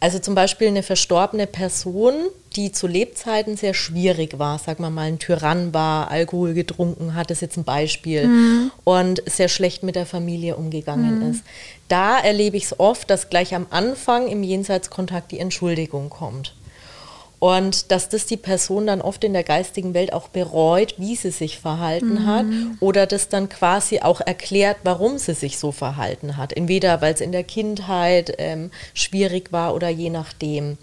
Also 0.00 0.18
zum 0.18 0.34
Beispiel 0.34 0.68
eine 0.68 0.82
verstorbene 0.82 1.46
Person, 1.46 2.14
die 2.56 2.72
zu 2.72 2.86
Lebzeiten 2.86 3.56
sehr 3.56 3.74
schwierig 3.74 4.38
war, 4.38 4.58
sag 4.58 4.80
mal 4.80 4.90
mal 4.90 5.02
ein 5.02 5.18
Tyrann 5.18 5.72
war, 5.74 6.10
Alkohol 6.10 6.54
getrunken 6.54 7.14
hat, 7.14 7.30
ist 7.30 7.42
jetzt 7.42 7.56
ein 7.56 7.64
Beispiel, 7.64 8.70
und 8.84 9.22
sehr 9.26 9.48
schlecht 9.48 9.82
mit 9.82 9.96
der 9.96 10.06
Familie 10.06 10.56
umgegangen 10.56 11.30
ist. 11.30 11.44
Da 11.88 12.18
erlebe 12.18 12.56
ich 12.56 12.64
es 12.64 12.80
oft, 12.80 13.10
dass 13.10 13.30
gleich 13.30 13.54
am 13.54 13.66
Anfang 13.70 14.28
im 14.28 14.42
Jenseitskontakt 14.42 15.32
die 15.32 15.38
Entschuldigung 15.38 16.10
kommt. 16.10 16.54
Und 17.42 17.90
dass 17.90 18.08
das 18.08 18.26
die 18.26 18.36
Person 18.36 18.86
dann 18.86 19.00
oft 19.00 19.24
in 19.24 19.32
der 19.32 19.42
geistigen 19.42 19.94
Welt 19.94 20.12
auch 20.12 20.28
bereut, 20.28 20.94
wie 20.98 21.16
sie 21.16 21.32
sich 21.32 21.58
verhalten 21.58 22.24
hat 22.24 22.46
oder 22.78 23.04
das 23.04 23.28
dann 23.30 23.48
quasi 23.48 23.98
auch 23.98 24.20
erklärt, 24.20 24.76
warum 24.84 25.18
sie 25.18 25.34
sich 25.34 25.58
so 25.58 25.72
verhalten 25.72 26.36
hat. 26.36 26.52
Entweder 26.52 27.00
weil 27.00 27.14
es 27.14 27.20
in 27.20 27.32
der 27.32 27.42
Kindheit 27.42 28.32
ähm, 28.38 28.70
schwierig 28.94 29.50
war 29.50 29.74
oder 29.74 29.88
je 29.88 30.08
nachdem. 30.08 30.78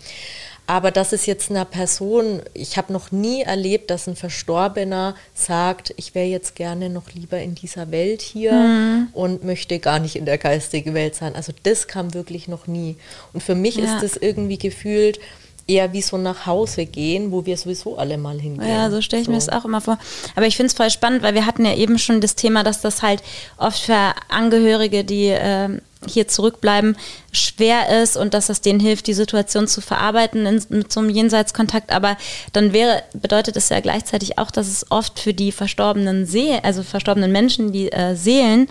Aber 0.67 0.91
das 0.91 1.13
ist 1.13 1.27
jetzt 1.27 1.49
einer 1.49 1.63
Person, 1.63 2.41
ich 2.53 2.75
habe 2.75 2.91
noch 2.91 3.13
nie 3.13 3.41
erlebt, 3.41 3.89
dass 3.89 4.07
ein 4.07 4.17
Verstorbener 4.17 5.15
sagt, 5.33 5.93
ich 5.95 6.13
wäre 6.13 6.27
jetzt 6.27 6.55
gerne 6.57 6.89
noch 6.89 7.09
lieber 7.13 7.39
in 7.39 7.55
dieser 7.55 7.89
Welt 7.89 8.21
hier 8.21 9.07
und 9.13 9.45
möchte 9.45 9.79
gar 9.79 9.99
nicht 9.99 10.17
in 10.17 10.25
der 10.25 10.37
geistigen 10.37 10.93
Welt 10.93 11.15
sein. 11.15 11.37
Also 11.37 11.53
das 11.63 11.87
kam 11.87 12.13
wirklich 12.13 12.49
noch 12.49 12.67
nie. 12.67 12.97
Und 13.31 13.41
für 13.41 13.55
mich 13.55 13.77
Ja. 13.77 13.95
ist 13.95 14.03
das 14.03 14.17
irgendwie 14.21 14.57
gefühlt 14.57 15.21
eher 15.69 15.93
wie 15.93 16.01
so 16.01 16.17
nach 16.17 16.45
Hause 16.45 16.85
gehen, 16.85 17.31
wo 17.31 17.45
wir 17.45 17.55
sowieso 17.55 17.97
alle 17.97 18.17
mal 18.17 18.39
hingehen. 18.39 18.67
Ja, 18.67 18.89
so 18.89 19.01
stelle 19.01 19.21
ich 19.21 19.27
mir 19.27 19.35
das 19.35 19.49
auch 19.49 19.65
immer 19.65 19.81
vor. 19.81 19.97
Aber 20.35 20.47
ich 20.47 20.57
finde 20.57 20.67
es 20.67 20.73
voll 20.73 20.89
spannend, 20.89 21.21
weil 21.21 21.35
wir 21.35 21.45
hatten 21.45 21.65
ja 21.65 21.75
eben 21.75 21.99
schon 21.99 22.19
das 22.19 22.35
Thema, 22.35 22.63
dass 22.63 22.81
das 22.81 23.01
halt 23.01 23.21
oft 23.57 23.79
für 23.79 24.13
Angehörige, 24.29 25.03
die 25.03 25.27
ähm, 25.27 25.81
hier 26.07 26.27
zurückbleiben, 26.27 26.97
schwer 27.31 28.01
ist 28.01 28.17
und 28.17 28.33
dass 28.33 28.49
es 28.49 28.61
denen 28.61 28.79
hilft, 28.79 29.07
die 29.07 29.13
Situation 29.13 29.67
zu 29.67 29.81
verarbeiten 29.81 30.45
in, 30.45 30.63
mit 30.69 30.91
so 30.91 31.01
einem 31.01 31.09
Jenseitskontakt. 31.09 31.91
Aber 31.91 32.17
dann 32.53 32.73
wäre, 32.73 33.03
bedeutet 33.13 33.55
es 33.55 33.69
ja 33.69 33.79
gleichzeitig 33.79 34.37
auch, 34.37 34.51
dass 34.51 34.67
es 34.67 34.89
oft 34.91 35.19
für 35.19 35.33
die 35.33 35.51
verstorbenen 35.51 36.25
Seelen, 36.25 36.63
also 36.63 36.83
verstorbenen 36.83 37.31
Menschen, 37.31 37.71
die 37.71 37.91
äh, 37.91 38.15
Seelen, 38.15 38.67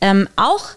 ähm, 0.00 0.28
auch 0.36 0.70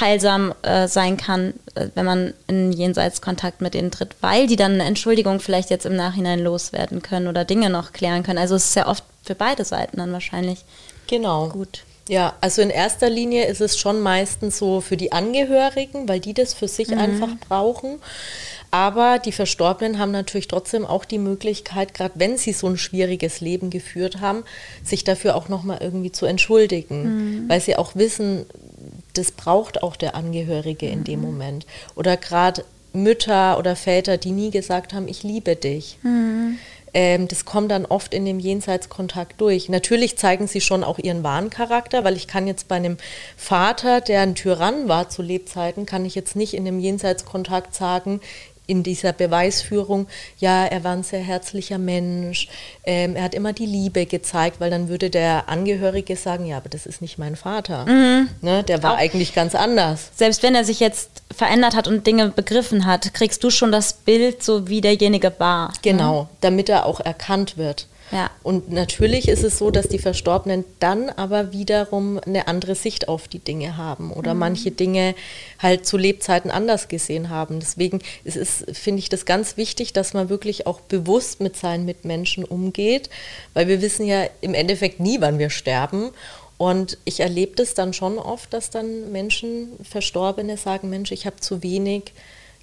heilsam 0.00 0.54
äh, 0.62 0.88
sein 0.88 1.16
kann, 1.16 1.54
äh, 1.74 1.88
wenn 1.94 2.04
man 2.04 2.34
in 2.46 2.72
Jenseitskontakt 2.72 3.60
mit 3.60 3.74
denen 3.74 3.90
tritt, 3.90 4.14
weil 4.20 4.46
die 4.46 4.56
dann 4.56 4.72
eine 4.74 4.84
Entschuldigung 4.84 5.40
vielleicht 5.40 5.70
jetzt 5.70 5.86
im 5.86 5.96
Nachhinein 5.96 6.40
loswerden 6.40 7.02
können 7.02 7.28
oder 7.28 7.44
Dinge 7.44 7.70
noch 7.70 7.92
klären 7.92 8.22
können. 8.22 8.38
Also 8.38 8.54
es 8.54 8.66
ist 8.66 8.76
ja 8.76 8.86
oft 8.88 9.04
für 9.24 9.34
beide 9.34 9.64
Seiten 9.64 9.96
dann 9.98 10.12
wahrscheinlich 10.12 10.64
Genau. 11.08 11.48
gut. 11.48 11.82
Ja, 12.08 12.34
also 12.40 12.62
in 12.62 12.70
erster 12.70 13.10
Linie 13.10 13.46
ist 13.46 13.60
es 13.60 13.78
schon 13.78 14.00
meistens 14.00 14.58
so 14.58 14.80
für 14.80 14.96
die 14.96 15.10
Angehörigen, 15.10 16.08
weil 16.08 16.20
die 16.20 16.34
das 16.34 16.54
für 16.54 16.68
sich 16.68 16.96
einfach 16.96 17.30
brauchen. 17.48 17.98
Aber 18.70 19.18
die 19.18 19.32
Verstorbenen 19.32 19.98
haben 19.98 20.12
natürlich 20.12 20.46
trotzdem 20.48 20.86
auch 20.86 21.04
die 21.04 21.18
Möglichkeit, 21.18 21.94
gerade 21.94 22.14
wenn 22.16 22.36
sie 22.36 22.52
so 22.52 22.68
ein 22.68 22.78
schwieriges 22.78 23.40
Leben 23.40 23.70
geführt 23.70 24.20
haben, 24.20 24.44
sich 24.84 25.02
dafür 25.02 25.34
auch 25.34 25.48
nochmal 25.48 25.78
irgendwie 25.80 26.12
zu 26.12 26.26
entschuldigen, 26.26 27.44
weil 27.48 27.60
sie 27.60 27.76
auch 27.76 27.94
wissen, 27.96 28.46
das 29.18 29.32
braucht 29.32 29.82
auch 29.82 29.96
der 29.96 30.14
Angehörige 30.14 30.88
in 30.88 31.04
dem 31.04 31.20
Moment. 31.20 31.66
Oder 31.94 32.16
gerade 32.16 32.64
Mütter 32.92 33.58
oder 33.58 33.76
Väter, 33.76 34.16
die 34.16 34.32
nie 34.32 34.50
gesagt 34.50 34.92
haben, 34.94 35.08
ich 35.08 35.22
liebe 35.22 35.56
dich. 35.56 35.98
Ähm, 36.94 37.28
das 37.28 37.44
kommt 37.44 37.70
dann 37.70 37.84
oft 37.84 38.14
in 38.14 38.24
dem 38.24 38.38
Jenseitskontakt 38.38 39.38
durch. 39.40 39.68
Natürlich 39.68 40.16
zeigen 40.16 40.46
sie 40.46 40.62
schon 40.62 40.82
auch 40.82 40.98
ihren 40.98 41.22
wahren 41.22 41.50
Charakter, 41.50 42.04
weil 42.04 42.16
ich 42.16 42.26
kann 42.26 42.46
jetzt 42.46 42.68
bei 42.68 42.76
einem 42.76 42.96
Vater, 43.36 44.00
der 44.00 44.22
ein 44.22 44.34
Tyrann 44.34 44.88
war 44.88 45.10
zu 45.10 45.20
Lebzeiten, 45.20 45.84
kann 45.84 46.06
ich 46.06 46.14
jetzt 46.14 46.36
nicht 46.36 46.54
in 46.54 46.64
dem 46.64 46.78
Jenseitskontakt 46.78 47.74
sagen, 47.74 48.20
in 48.66 48.82
dieser 48.82 49.12
Beweisführung, 49.12 50.06
ja, 50.38 50.64
er 50.66 50.82
war 50.84 50.92
ein 50.92 51.02
sehr 51.02 51.20
herzlicher 51.20 51.78
Mensch, 51.78 52.48
ähm, 52.84 53.16
er 53.16 53.22
hat 53.24 53.34
immer 53.34 53.52
die 53.52 53.66
Liebe 53.66 54.06
gezeigt, 54.06 54.60
weil 54.60 54.70
dann 54.70 54.88
würde 54.88 55.10
der 55.10 55.48
Angehörige 55.48 56.16
sagen, 56.16 56.46
ja, 56.46 56.56
aber 56.56 56.68
das 56.68 56.86
ist 56.86 57.00
nicht 57.00 57.18
mein 57.18 57.36
Vater. 57.36 57.84
Ne, 57.86 58.62
der 58.64 58.82
war 58.82 58.94
Auch- 58.94 58.98
eigentlich 58.98 59.34
ganz 59.34 59.54
anders. 59.54 60.10
Selbst 60.16 60.42
wenn 60.42 60.54
er 60.54 60.64
sich 60.64 60.80
jetzt 60.80 61.22
verändert 61.34 61.74
hat 61.76 61.88
und 61.88 62.06
Dinge 62.06 62.28
begriffen 62.30 62.86
hat, 62.86 63.12
kriegst 63.14 63.42
du 63.44 63.50
schon 63.50 63.72
das 63.72 63.92
Bild, 63.92 64.42
so 64.42 64.68
wie 64.68 64.80
derjenige 64.80 65.32
war. 65.38 65.72
Genau, 65.82 66.28
damit 66.40 66.68
er 66.68 66.86
auch 66.86 67.00
erkannt 67.00 67.56
wird. 67.56 67.86
Ja. 68.12 68.30
Und 68.42 68.70
natürlich 68.70 69.26
ist 69.28 69.42
es 69.42 69.58
so, 69.58 69.70
dass 69.72 69.88
die 69.88 69.98
Verstorbenen 69.98 70.64
dann 70.78 71.10
aber 71.10 71.52
wiederum 71.52 72.20
eine 72.24 72.46
andere 72.46 72.76
Sicht 72.76 73.08
auf 73.08 73.26
die 73.26 73.40
Dinge 73.40 73.76
haben 73.76 74.12
oder 74.12 74.34
Mhm. 74.34 74.40
manche 74.40 74.70
Dinge 74.70 75.14
halt 75.58 75.86
zu 75.86 75.96
Lebzeiten 75.96 76.50
anders 76.50 76.86
gesehen 76.86 77.30
haben. 77.30 77.58
Deswegen 77.58 78.00
ist 78.22 78.36
es, 78.36 78.64
finde 78.72 79.00
ich 79.00 79.08
das 79.08 79.24
ganz 79.24 79.56
wichtig, 79.56 79.92
dass 79.92 80.14
man 80.14 80.28
wirklich 80.28 80.66
auch 80.68 80.80
bewusst 80.80 81.40
mit 81.40 81.56
seinen 81.56 81.84
Mitmenschen 81.84 82.44
umgeht, 82.44 83.10
weil 83.54 83.66
wir 83.66 83.82
wissen 83.82 84.06
ja 84.06 84.24
im 84.40 84.54
Endeffekt 84.54 85.00
nie, 85.00 85.20
wann 85.20 85.38
wir 85.40 85.50
sterben. 85.50 86.10
Und 86.58 86.98
ich 87.04 87.20
erlebe 87.20 87.56
das 87.56 87.74
dann 87.74 87.92
schon 87.92 88.18
oft, 88.18 88.52
dass 88.52 88.70
dann 88.70 89.10
Menschen, 89.12 89.68
Verstorbene 89.82 90.56
sagen, 90.56 90.88
Mensch, 90.90 91.10
ich 91.12 91.26
habe 91.26 91.36
zu 91.40 91.62
wenig 91.62 92.12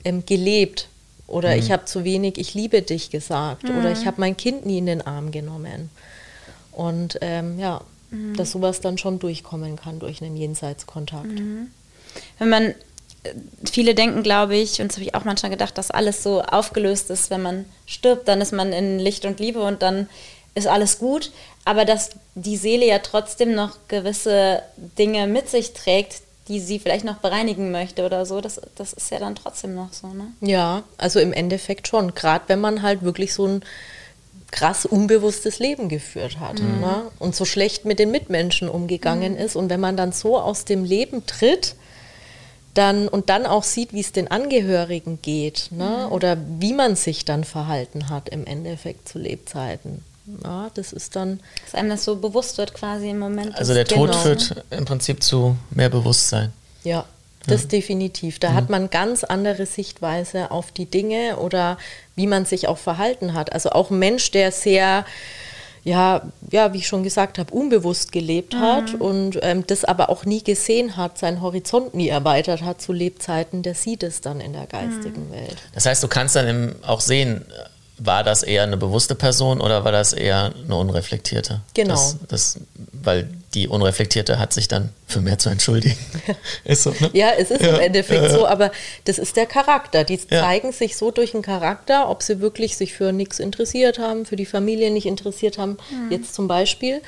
ähm, 0.06 0.26
gelebt 0.26 0.88
oder 1.34 1.56
ich 1.56 1.72
habe 1.72 1.86
zu 1.86 2.04
wenig 2.04 2.38
ich 2.38 2.54
liebe 2.54 2.82
dich 2.82 3.10
gesagt 3.10 3.66
oder 3.66 3.92
ich 3.92 4.06
habe 4.06 4.22
mein 4.22 4.38
Kind 4.38 4.66
nie 4.66 4.78
in 4.78 4.86
den 4.86 5.02
Arm 5.02 5.32
genommen. 5.32 5.90
Und 6.72 7.18
ähm, 7.22 7.60
ja, 7.60 7.82
dass 8.36 8.52
sowas 8.52 8.82
dann 8.82 8.98
schon 8.98 9.20
durchkommen 9.20 9.76
kann 9.76 10.00
durch 10.00 10.22
einen 10.22 10.38
Jenseitskontakt. 10.38 11.30
wenn 12.38 12.50
man, 12.50 12.64
äh, 12.64 12.76
viele 13.70 13.96
denken, 13.96 14.22
glaube 14.24 14.56
ich, 14.56 14.82
und 14.82 14.90
das 14.90 14.98
habe 14.98 15.06
ich 15.06 15.16
auch 15.16 15.24
manchmal 15.24 15.50
gedacht, 15.50 15.78
dass 15.78 15.92
alles 15.92 16.22
so 16.22 16.42
aufgelöst 16.42 17.10
ist, 17.10 17.30
wenn 17.32 17.42
man 17.42 17.66
stirbt, 17.86 18.28
dann 18.28 18.42
ist 18.42 18.54
man 18.54 18.72
in 18.72 19.00
Licht 19.00 19.26
und 19.26 19.40
Liebe 19.40 19.62
und 19.62 19.82
dann 19.82 20.08
ist 20.54 20.68
alles 20.68 21.00
gut. 21.00 21.32
Aber 21.66 21.86
dass 21.86 22.12
die 22.36 22.58
Seele 22.58 22.86
ja 22.86 23.00
trotzdem 23.00 23.56
noch 23.56 23.78
gewisse 23.88 24.62
Dinge 25.00 25.28
mit 25.28 25.50
sich 25.50 25.74
trägt, 25.74 26.22
die 26.48 26.60
sie 26.60 26.80
vielleicht 26.80 27.06
noch 27.06 27.18
bereinigen 27.18 27.72
möchte 27.72 28.06
oder 28.06 28.26
so, 28.26 28.42
das, 28.42 28.60
das 28.76 28.94
ist 28.94 29.12
ja 29.12 29.20
dann 29.20 29.36
trotzdem 29.36 29.76
noch 29.76 29.94
so, 29.94 30.08
ne? 30.08 30.28
Ja, 30.42 30.84
also 30.98 31.20
im 31.20 31.32
Endeffekt 31.32 31.88
schon. 31.88 32.14
Gerade 32.14 32.46
wenn 32.48 32.60
man 32.60 32.82
halt 32.82 33.04
wirklich 33.04 33.34
so 33.34 33.48
ein 33.48 33.64
krass 34.54 34.86
unbewusstes 34.86 35.58
Leben 35.58 35.90
geführt 35.90 36.40
hat 36.40 36.60
ne? 36.60 37.10
und 37.18 37.36
so 37.36 37.44
schlecht 37.44 37.86
mit 37.86 37.98
den 37.98 38.12
Mitmenschen 38.12 38.70
umgegangen 38.70 39.36
ist. 39.36 39.56
Und 39.56 39.70
wenn 39.72 39.80
man 39.80 39.98
dann 39.98 40.12
so 40.12 40.38
aus 40.38 40.64
dem 40.64 40.84
Leben 40.84 41.26
tritt, 41.26 41.76
dann 42.76 43.08
und 43.08 43.30
dann 43.30 43.48
auch 43.48 43.64
sieht, 43.64 43.94
wie 43.94 44.00
es 44.00 44.12
den 44.12 44.30
Angehörigen 44.30 45.20
geht 45.24 45.70
ne? 45.72 46.08
oder 46.10 46.38
wie 46.60 46.74
man 46.74 46.96
sich 46.96 47.26
dann 47.26 47.44
verhalten 47.44 48.10
hat 48.10 48.30
im 48.30 48.46
Endeffekt 48.46 49.10
zu 49.10 49.18
Lebzeiten. 49.18 50.04
Ja, 50.44 50.70
das 50.74 50.94
ist 50.94 51.16
dann 51.16 51.40
Dass 51.66 51.76
einem 51.76 51.90
das 51.90 52.04
so 52.06 52.16
bewusst 52.16 52.58
wird 52.58 52.74
quasi 52.74 53.10
im 53.10 53.20
Moment. 53.20 53.56
Also 53.58 53.74
der 53.74 53.86
Tod 53.86 54.12
Genau. 54.12 54.22
führt 54.22 54.64
im 54.70 54.86
Prinzip 54.86 55.22
zu 55.22 55.58
mehr 55.72 55.90
Bewusstsein. 55.90 56.54
Ja, 56.84 57.06
das 57.46 57.68
definitiv. 57.68 58.40
Da 58.40 58.54
hat 58.54 58.70
man 58.70 58.90
ganz 58.90 59.26
andere 59.26 59.66
Sichtweise 59.66 60.50
auf 60.52 60.72
die 60.72 60.86
Dinge 60.86 61.38
oder 61.38 61.78
wie 62.16 62.28
man 62.28 62.46
sich 62.46 62.70
auch 62.70 62.78
verhalten 62.78 63.34
hat. 63.34 63.52
Also 63.52 63.72
auch 63.72 63.90
ein 63.92 64.00
Mensch, 64.00 64.32
der 64.32 64.54
sehr, 64.54 65.06
ja, 65.84 66.22
ja, 66.52 66.72
wie 66.72 66.78
ich 66.78 66.88
schon 66.88 67.04
gesagt 67.04 67.38
habe, 67.40 67.54
unbewusst 67.54 68.14
gelebt 68.14 68.56
hat 68.56 68.94
und 68.94 69.40
ähm, 69.42 69.68
das 69.68 69.84
aber 69.84 70.10
auch 70.10 70.24
nie 70.24 70.42
gesehen 70.42 70.96
hat, 70.96 71.18
seinen 71.18 71.42
Horizont 71.42 71.94
nie 71.94 72.08
erweitert 72.08 72.62
hat 72.62 72.82
zu 72.82 72.94
Lebzeiten, 72.94 73.62
der 73.62 73.76
sieht 73.76 74.04
es 74.04 74.22
dann 74.22 74.40
in 74.40 74.54
der 74.54 74.66
geistigen 74.68 75.30
Welt. 75.30 75.58
Das 75.74 75.86
heißt, 75.86 76.02
du 76.02 76.08
kannst 76.08 76.38
dann 76.38 76.76
auch 76.88 77.02
sehen, 77.02 77.44
war 78.06 78.24
das 78.24 78.44
eher 78.44 78.64
eine 78.64 78.78
bewusste 78.78 79.16
Person 79.16 79.62
oder 79.62 79.84
war 79.86 79.92
das 79.92 80.14
eher 80.14 80.52
eine 80.66 80.76
unreflektierte? 80.76 81.62
Genau. 81.74 81.94
Das, 81.94 82.18
das, 82.28 82.58
weil 82.92 83.30
die 83.54 83.68
unreflektierte 83.68 84.40
hat 84.40 84.52
sich 84.52 84.68
dann 84.68 84.90
für 85.08 85.22
mehr 85.22 85.38
zu 85.38 85.50
entschuldigen. 85.50 85.98
ist 86.66 86.84
so, 86.84 86.90
ne? 86.90 87.10
Ja, 87.14 87.32
es 87.38 87.52
ist 87.52 87.62
im 87.62 87.76
Endeffekt 87.76 88.32
so, 88.32 88.48
aber 88.48 88.72
das 89.06 89.20
ist 89.20 89.36
der 89.36 89.46
Charakter. 89.46 90.04
Die 90.04 90.20
Ja. 90.30 90.42
zeigen 90.42 90.72
sich 90.72 90.98
so 90.98 91.12
durch 91.12 91.32
den 91.32 91.42
Charakter, 91.44 92.10
ob 92.10 92.24
sie 92.24 92.40
wirklich 92.42 92.76
sich 92.78 92.94
für 92.94 93.12
nichts 93.12 93.40
interessiert 93.40 94.00
haben, 94.00 94.26
für 94.26 94.36
die 94.36 94.46
Familie 94.46 94.92
nicht 94.92 95.06
interessiert 95.06 95.58
haben, 95.58 95.78
jetzt 96.10 96.34
zum 96.34 96.48
Beispiel, 96.48 97.02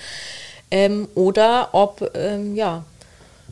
ähm, 0.72 1.08
oder 1.16 1.70
ob, 1.74 2.12
ähm, 2.16 2.56
ja, 2.56 2.84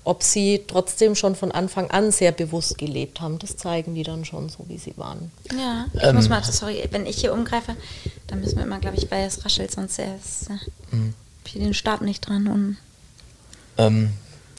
ob 0.05 0.21
sie 0.23 0.63
trotzdem 0.67 1.15
schon 1.15 1.35
von 1.35 1.51
Anfang 1.51 1.89
an 1.91 2.11
sehr 2.11 2.31
bewusst 2.31 2.77
gelebt 2.77 3.21
haben. 3.21 3.39
Das 3.39 3.55
zeigen 3.57 3.95
die 3.95 4.03
dann 4.03 4.25
schon 4.25 4.49
so, 4.49 4.65
wie 4.67 4.77
sie 4.77 4.93
waren. 4.97 5.31
Ja, 5.57 5.85
ich 5.93 6.03
Ähm. 6.03 6.15
muss 6.15 6.27
mal, 6.29 6.43
sorry, 6.43 6.87
wenn 6.91 7.05
ich 7.05 7.17
hier 7.21 7.33
umgreife, 7.33 7.75
dann 8.27 8.41
müssen 8.41 8.57
wir 8.57 8.63
immer, 8.63 8.79
glaube 8.79 8.97
ich, 8.97 9.09
weil 9.11 9.25
es 9.25 9.43
raschelt, 9.45 9.71
sonst 9.71 9.99
ist 9.99 10.49
äh, 10.49 10.95
Mhm. 10.95 11.13
ich 11.45 11.53
den 11.53 11.73
Stab 11.73 12.01
nicht 12.01 12.27
dran. 12.27 12.47
Und 12.47 12.77
Ähm, 13.77 14.11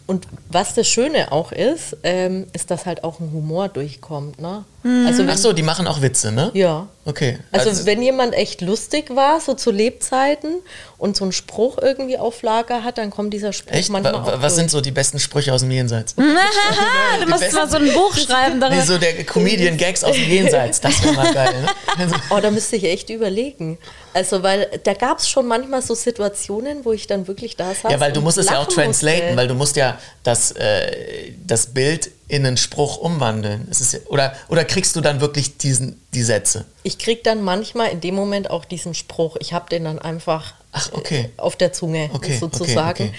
Und 0.07 0.27
was 0.51 0.75
das 0.75 0.87
Schöne 0.87 1.33
auch 1.33 1.51
ist, 1.53 1.97
ähm, 2.03 2.47
ist, 2.53 2.71
dass 2.71 2.85
halt 2.85 3.05
auch 3.05 3.21
ein 3.21 3.33
Humor 3.33 3.69
durchkommt. 3.69 4.39
Ne? 4.41 4.65
Mhm. 4.83 5.07
Also 5.07 5.25
ach 5.27 5.39
so, 5.39 5.53
die 5.55 5.63
machen 5.63 5.87
auch 5.87 6.03
Witze, 6.03 6.31
ne? 6.31 6.51
Ja. 6.53 6.89
Okay. 7.07 7.39
Also, 7.53 7.85
wenn 7.85 8.01
jemand 8.01 8.33
echt 8.35 8.63
lustig 8.63 9.15
war, 9.15 9.39
so 9.41 9.53
zu 9.53 9.71
Lebzeiten 9.71 10.63
und 10.97 11.17
so 11.17 11.25
einen 11.25 11.33
Spruch 11.33 11.77
irgendwie 11.83 12.17
auf 12.17 12.41
Lager 12.43 12.83
hat, 12.83 12.97
dann 12.97 13.11
kommt 13.11 13.35
dieser 13.35 13.53
Spruch 13.53 13.73
Echt? 13.75 13.91
manchmal 13.91 14.15
Wa- 14.15 14.23
auch 14.23 14.27
wa- 14.27 14.33
Was 14.41 14.41
durch. 14.41 14.55
sind 14.55 14.71
so 14.71 14.81
die 14.81 14.91
besten 14.91 15.19
Sprüche 15.19 15.53
aus 15.53 15.61
dem 15.61 15.71
Jenseits? 15.71 16.15
du 16.17 16.23
musst 17.29 17.53
mal 17.53 17.69
so 17.69 17.77
ein 17.77 17.93
Buch 17.93 18.17
schreiben 18.17 18.55
Nee, 18.55 18.61
darüber. 18.69 18.83
so 18.83 18.97
der 18.99 19.23
Comedian-Gags 19.25 20.03
aus 20.03 20.15
dem 20.17 20.31
Jenseits. 20.31 20.81
Das 20.81 21.05
wäre 21.05 21.15
mal 21.15 21.33
geil, 21.35 21.61
ne? 21.63 21.67
Also, 21.99 22.15
Oh, 22.31 22.39
da 22.41 22.51
müsste 22.51 22.77
ich 22.77 22.85
echt 22.85 23.11
überlegen. 23.11 23.79
Also, 24.15 24.43
weil 24.43 24.69
da 24.85 24.95
gab 24.95 25.19
es 25.19 25.29
schon 25.29 25.47
manchmal 25.47 25.83
so 25.83 25.95
Situationen, 25.95 26.85
wo 26.87 26.93
ich 26.93 27.07
dann 27.07 27.27
wirklich 27.29 27.57
da 27.57 27.75
saß. 27.75 27.93
Ja, 27.93 28.01
weil 28.01 28.13
du 28.13 28.21
musst 28.23 28.39
es 28.39 28.47
ja 28.49 28.61
auch 28.61 28.67
translaten, 28.69 29.21
musste. 29.23 29.37
weil 29.37 29.49
du 29.49 29.55
musst 29.55 29.77
ja 29.77 29.99
das, 30.23 30.53
äh, 30.53 31.33
das 31.47 31.67
Bild 31.67 32.11
in 32.27 32.47
einen 32.47 32.57
Spruch 32.57 32.97
umwandeln. 32.97 33.69
Es 33.71 34.01
oder, 34.07 34.35
oder 34.49 34.65
kriegst 34.65 34.97
du 34.97 35.01
dann 35.01 35.21
wirklich 35.21 35.59
diesen, 35.59 36.01
die 36.15 36.23
Sätze? 36.23 36.65
Ich 36.83 36.99
krieg 36.99 37.23
dann 37.25 37.43
manchmal 37.43 37.91
in 37.91 38.01
dem 38.01 38.15
Moment 38.15 38.51
auch 38.51 38.65
diesen 38.65 38.95
Spruch. 38.95 39.37
Ich 39.41 39.53
habe 39.53 39.69
den 39.69 39.85
dann 39.85 39.99
einfach 39.99 40.55
Ach, 40.73 40.91
okay. 40.93 41.31
äh, 41.37 41.41
auf 41.41 41.57
der 41.57 41.73
Zunge 41.73 42.11
Okay, 42.13 42.37
sozusagen. 42.39 43.05
okay. 43.09 43.13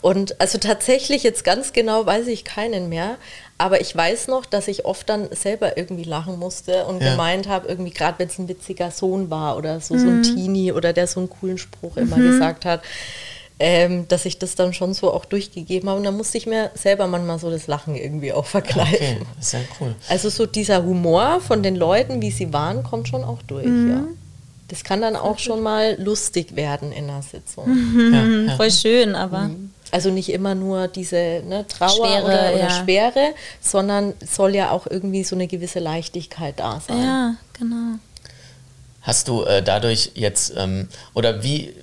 Und 0.00 0.40
also 0.40 0.58
tatsächlich 0.58 1.22
jetzt 1.22 1.44
ganz 1.44 1.72
genau 1.72 2.06
weiß 2.06 2.26
ich 2.28 2.44
keinen 2.44 2.88
mehr. 2.88 3.16
Aber 3.58 3.80
ich 3.80 3.94
weiß 3.94 4.26
noch, 4.28 4.46
dass 4.46 4.66
ich 4.66 4.84
oft 4.84 5.08
dann 5.08 5.28
selber 5.32 5.76
irgendwie 5.76 6.02
lachen 6.04 6.38
musste 6.38 6.84
und 6.86 7.00
Ja. 7.02 7.12
gemeint 7.12 7.48
habe, 7.48 7.68
irgendwie 7.68 7.92
gerade 7.92 8.18
wenn 8.18 8.28
es 8.28 8.38
ein 8.38 8.48
witziger 8.48 8.90
Sohn 8.90 9.30
war 9.30 9.56
oder 9.56 9.80
so, 9.80 9.96
so 9.98 10.08
ein 10.08 10.22
Teenie 10.22 10.72
oder 10.72 10.92
der 10.92 11.06
so 11.06 11.20
einen 11.20 11.30
coolen 11.30 11.58
Spruch 11.58 11.96
immer 11.96 12.16
gesagt 12.16 12.64
hat, 12.64 12.82
ähm, 13.64 14.08
dass 14.08 14.24
ich 14.24 14.40
das 14.40 14.56
dann 14.56 14.74
schon 14.74 14.92
so 14.92 15.12
auch 15.12 15.24
durchgegeben 15.24 15.88
habe. 15.88 15.98
Und 15.98 16.04
dann 16.04 16.16
musste 16.16 16.36
ich 16.36 16.46
mir 16.46 16.72
selber 16.74 17.06
manchmal 17.06 17.38
so 17.38 17.48
das 17.48 17.68
Lachen 17.68 17.94
irgendwie 17.94 18.32
auch 18.32 18.44
verkneifen. 18.44 18.94
Okay, 18.94 19.18
ja 19.52 19.58
cool. 19.80 19.94
Also 20.08 20.30
so 20.30 20.46
dieser 20.46 20.82
Humor 20.84 21.40
von 21.40 21.62
den 21.62 21.76
Leuten, 21.76 22.20
wie 22.20 22.32
sie 22.32 22.52
waren, 22.52 22.82
kommt 22.82 23.06
schon 23.06 23.22
auch 23.22 23.40
durch, 23.42 23.66
ja. 23.66 24.02
Das 24.66 24.82
kann 24.82 25.00
dann 25.00 25.14
auch 25.14 25.38
schon 25.38 25.62
mal 25.62 25.96
lustig 26.02 26.56
werden 26.56 26.90
in 26.90 27.04
einer 27.04 27.22
Sitzung. 27.22 27.66
Ja, 28.12 28.24
ja. 28.24 28.56
Voll 28.56 28.70
schön, 28.72 29.14
aber 29.14 29.50
Also 29.92 30.10
nicht 30.10 30.30
immer 30.30 30.56
nur 30.56 30.88
diese 30.88 31.42
ne, 31.46 31.64
Trauer 31.68 32.08
Schwere, 32.08 32.24
oder, 32.24 32.52
oder 32.54 32.58
ja. 32.58 32.70
Schwere, 32.82 33.34
sondern 33.60 34.14
soll 34.26 34.56
ja 34.56 34.72
auch 34.72 34.88
irgendwie 34.88 35.22
so 35.22 35.36
eine 35.36 35.46
gewisse 35.46 35.78
Leichtigkeit 35.78 36.58
da 36.58 36.80
sein. 36.80 37.00
ja, 37.00 37.34
genau. 37.56 37.98
Hast 39.02 39.28
du 39.28 39.44
äh, 39.44 39.62
dadurch 39.62 40.12
jetzt, 40.14 40.54
ähm, 40.56 40.88
oder 41.14 41.42
wie, 41.42 41.74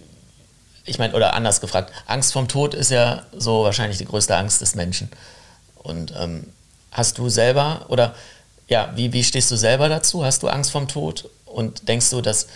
ich 0.89 0.99
meine, 0.99 1.13
oder 1.13 1.33
anders 1.33 1.61
gefragt, 1.61 1.93
Angst 2.07 2.33
vom 2.33 2.47
Tod 2.47 2.73
ist 2.73 2.91
ja 2.91 3.23
so 3.37 3.63
wahrscheinlich 3.63 3.97
die 3.97 4.05
größte 4.05 4.35
Angst 4.35 4.61
des 4.61 4.75
Menschen. 4.75 5.09
Und 5.75 6.13
ähm, 6.17 6.47
hast 6.91 7.17
du 7.17 7.29
selber, 7.29 7.85
oder 7.89 8.15
ja, 8.67 8.91
wie, 8.95 9.13
wie 9.13 9.23
stehst 9.23 9.51
du 9.51 9.55
selber 9.55 9.89
dazu? 9.89 10.25
Hast 10.25 10.43
du 10.43 10.47
Angst 10.47 10.71
vom 10.71 10.87
Tod? 10.87 11.29
Und 11.45 11.87
denkst 11.87 12.09
du, 12.09 12.21
dass 12.21 12.47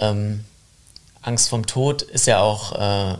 ähm, 0.00 0.44
Angst 1.22 1.48
vom 1.48 1.66
Tod 1.66 2.02
ist 2.02 2.26
ja 2.26 2.40
auch 2.40 2.72
äh, 2.72 3.18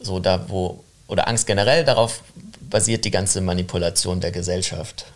so 0.00 0.20
da, 0.20 0.48
wo, 0.48 0.84
oder 1.06 1.28
Angst 1.28 1.46
generell, 1.46 1.84
darauf 1.84 2.22
basiert 2.60 3.04
die 3.04 3.10
ganze 3.10 3.40
Manipulation 3.40 4.20
der 4.20 4.30
Gesellschaft. 4.30 5.06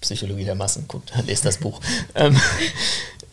Psychologie 0.00 0.44
der 0.44 0.54
Massen, 0.54 0.86
guckt, 0.88 1.12
lest 1.26 1.44
das 1.44 1.58
Buch. 1.58 1.80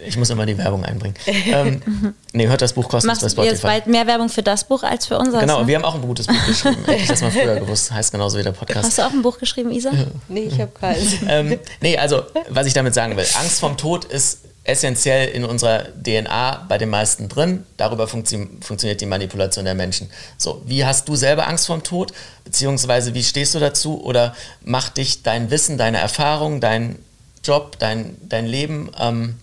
Ich 0.05 0.17
muss 0.17 0.29
immer 0.29 0.45
die 0.45 0.57
Werbung 0.57 0.83
einbringen. 0.83 1.15
Ähm, 1.25 1.81
nee, 2.33 2.47
hört 2.47 2.61
das 2.61 2.73
Buch 2.73 2.87
kostenlos 2.87 3.21
Machst 3.21 3.35
bei 3.35 3.43
du 3.43 3.49
jetzt 3.49 3.59
Spotify. 3.59 3.79
bald 3.79 3.87
mehr 3.87 4.07
Werbung 4.07 4.29
für 4.29 4.43
das 4.43 4.63
Buch 4.63 4.83
als 4.83 5.05
für 5.05 5.17
unseres? 5.17 5.41
Genau, 5.41 5.61
ne? 5.61 5.67
wir 5.67 5.75
haben 5.75 5.85
auch 5.85 5.95
ein 5.95 6.01
gutes 6.01 6.27
Buch 6.27 6.45
geschrieben. 6.45 6.77
Hätte 6.85 7.01
ich 7.01 7.07
das 7.07 7.21
mal 7.21 7.31
früher 7.31 7.55
gewusst. 7.55 7.91
Heißt 7.91 8.11
genauso 8.11 8.37
wie 8.37 8.43
der 8.43 8.51
Podcast. 8.51 8.85
Hast 8.85 8.97
du 8.97 9.01
auch 9.03 9.11
ein 9.11 9.21
Buch 9.21 9.37
geschrieben, 9.37 9.71
Isa? 9.71 9.91
Nee, 10.27 10.49
ich 10.51 10.59
habe 10.59 10.71
keins. 10.79 11.15
ähm, 11.27 11.59
nee, 11.81 11.97
also, 11.97 12.23
was 12.49 12.67
ich 12.67 12.73
damit 12.73 12.93
sagen 12.93 13.15
will, 13.17 13.25
Angst 13.39 13.59
vom 13.59 13.77
Tod 13.77 14.05
ist 14.05 14.39
essentiell 14.65 15.29
in 15.29 15.45
unserer 15.45 15.83
DNA 16.03 16.65
bei 16.67 16.77
den 16.77 16.89
meisten 16.89 17.29
drin. 17.29 17.63
Darüber 17.77 18.07
funktio 18.07 18.47
funktioniert 18.61 18.99
die 18.99 19.05
Manipulation 19.05 19.63
der 19.63 19.75
Menschen. 19.75 20.09
So, 20.37 20.61
wie 20.65 20.83
hast 20.83 21.07
du 21.07 21.15
selber 21.15 21.47
Angst 21.47 21.67
vom 21.67 21.83
Tod? 21.83 22.11
Beziehungsweise, 22.43 23.13
wie 23.13 23.23
stehst 23.23 23.53
du 23.53 23.59
dazu? 23.59 24.03
Oder 24.03 24.35
macht 24.63 24.97
dich 24.97 25.21
dein 25.23 25.51
Wissen, 25.51 25.77
deine 25.77 25.99
Erfahrung, 25.99 26.59
dein 26.59 26.97
Job, 27.43 27.77
dein, 27.77 28.17
dein 28.27 28.47
Leben 28.47 28.89
ähm, 28.99 29.35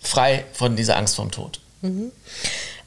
frei 0.00 0.44
von 0.52 0.76
dieser 0.76 0.96
Angst 0.96 1.16
vom 1.16 1.30
Tod? 1.30 1.60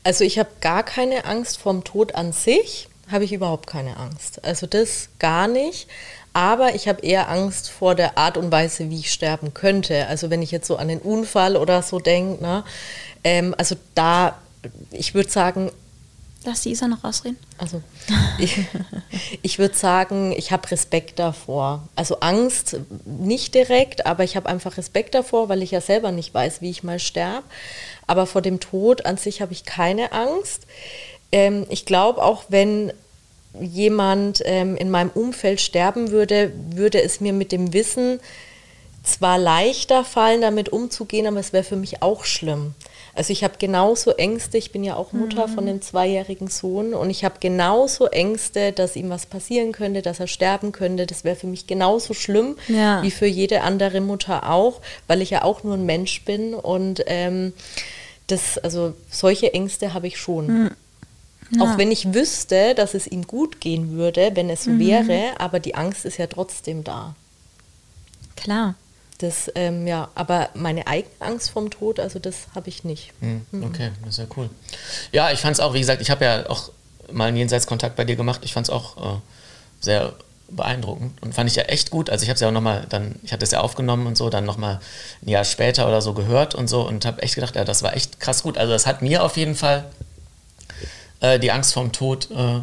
Also 0.04 0.24
ich 0.24 0.40
habe 0.40 0.50
gar 0.62 0.84
keine 0.84 1.26
Angst 1.26 1.58
vom 1.58 1.84
Tod 1.84 2.16
an 2.16 2.34
sich, 2.34 2.88
habe 3.10 3.24
ich 3.24 3.34
überhaupt 3.34 3.68
keine 3.68 3.98
Angst. 3.98 4.44
Also 4.44 4.68
das 4.68 5.10
gar 5.20 5.48
nicht. 5.48 5.88
Aber 6.34 6.76
ich 6.76 6.88
habe 6.88 7.02
eher 7.02 7.30
Angst 7.30 7.70
vor 7.70 7.94
der 7.94 8.18
Art 8.18 8.38
und 8.38 8.52
Weise, 8.52 8.90
wie 8.90 9.00
ich 9.00 9.12
sterben 9.12 9.54
könnte. 9.54 10.08
Also 10.08 10.30
wenn 10.30 10.42
ich 10.42 10.52
jetzt 10.52 10.68
so 10.68 10.78
an 10.78 10.88
den 10.88 11.00
Unfall 11.00 11.58
oder 11.58 11.82
so 11.82 12.00
denke, 12.00 12.42
ne? 12.42 12.64
Ähm, 13.24 13.54
also 13.58 13.76
da, 13.96 14.38
ich 14.92 15.14
würde 15.14 15.30
sagen, 15.30 15.72
Lass 16.44 16.62
die 16.62 16.72
Isa 16.72 16.88
noch 16.88 17.04
ausreden. 17.04 17.38
also 17.60 17.84
ich, 18.40 18.66
ich 19.44 19.60
würde 19.60 19.76
sagen, 19.76 20.34
ich 20.36 20.52
habe 20.52 20.72
Respekt 20.72 21.20
davor. 21.20 21.88
Also 21.96 22.20
Angst 22.20 22.78
nicht 23.06 23.54
direkt, 23.54 24.08
aber 24.08 24.24
ich 24.24 24.36
habe 24.36 24.50
einfach 24.50 24.78
Respekt 24.78 25.14
davor, 25.14 25.50
weil 25.50 25.62
ich 25.62 25.72
ja 25.72 25.82
selber 25.82 26.12
nicht 26.12 26.34
weiß, 26.34 26.62
wie 26.62 26.72
ich 26.72 26.84
mal 26.84 26.98
sterbe. 27.00 27.44
Aber 28.08 28.26
vor 28.26 28.42
dem 28.42 28.60
Tod 28.60 29.06
an 29.06 29.18
sich 29.18 29.42
habe 29.42 29.54
ich 29.54 29.66
keine 29.66 30.14
Angst. 30.14 30.66
Ähm, 31.32 31.68
ich 31.70 31.86
glaube 31.86 32.24
auch, 32.24 32.46
wenn 32.50 32.92
jemand 33.60 34.42
ähm, 34.46 34.76
in 34.78 34.90
meinem 34.90 35.12
Umfeld 35.12 35.62
sterben 35.62 36.10
würde, 36.10 36.52
würde 36.72 37.02
es 37.02 37.20
mir 37.20 37.34
mit 37.34 37.52
dem 37.52 37.74
Wissen 37.74 38.20
zwar 39.04 39.38
leichter 39.38 40.04
fallen, 40.04 40.42
damit 40.42 40.70
umzugehen, 40.70 41.28
aber 41.28 41.40
es 41.40 41.54
wäre 41.54 41.64
für 41.64 41.76
mich 41.76 42.02
auch 42.02 42.24
schlimm. 42.26 42.74
Also 43.14 43.34
ich 43.34 43.44
habe 43.44 43.56
genauso 43.60 44.12
Ängste, 44.12 44.58
ich 44.58 44.72
bin 44.72 44.84
ja 44.84 44.96
auch 44.96 45.12
Mutter 45.12 45.48
von 45.48 45.68
einem 45.68 45.82
zweijährigen 45.82 46.48
Sohn 46.48 46.94
und 46.94 47.10
ich 47.10 47.26
habe 47.26 47.36
genauso 47.40 48.08
Ängste, 48.08 48.72
dass 48.72 48.96
ihm 48.96 49.10
was 49.10 49.26
passieren 49.26 49.74
könnte, 49.74 50.02
dass 50.02 50.20
er 50.20 50.28
sterben 50.28 50.72
könnte. 50.72 51.06
Das 51.06 51.24
wäre 51.24 51.36
für 51.36 51.48
mich 51.48 51.68
genauso 51.68 52.14
schlimm 52.14 52.56
Ja. 52.68 53.04
wie 53.04 53.12
für 53.12 53.26
jede 53.26 53.62
andere 53.62 54.00
Mutter 54.00 54.50
auch, 54.50 54.82
weil 55.08 55.22
ich 55.22 55.30
ja 55.32 55.44
auch 55.44 55.64
nur 55.64 55.76
ein 55.76 55.86
Mensch 55.86 56.24
bin 56.24 56.54
und 56.54 57.04
ähm, 57.08 57.54
das, 58.28 58.58
also 58.60 58.94
solche 59.10 59.54
Ängste 59.54 59.94
habe 59.94 60.08
ich 60.08 60.18
schon. 60.18 60.72
Auch 61.60 61.78
wenn 61.78 61.92
ich 61.92 62.14
wüsste, 62.14 62.76
dass 62.76 62.94
es 62.94 63.08
ihm 63.08 63.28
gut 63.28 63.60
gehen 63.60 63.92
würde, 63.92 64.32
wenn 64.36 64.50
es 64.50 64.64
so 64.64 64.80
wäre, 64.80 65.34
aber 65.38 65.60
die 65.60 65.76
Angst 65.76 66.06
ist 66.06 66.18
ja 66.18 66.28
trotzdem 66.28 66.86
da. 66.86 67.14
Klar. 68.38 68.76
Das, 69.22 69.52
ähm, 69.54 69.86
ja, 69.86 70.10
aber 70.16 70.50
meine 70.56 70.88
eigene 70.88 71.14
Angst 71.20 71.52
vom 71.52 71.70
Tod, 71.70 72.00
also 72.00 72.18
das 72.18 72.48
habe 72.56 72.70
ich 72.70 72.84
nicht. 72.84 73.12
Hm, 73.20 73.46
Okay, 73.66 73.92
das 74.04 74.16
ist 74.16 74.20
ja 74.20 74.26
cool. 74.36 74.50
Ja, 75.12 75.32
ich 75.32 75.40
fand 75.40 75.54
es 75.54 75.60
auch, 75.60 75.74
wie 75.76 75.80
gesagt, 75.80 76.02
ich 76.02 76.10
habe 76.10 76.26
ja 76.26 76.50
auch 76.50 76.72
mal 77.12 77.26
einen 77.28 77.38
Jenseitskontakt 77.38 77.96
bei 77.96 78.04
dir 78.04 78.16
gemacht. 78.16 78.42
Ich 78.44 78.54
fand 78.54 78.68
es 78.68 78.72
auch 78.72 78.98
äh, 78.98 79.20
sehr 79.80 80.14
beeindruckend 80.50 81.22
und 81.22 81.34
fand 81.36 81.50
ich 81.50 81.56
ja 81.56 81.64
echt 81.64 81.92
gut. 81.92 82.10
Also 82.10 82.24
ich 82.24 82.30
habe 82.30 82.36
es 82.36 82.42
ja 82.42 82.48
auch 82.48 82.52
nochmal 82.52 82.86
dann, 82.90 83.16
ich 83.24 83.32
hatte 83.32 83.44
es 83.46 83.52
ja 83.52 83.62
aufgenommen 83.62 84.08
und 84.08 84.18
so, 84.18 84.30
dann 84.30 84.44
nochmal 84.44 84.80
ein 85.22 85.30
Jahr 85.30 85.46
später 85.46 85.88
oder 85.88 86.02
so 86.02 86.14
gehört 86.14 86.56
und 86.56 86.68
so 86.68 86.82
und 86.88 87.06
habe 87.06 87.22
echt 87.22 87.36
gedacht, 87.36 87.56
ja, 87.56 87.64
das 87.64 87.84
war 87.84 87.96
echt 87.96 88.20
krass 88.20 88.44
gut. 88.44 88.58
Also 88.58 88.74
das 88.74 88.86
hat 88.88 89.02
mir 89.02 89.24
auf 89.24 89.38
jeden 89.38 89.56
Fall 89.56 89.86
äh, 91.20 91.38
die 91.40 91.52
Angst 91.52 91.74
vorm 91.74 91.92
Tod 91.92 92.30
äh, 92.32 92.62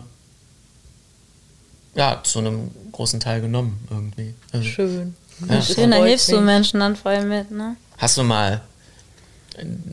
ja, 1.94 2.20
zu 2.24 2.40
einem 2.40 2.70
großen 2.92 3.20
Teil 3.20 3.40
genommen 3.40 3.86
irgendwie. 3.90 4.34
Also, 4.52 4.64
Schön. 4.66 5.14
Ja. 5.48 5.56
Das 5.56 5.74
Schön, 5.74 5.90
da 5.90 5.98
hilfst 6.04 6.30
du. 6.32 6.40
Menschen 6.40 6.80
dann 6.80 6.96
voll 6.96 7.22
mit, 7.24 7.50
ne? 7.50 7.76
Hast 7.98 8.16
du 8.16 8.22
mal 8.24 8.60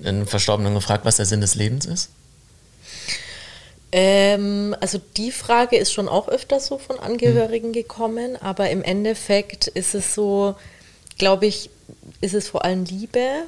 einen 0.04 0.26
Verstorbenen 0.28 0.74
gefragt, 0.76 1.06
was 1.06 1.18
der 1.18 1.26
Sinn 1.26 1.42
des 1.42 1.56
Lebens 1.56 1.86
ist? 1.86 2.10
Ähm, 3.92 4.76
also 4.82 5.00
die 5.18 5.32
Frage 5.32 5.78
ist 5.78 5.94
schon 5.94 6.10
auch 6.10 6.28
öfter 6.28 6.60
so 6.60 6.78
von 6.78 7.00
Angehörigen 7.00 7.72
gekommen, 7.72 8.36
aber 8.42 8.70
im 8.70 8.84
Endeffekt 8.84 9.68
ist 9.68 9.96
es 9.96 10.14
so, 10.14 10.56
glaube 11.18 11.46
ich, 11.46 11.70
ist 12.22 12.34
es 12.34 12.50
vor 12.50 12.66
allem 12.66 12.84
Liebe 12.84 13.44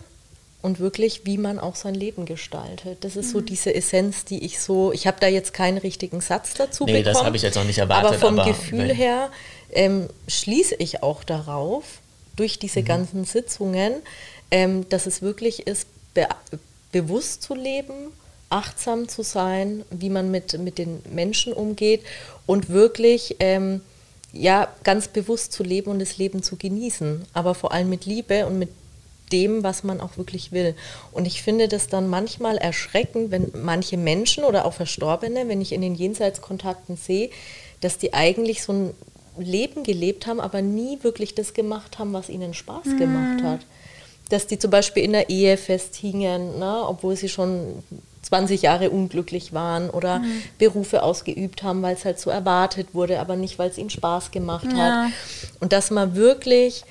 und 0.61 0.79
wirklich, 0.79 1.21
wie 1.25 1.37
man 1.37 1.59
auch 1.59 1.75
sein 1.75 1.95
Leben 1.95 2.25
gestaltet. 2.25 2.99
Das 3.03 3.15
ist 3.15 3.31
so 3.31 3.41
diese 3.41 3.73
Essenz, 3.75 4.23
die 4.25 4.45
ich 4.45 4.59
so, 4.59 4.91
ich 4.93 5.05
habe 5.05 5.17
da 5.19 5.27
jetzt 5.27 5.53
keinen 5.53 5.77
richtigen 5.79 6.21
Satz 6.21 6.53
dazu 6.53 6.85
Nee, 6.85 7.03
das 7.03 7.13
bekommen. 7.13 7.25
habe 7.27 7.37
ich 7.37 7.43
jetzt 7.43 7.57
auch 7.57 7.63
nicht 7.65 7.79
erwartet, 7.79 8.09
Aber 8.11 8.17
vom 8.19 8.39
aber 8.39 8.49
Gefühl 8.49 8.87
wenn- 8.89 8.95
her 8.95 9.29
ähm, 9.71 10.07
schließe 10.27 10.75
ich 10.75 11.03
auch 11.03 11.23
darauf, 11.23 11.83
durch 12.35 12.59
diese 12.59 12.83
ganzen 12.83 13.25
Sitzungen, 13.25 13.95
ähm, 14.51 14.87
dass 14.89 15.07
es 15.07 15.21
wirklich 15.21 15.67
ist, 15.67 15.87
be 16.13 16.27
bewusst 16.93 17.43
zu 17.43 17.53
leben, 17.53 17.93
achtsam 18.49 19.09
zu 19.09 19.21
sein, 19.21 19.83
wie 19.91 20.09
man 20.09 20.31
mit, 20.31 20.57
mit 20.57 20.77
den 20.77 21.01
Menschen 21.11 21.51
umgeht 21.51 22.01
und 22.45 22.69
wirklich 22.69 23.35
ähm, 23.39 23.81
ja, 24.31 24.69
ganz 24.83 25.09
bewusst 25.09 25.51
zu 25.51 25.63
leben 25.63 25.91
und 25.91 25.99
das 25.99 26.17
Leben 26.17 26.43
zu 26.43 26.55
genießen, 26.55 27.25
aber 27.33 27.55
vor 27.55 27.73
allem 27.73 27.89
mit 27.89 28.05
Liebe 28.05 28.45
und 28.45 28.57
mit 28.57 28.69
dem, 29.31 29.63
was 29.63 29.83
man 29.83 29.99
auch 29.99 30.17
wirklich 30.17 30.53
will. 30.53 30.75
Und 31.11 31.25
ich 31.25 31.41
finde 31.41 31.67
das 31.67 31.87
dann 31.87 32.07
manchmal 32.07 32.57
erschreckend, 32.57 33.31
wenn 33.31 33.51
manche 33.61 33.97
Menschen 33.97 34.45
oder 34.45 34.65
auch 34.65 34.73
Verstorbene, 34.73 35.49
wenn 35.49 35.59
ich 35.59 35.73
in 35.73 35.81
den 35.81 35.95
Jenseitskontakten 35.95 36.95
sehe, 36.95 37.29
dass 37.81 37.97
die 37.97 38.13
eigentlich 38.13 38.63
so 38.63 38.71
ein 38.73 38.93
Leben 39.39 39.83
gelebt 39.83 40.27
haben, 40.27 40.39
aber 40.39 40.61
nie 40.61 40.99
wirklich 41.03 41.35
das 41.35 41.53
gemacht 41.53 41.99
haben, 41.99 42.13
was 42.13 42.29
ihnen 42.29 42.53
Spaß 42.53 42.95
gemacht 42.97 43.43
hat. 43.43 43.61
Dass 44.29 44.47
die 44.47 44.59
zum 44.59 44.71
Beispiel 44.71 45.03
in 45.03 45.13
der 45.13 45.29
Ehe 45.29 45.55
festhingen, 45.57 46.59
ne, 46.59 46.83
obwohl 46.87 47.15
sie 47.15 47.29
schon 47.29 47.83
20 48.23 48.61
Jahre 48.61 48.89
unglücklich 48.89 49.53
waren 49.53 49.89
oder 49.89 50.21
Berufe 50.57 51.01
ausgeübt 51.01 51.63
haben, 51.63 51.81
weil 51.81 51.95
es 51.95 52.03
halt 52.03 52.19
so 52.19 52.29
erwartet 52.29 52.89
wurde, 52.93 53.19
aber 53.19 53.37
nicht, 53.37 53.57
weil 53.57 53.69
es 53.69 53.77
ihnen 53.77 53.89
Spaß 53.89 54.31
gemacht 54.31 54.67
Ja. 54.73 54.77
hat. 55.05 55.13
Und 55.61 55.71
dass 55.71 55.91
man 55.91 56.15
wirklich 56.15 56.83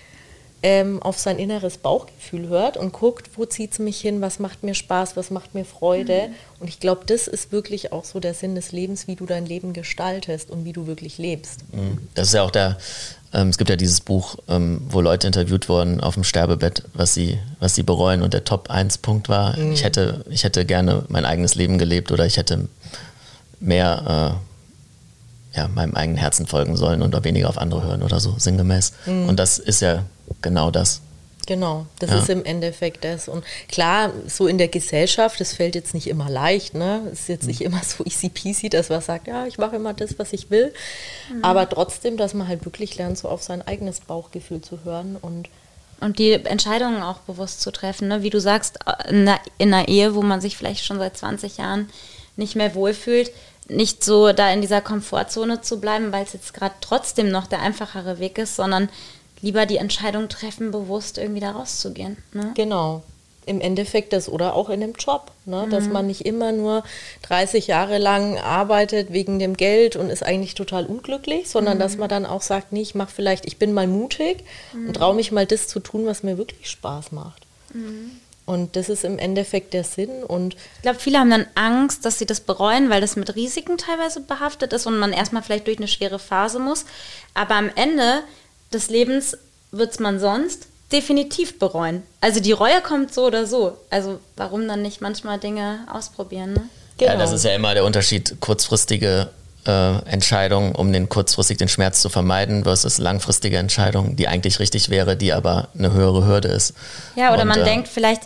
ähm, 0.66 1.00
auf 1.00 1.16
sein 1.16 1.38
inneres 1.38 1.78
Bauchgefühl 1.78 2.48
hört 2.48 2.76
und 2.76 2.92
guckt, 2.92 3.30
wo 3.36 3.44
zieht 3.44 3.70
es 3.70 3.78
mich 3.78 4.00
hin, 4.00 4.20
was 4.20 4.40
macht 4.40 4.64
mir 4.64 4.74
Spaß, 4.74 5.16
was 5.16 5.30
macht 5.30 5.54
mir 5.54 5.64
Freude. 5.64 6.30
Und 6.58 6.66
ich 6.66 6.80
glaube, 6.80 7.02
das 7.06 7.28
ist 7.28 7.52
wirklich 7.52 7.92
auch 7.92 8.04
so 8.04 8.18
der 8.18 8.34
Sinn 8.34 8.56
des 8.56 8.72
Lebens, 8.72 9.06
wie 9.06 9.14
du 9.14 9.26
dein 9.26 9.46
Leben 9.46 9.74
gestaltest 9.74 10.50
und 10.50 10.64
wie 10.64 10.72
du 10.72 10.88
wirklich 10.88 11.18
lebst. 11.18 11.60
Mhm. 11.72 11.98
Das 12.16 12.26
ist 12.26 12.34
ja 12.34 12.42
auch 12.42 12.50
der, 12.50 12.78
ähm, 13.32 13.50
es 13.50 13.58
gibt 13.58 13.70
ja 13.70 13.76
dieses 13.76 14.00
Buch, 14.00 14.38
ähm, 14.48 14.80
wo 14.88 15.00
Leute 15.00 15.28
interviewt 15.28 15.68
wurden 15.68 16.00
auf 16.00 16.14
dem 16.14 16.24
Sterbebett, 16.24 16.82
was 16.94 17.14
sie, 17.14 17.38
was 17.60 17.76
sie 17.76 17.84
bereuen 17.84 18.22
und 18.22 18.34
der 18.34 18.42
Top 18.42 18.68
1 18.68 18.98
Punkt 18.98 19.28
war, 19.28 19.56
ich 19.56 19.84
hätte, 19.84 20.24
ich 20.30 20.42
hätte 20.42 20.64
gerne 20.64 21.04
mein 21.06 21.24
eigenes 21.24 21.54
Leben 21.54 21.78
gelebt 21.78 22.10
oder 22.10 22.26
ich 22.26 22.38
hätte 22.38 22.66
mehr 23.60 24.40
äh, 25.54 25.58
ja, 25.58 25.68
meinem 25.68 25.94
eigenen 25.94 26.18
Herzen 26.18 26.48
folgen 26.48 26.76
sollen 26.76 27.02
und 27.02 27.24
weniger 27.24 27.48
auf 27.48 27.56
andere 27.56 27.84
hören 27.84 28.02
oder 28.02 28.18
so, 28.18 28.34
sinngemäß. 28.36 28.94
Und 29.06 29.36
das 29.36 29.58
ist 29.60 29.80
ja 29.80 30.02
genau 30.42 30.70
das. 30.70 31.00
Genau, 31.46 31.86
das 32.00 32.10
Ja. 32.10 32.18
ist 32.18 32.28
im 32.28 32.44
Endeffekt 32.44 33.04
das. 33.04 33.28
Und 33.28 33.44
klar, 33.68 34.10
so 34.26 34.48
in 34.48 34.58
der 34.58 34.66
Gesellschaft, 34.66 35.38
das 35.38 35.52
fällt 35.52 35.76
jetzt 35.76 35.94
nicht 35.94 36.08
immer 36.08 36.28
leicht, 36.28 36.74
ne? 36.74 37.02
Es 37.12 37.20
ist 37.20 37.28
jetzt 37.28 37.46
nicht 37.46 37.60
immer 37.60 37.80
so 37.84 38.04
easy 38.04 38.28
peasy, 38.30 38.68
dass 38.68 38.88
man 38.88 39.00
sagt, 39.00 39.28
ja, 39.28 39.46
ich 39.46 39.56
mache 39.56 39.76
immer 39.76 39.94
das, 39.94 40.18
was 40.18 40.32
ich 40.32 40.50
will. 40.50 40.74
Aber 41.42 41.68
trotzdem, 41.68 42.16
dass 42.16 42.34
man 42.34 42.48
halt 42.48 42.64
wirklich 42.64 42.96
lernt, 42.96 43.16
so 43.16 43.28
auf 43.28 43.44
sein 43.44 43.62
eigenes 43.62 44.00
Bauchgefühl 44.00 44.60
zu 44.60 44.82
hören 44.84 45.16
und 45.20 45.48
Und 46.00 46.18
die 46.18 46.32
Entscheidungen 46.32 47.00
auch 47.02 47.20
bewusst 47.20 47.60
zu 47.62 47.70
treffen. 47.70 48.08
Ne? 48.08 48.22
Wie 48.22 48.30
du 48.30 48.40
sagst, 48.40 48.80
in 49.08 49.28
einer, 49.28 49.38
in 49.56 49.72
einer 49.72 49.86
Ehe, 49.88 50.14
wo 50.16 50.22
man 50.22 50.40
sich 50.42 50.56
vielleicht 50.56 50.84
schon 50.84 50.98
seit 50.98 51.16
20 51.16 51.58
Jahren 51.58 51.88
nicht 52.36 52.54
mehr 52.56 52.74
wohlfühlt, 52.74 53.30
nicht 53.68 54.04
so 54.04 54.32
da 54.32 54.50
in 54.52 54.60
dieser 54.60 54.80
Komfortzone 54.82 55.60
zu 55.62 55.80
bleiben, 55.80 56.12
weil 56.12 56.24
es 56.24 56.32
jetzt 56.34 56.52
gerade 56.54 56.74
trotzdem 56.80 57.30
noch 57.30 57.46
der 57.46 57.60
einfachere 57.62 58.18
Weg 58.18 58.36
ist, 58.38 58.56
sondern 58.56 58.88
lieber 59.42 59.66
die 59.66 59.76
Entscheidung 59.76 60.28
treffen, 60.28 60.70
bewusst 60.70 61.18
irgendwie 61.18 61.40
da 61.40 61.52
rauszugehen. 61.52 62.16
Ne? 62.32 62.52
Genau. 62.54 63.02
Im 63.44 63.60
Endeffekt 63.60 64.12
das 64.12 64.28
oder 64.28 64.54
auch 64.54 64.70
in 64.70 64.80
dem 64.80 64.94
Job, 64.94 65.30
ne? 65.44 65.68
dass 65.70 65.86
man 65.86 66.08
nicht 66.08 66.26
immer 66.26 66.50
nur 66.50 66.82
30 67.22 67.68
Jahre 67.68 67.98
lang 67.98 68.38
arbeitet 68.38 69.12
wegen 69.12 69.38
dem 69.38 69.56
Geld 69.56 69.94
und 69.94 70.10
ist 70.10 70.24
eigentlich 70.24 70.56
total 70.56 70.84
unglücklich, 70.84 71.48
sondern 71.48 71.78
dass 71.78 71.96
man 71.96 72.08
dann 72.08 72.26
auch 72.26 72.42
sagt, 72.42 72.72
nee, 72.72 72.82
ich 72.82 72.96
mache 72.96 73.12
vielleicht, 73.14 73.46
ich 73.46 73.56
bin 73.56 73.72
mal 73.72 73.86
mutig 73.86 74.42
und 74.72 74.94
traue 74.94 75.14
mich 75.14 75.30
mal 75.30 75.46
das 75.46 75.68
zu 75.68 75.78
tun, 75.78 76.06
was 76.06 76.24
mir 76.24 76.38
wirklich 76.38 76.68
Spaß 76.68 77.12
macht. 77.12 77.46
Und 78.46 78.76
das 78.76 78.88
ist 78.88 79.04
im 79.04 79.18
Endeffekt 79.18 79.74
der 79.74 79.82
Sinn 79.82 80.22
und 80.22 80.54
Ich 80.54 80.82
glaube, 80.82 81.00
viele 81.00 81.18
haben 81.18 81.30
dann 81.30 81.46
Angst, 81.56 82.04
dass 82.04 82.18
sie 82.20 82.26
das 82.26 82.40
bereuen, 82.40 82.90
weil 82.90 83.00
das 83.00 83.16
mit 83.16 83.34
Risiken 83.34 83.76
teilweise 83.76 84.20
behaftet 84.20 84.72
ist 84.72 84.86
und 84.86 84.98
man 84.98 85.12
erstmal 85.12 85.42
vielleicht 85.42 85.66
durch 85.66 85.78
eine 85.78 85.88
schwere 85.88 86.20
Phase 86.20 86.60
muss. 86.60 86.84
Aber 87.34 87.56
am 87.56 87.70
Ende 87.74 88.22
des 88.72 88.88
Lebens 88.90 89.36
wird 89.72 89.92
es 89.92 89.98
man 89.98 90.18
sonst 90.18 90.66
definitiv 90.92 91.58
bereuen. 91.58 92.02
Also 92.20 92.40
die 92.40 92.52
Reue 92.52 92.80
kommt 92.82 93.12
so 93.12 93.26
oder 93.26 93.46
so. 93.46 93.76
Also 93.90 94.20
warum 94.36 94.68
dann 94.68 94.82
nicht 94.82 95.00
manchmal 95.00 95.38
Dinge 95.38 95.80
ausprobieren? 95.92 96.52
Ne? 96.52 96.62
Ja, 97.00 97.12
Genau. 97.12 97.18
das 97.24 97.32
ist 97.32 97.44
ja 97.44 97.54
immer 97.54 97.74
der 97.74 97.84
Unterschied, 97.84 98.36
kurzfristige 98.40 99.28
äh, 99.66 99.98
Entscheidungen, 100.08 100.74
um 100.74 100.92
den 100.92 101.08
kurzfristig 101.08 101.58
den 101.58 101.68
Schmerz 101.68 102.00
zu 102.00 102.08
vermeiden, 102.08 102.62
versus 102.62 102.98
langfristige 102.98 103.58
Entscheidungen, 103.58 104.14
die 104.16 104.28
eigentlich 104.28 104.60
richtig 104.60 104.88
wäre, 104.88 105.16
die 105.16 105.32
aber 105.32 105.68
eine 105.76 105.92
höhere 105.92 106.24
Hürde 106.24 106.48
ist. 106.48 106.72
Ja, 107.16 107.32
oder 107.32 107.42
Und, 107.42 107.48
man 107.48 107.60
äh, 107.60 107.64
denkt 107.64 107.88
vielleicht, 107.88 108.22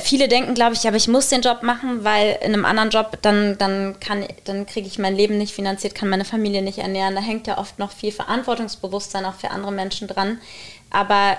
viele 0.00 0.28
denken, 0.28 0.54
glaube 0.54 0.74
ich, 0.74 0.86
aber 0.86 0.96
ich 0.96 1.08
muss 1.08 1.28
den 1.28 1.40
Job 1.40 1.62
machen, 1.62 2.04
weil 2.04 2.38
in 2.42 2.52
einem 2.52 2.66
anderen 2.66 2.90
Job 2.90 3.18
dann, 3.22 3.56
dann, 3.56 3.98
kann, 3.98 4.26
dann 4.44 4.66
kriege 4.66 4.86
ich 4.86 4.98
mein 4.98 5.16
Leben 5.16 5.38
nicht 5.38 5.54
finanziert, 5.54 5.94
kann 5.94 6.10
meine 6.10 6.26
Familie 6.26 6.60
nicht 6.60 6.78
ernähren. 6.78 7.14
Da 7.14 7.22
hängt 7.22 7.46
ja 7.46 7.56
oft 7.56 7.78
noch 7.78 7.90
viel 7.90 8.12
Verantwortungsbewusstsein 8.12 9.24
auch 9.24 9.34
für 9.34 9.50
andere 9.50 9.72
Menschen 9.72 10.06
dran. 10.06 10.38
Aber 10.90 11.38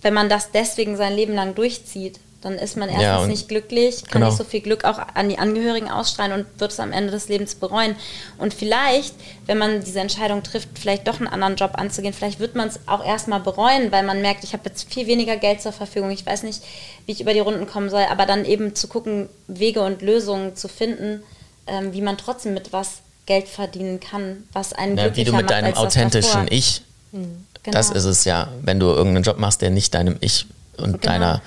wenn 0.00 0.14
man 0.14 0.28
das 0.28 0.52
deswegen 0.52 0.96
sein 0.96 1.14
Leben 1.14 1.34
lang 1.34 1.54
durchzieht, 1.54 2.20
Dann 2.42 2.54
ist 2.54 2.76
man 2.76 2.88
erstens 2.88 3.04
Ja, 3.04 3.26
nicht 3.26 3.48
glücklich, 3.48 4.02
kann 4.04 4.20
genau. 4.20 4.26
nicht 4.26 4.36
so 4.36 4.42
viel 4.44 4.60
Glück 4.60 4.84
auch 4.84 4.98
an 5.14 5.28
die 5.28 5.38
Angehörigen 5.38 5.88
ausstrahlen 5.88 6.32
und 6.32 6.46
wird 6.60 6.72
es 6.72 6.80
am 6.80 6.92
Ende 6.92 7.12
des 7.12 7.28
Lebens 7.28 7.54
bereuen. 7.54 7.94
Und 8.36 8.52
vielleicht, 8.52 9.14
wenn 9.46 9.58
man 9.58 9.82
diese 9.84 10.00
Entscheidung 10.00 10.42
trifft, 10.42 10.68
vielleicht 10.74 11.06
doch 11.06 11.18
einen 11.20 11.28
anderen 11.28 11.54
Job 11.54 11.72
anzugehen, 11.74 12.12
vielleicht 12.12 12.40
wird 12.40 12.56
man 12.56 12.66
es 12.68 12.80
auch 12.86 13.04
erstmal 13.04 13.38
bereuen, 13.40 13.92
weil 13.92 14.02
man 14.02 14.20
merkt, 14.22 14.42
ich 14.42 14.52
habe 14.54 14.64
jetzt 14.68 14.92
viel 14.92 15.06
weniger 15.06 15.36
Geld 15.36 15.62
zur 15.62 15.72
Verfügung, 15.72 16.10
ich 16.10 16.26
weiß 16.26 16.42
nicht, 16.42 16.62
wie 17.06 17.12
ich 17.12 17.20
über 17.20 17.32
die 17.32 17.40
Runden 17.40 17.66
kommen 17.68 17.88
soll, 17.90 18.04
aber 18.10 18.26
dann 18.26 18.44
eben 18.44 18.74
zu 18.74 18.88
gucken, 18.88 19.28
Wege 19.46 19.80
und 19.82 20.02
Lösungen 20.02 20.56
zu 20.56 20.66
finden, 20.68 21.22
ähm, 21.68 21.92
wie 21.92 22.02
man 22.02 22.18
trotzdem 22.18 22.54
mit 22.54 22.72
was 22.72 23.02
Geld 23.26 23.46
verdienen 23.46 24.00
kann, 24.00 24.42
was 24.52 24.72
einen 24.72 24.96
Ja, 24.96 25.04
wie 25.04 25.22
glücklicher 25.22 25.30
du 25.30 25.36
mit 25.36 25.44
macht 25.44 25.50
deinem 25.52 25.74
authentischen. 25.74 26.46
Ich, 26.50 26.82
Genau. 27.12 27.76
das 27.76 27.90
ist 27.90 28.04
es 28.04 28.24
ja, 28.24 28.48
wenn 28.62 28.80
du 28.80 28.86
irgendeinen 28.86 29.22
Job 29.22 29.38
machst, 29.38 29.62
der 29.62 29.70
nicht 29.70 29.94
deinem 29.94 30.16
Ich 30.20 30.46
und 30.78 31.00
Genau. 31.00 31.12
deiner, 31.12 31.42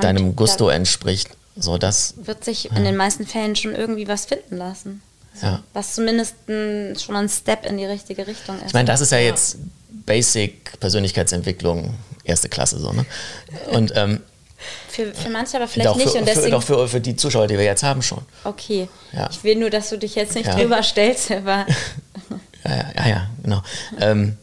deinem 0.00 0.28
Und 0.30 0.36
Gusto 0.36 0.68
entspricht. 0.68 1.28
So, 1.56 1.76
das, 1.78 2.14
wird 2.16 2.44
sich 2.44 2.70
in 2.70 2.84
den 2.84 2.96
meisten 2.96 3.26
Fällen 3.26 3.54
schon 3.56 3.74
irgendwie 3.74 4.08
was 4.08 4.24
finden 4.24 4.56
lassen. 4.56 5.02
ja. 5.42 5.62
Was 5.74 5.94
zumindest 5.94 6.34
ein, 6.48 6.96
schon 6.98 7.14
ein 7.16 7.28
Step 7.28 7.66
in 7.66 7.76
die 7.76 7.84
richtige 7.84 8.26
Richtung 8.26 8.56
ist. 8.60 8.68
Ich 8.68 8.72
meine, 8.72 8.86
das 8.86 9.00
ist 9.02 9.12
ja 9.12 9.18
jetzt 9.18 9.58
Basic 10.06 10.80
Persönlichkeitsentwicklung, 10.80 11.94
erste 12.24 12.48
Klasse 12.48 12.78
so, 12.78 12.92
ne? 12.92 13.04
Und 13.70 13.92
ähm, 13.94 14.20
für, 14.88 15.12
für 15.12 15.28
manche 15.28 15.56
aber 15.56 15.68
vielleicht 15.68 15.90
doch, 15.90 15.96
nicht. 15.96 16.10
für, 16.10 16.18
Und 16.18 16.28
für, 16.28 16.34
deswegen, 16.34 16.52
doch 16.52 16.62
für, 16.62 16.88
für 16.88 17.00
die 17.00 17.16
Zuschauer, 17.16 17.46
die 17.48 17.58
wir 17.58 17.64
jetzt 17.64 17.82
haben, 17.82 18.00
schon. 18.02 18.22
okay. 18.44 18.88
Ja. 19.12 19.28
Ich 19.30 19.44
will 19.44 19.56
nur, 19.56 19.70
dass 19.70 19.90
du 19.90 19.98
dich 19.98 20.14
jetzt 20.14 20.34
nicht 20.34 20.46
Ja. 20.46 20.54
drüber 20.56 20.82
stellst, 20.82 21.30
aber 21.32 21.66
Ja, 22.64 22.76
ja, 22.76 22.92
ja, 22.96 23.08
ja 23.08 23.30
genau. 23.42 23.62
Ähm, 24.00 24.36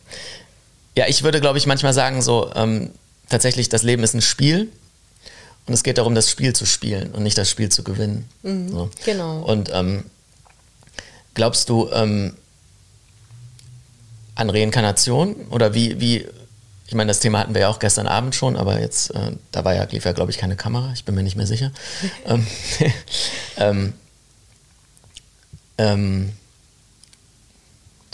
ja, 0.96 1.08
ich 1.08 1.24
würde, 1.24 1.40
glaube 1.40 1.58
ich, 1.58 1.66
manchmal 1.66 1.94
sagen, 1.94 2.22
so, 2.22 2.52
ähm, 2.56 2.92
tatsächlich, 3.30 3.70
das 3.70 3.84
Leben 3.84 4.04
ist 4.04 4.14
ein 4.14 4.22
Spiel 4.22 4.70
und 5.70 5.76
es 5.76 5.84
geht 5.84 6.00
darum, 6.00 6.16
das 6.16 6.32
Spiel 6.32 6.54
zu 6.54 6.66
spielen 6.66 7.12
und 7.12 7.22
nicht 7.22 7.38
das 7.38 7.48
Spiel 7.48 7.70
zu 7.70 7.84
gewinnen. 7.84 8.28
so. 8.42 8.90
genau. 9.06 9.44
Und 9.44 9.70
ähm, 9.72 10.04
glaubst 11.36 11.70
du 11.70 11.92
ähm, 11.94 12.36
an 14.34 14.50
Reinkarnation 14.50 15.36
oder 15.52 15.76
wie, 15.76 16.02
wie, 16.02 16.26
ich 16.88 16.96
meine, 16.96 17.10
das 17.10 17.20
Thema 17.20 17.38
hatten 17.38 17.54
wir 17.54 17.62
ja 17.62 17.68
auch 17.68 17.78
gestern 17.78 18.08
Abend 18.08 18.34
schon, 18.34 18.58
aber 18.58 18.80
jetzt, 18.80 19.14
äh, 19.14 19.34
da 19.52 19.64
war 19.64 19.76
ja, 19.76 19.84
lief 19.84 20.06
ja, 20.06 20.12
glaube 20.12 20.32
ich, 20.32 20.40
keine 20.40 20.56
Kamera, 20.56 20.92
ich 20.96 21.06
bin 21.06 21.14
mir 21.14 21.22
nicht 21.22 21.36
mehr 21.36 21.46
sicher. 21.46 21.72
ähm, 22.26 22.48
ähm, 23.58 23.94
ähm, 25.78 26.32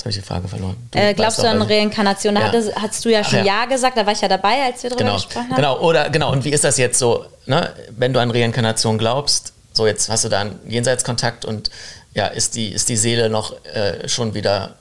habe 0.06 0.12
ich 0.12 0.16
die 0.18 0.22
Frage 0.22 0.47
verloren. 0.47 0.76
äh, 0.93 1.14
glaubst 1.14 1.39
du 1.39 1.43
an 1.49 1.62
also- 1.62 1.74
Reinkarnation? 1.74 2.36
Da 2.36 2.41
Ja. 2.41 2.47
hattest, 2.47 2.76
hast 2.76 3.03
du 3.06 3.10
ja 3.10 3.22
Ach 3.24 3.30
schon 3.30 3.39
ja. 3.39 3.62
ja. 3.62 3.66
gesagt, 3.66 3.97
da 3.97 4.06
war 4.06 4.14
ich 4.14 4.22
ja 4.22 4.28
dabei, 4.28 4.64
als 4.64 4.84
wir 4.84 4.89
darüber 4.91 5.03
Genau, 5.06 5.16
gesprochen 5.16 5.49
haben. 5.49 5.56
genau, 5.56 5.80
oder 5.80 6.10
genau, 6.10 6.32
und 6.32 6.45
wie 6.45 6.51
ist 6.51 6.64
das 6.64 6.78
jetzt 6.78 6.99
so, 6.99 7.26
ne? 7.47 7.74
wenn 7.97 8.14
du 8.14 8.20
an 8.20 8.30
Reinkarnation 8.32 8.97
glaubst, 8.97 9.53
so 9.74 9.88
jetzt 9.88 10.10
hast 10.10 10.24
du 10.24 10.30
da 10.30 10.41
einen 10.41 10.60
Jenseitskontakt 10.68 11.43
und 11.43 11.70
ja, 12.14 12.28
ist 12.28 12.56
die, 12.56 12.70
ist 12.70 12.88
die 12.89 12.95
Seele 12.97 13.30
noch 13.30 13.53
äh, 13.66 14.08
schon 14.08 14.34
wieder 14.36 14.76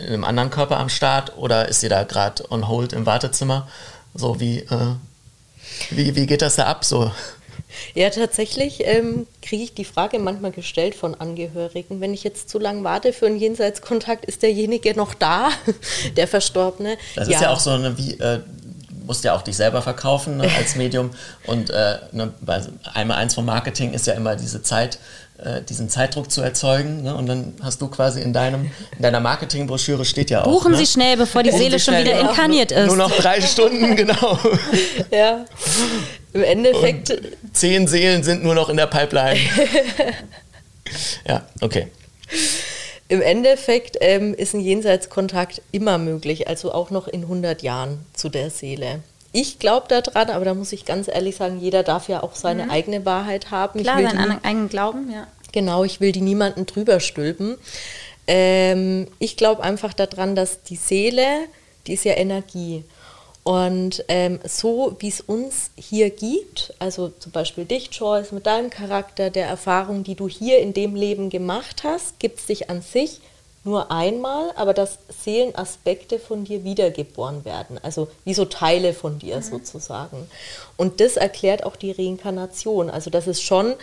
in 0.00 0.06
einem 0.14 0.24
anderen 0.24 0.50
Körper 0.50 0.78
am 0.78 0.88
Start 0.88 1.36
oder 1.36 1.68
ist 1.68 1.80
sie 1.80 1.88
da 1.90 2.02
gerade 2.04 2.50
on 2.50 2.66
hold 2.68 2.92
im 2.94 3.04
Wartezimmer? 3.06 3.68
So 4.14 4.40
wie, 4.40 4.60
äh, 4.60 4.94
wie, 5.90 6.16
wie 6.16 6.26
geht 6.26 6.40
das 6.42 6.56
da 6.56 6.64
ab? 6.66 6.84
So? 6.84 7.12
Ja, 7.94 8.10
tatsächlich 8.10 8.80
ähm, 8.86 9.26
kriege 9.42 9.62
ich 9.62 9.74
die 9.74 9.84
Frage 9.84 10.18
manchmal 10.18 10.52
gestellt 10.52 10.94
von 10.94 11.14
Angehörigen. 11.14 12.00
Wenn 12.00 12.14
ich 12.14 12.24
jetzt 12.24 12.48
zu 12.48 12.58
lange 12.58 12.84
warte 12.84 13.12
für 13.12 13.26
einen 13.26 13.38
Jenseitskontakt, 13.38 14.24
ist 14.24 14.42
derjenige 14.42 14.96
noch 14.96 15.14
da, 15.14 15.50
der 16.16 16.28
Verstorbene? 16.28 16.96
Das 17.14 17.28
ist 17.28 17.40
ja 17.40 17.50
auch 17.50 17.60
so 17.60 17.70
eine, 17.70 17.96
wie, 17.98 18.12
äh, 18.14 18.40
du 19.04 19.06
musst 19.06 19.24
ja 19.24 19.34
auch 19.34 19.42
dich 19.42 19.56
selber 19.56 19.82
verkaufen 19.82 20.38
ne, 20.38 20.50
als 20.56 20.74
Medium. 20.76 21.10
Und 21.46 21.70
äh, 21.70 21.98
ne, 22.12 22.32
bei 22.40 22.62
einmal 22.92 23.18
eins 23.18 23.34
vom 23.34 23.44
Marketing 23.44 23.92
ist 23.92 24.06
ja 24.06 24.14
immer 24.14 24.36
diese 24.36 24.62
Zeit, 24.62 24.98
diesen 25.68 25.88
Zeitdruck 25.88 26.30
zu 26.30 26.42
erzeugen. 26.42 27.02
Ne? 27.02 27.14
Und 27.14 27.26
dann 27.26 27.54
hast 27.60 27.82
du 27.82 27.88
quasi 27.88 28.20
in 28.20 28.32
deinem, 28.32 28.70
in 28.96 29.02
deiner 29.02 29.18
Marketingbroschüre 29.20 30.04
steht 30.04 30.30
ja 30.30 30.42
auch. 30.42 30.44
Buchen 30.44 30.72
ne? 30.72 30.78
Sie 30.78 30.86
schnell, 30.86 31.16
bevor 31.16 31.42
die 31.42 31.50
Seele 31.50 31.80
schon 31.80 31.96
wieder 31.96 32.20
inkarniert 32.20 32.70
ist. 32.70 32.86
Nur 32.86 32.96
noch 32.96 33.10
drei 33.10 33.40
Stunden, 33.40 33.96
genau. 33.96 34.38
Ja. 35.10 35.44
Im 36.32 36.42
Endeffekt, 36.42 37.16
Zehn 37.52 37.88
Seelen 37.88 38.22
sind 38.22 38.44
nur 38.44 38.54
noch 38.54 38.68
in 38.68 38.76
der 38.76 38.86
Pipeline. 38.86 39.40
ja, 41.28 41.42
okay. 41.60 41.88
im 43.08 43.20
Endeffekt 43.20 43.98
ähm, 44.00 44.34
ist 44.34 44.54
ein 44.54 44.60
Jenseitskontakt 44.60 45.62
immer 45.72 45.98
möglich, 45.98 46.48
also 46.48 46.72
auch 46.72 46.90
noch 46.90 47.08
in 47.08 47.22
100 47.22 47.62
Jahren 47.62 48.06
zu 48.14 48.28
der 48.28 48.50
Seele. 48.50 49.00
Ich 49.36 49.58
glaube 49.58 49.88
daran, 49.88 50.30
aber 50.30 50.44
da 50.44 50.54
muss 50.54 50.70
ich 50.70 50.84
ganz 50.84 51.08
ehrlich 51.08 51.34
sagen, 51.34 51.58
jeder 51.58 51.82
darf 51.82 52.08
ja 52.08 52.22
auch 52.22 52.36
seine 52.36 52.70
eigene 52.70 53.04
Wahrheit 53.04 53.50
haben. 53.50 53.82
Klar, 53.82 53.98
ich 53.98 54.04
will 54.04 54.12
seinen 54.12 54.44
eigenen 54.44 54.68
Glauben, 54.68 55.10
ja. 55.10 55.26
Genau, 55.50 55.82
ich 55.82 56.00
will 56.00 56.12
die 56.12 56.20
niemanden 56.20 56.66
drüber 56.66 57.00
stülpen. 57.00 57.56
Ähm, 58.28 59.08
ich 59.18 59.36
glaube 59.36 59.64
einfach 59.64 59.92
daran, 59.92 60.36
dass 60.36 60.62
die 60.62 60.76
Seele, 60.76 61.26
die 61.88 61.94
ist 61.94 62.04
ja 62.04 62.14
Energie. 62.14 62.84
Und 63.42 64.04
ähm, 64.06 64.38
so 64.44 64.94
wie 65.00 65.08
es 65.08 65.20
uns 65.20 65.72
hier 65.74 66.10
gibt, 66.10 66.72
also 66.78 67.08
zum 67.08 67.32
Beispiel 67.32 67.64
dich, 67.64 67.90
Joyce, 67.92 68.30
mit 68.30 68.46
deinem 68.46 68.70
Charakter, 68.70 69.30
der 69.30 69.48
Erfahrung, 69.48 70.04
die 70.04 70.14
du 70.14 70.28
hier 70.28 70.60
in 70.60 70.74
dem 70.74 70.94
Leben 70.94 71.28
gemacht 71.28 71.82
hast, 71.82 72.20
gibt 72.20 72.38
es 72.38 72.46
dich 72.46 72.70
an 72.70 72.82
sich 72.82 73.20
nur 73.64 73.90
einmal, 73.90 74.52
aber 74.56 74.74
dass 74.74 74.98
Seelenaspekte 75.08 76.18
von 76.18 76.44
dir 76.44 76.64
wiedergeboren 76.64 77.44
werden, 77.44 77.78
also 77.82 78.08
wie 78.24 78.34
so 78.34 78.44
Teile 78.44 78.92
von 78.92 79.18
dir 79.18 79.40
sozusagen. 79.42 80.28
Und 80.76 81.00
das 81.00 81.16
erklärt 81.16 81.64
auch 81.64 81.76
die 81.76 81.92
Reinkarnation, 81.92 82.90
also 82.90 83.10
dass 83.10 83.26
es 83.26 83.40
schon 83.40 83.74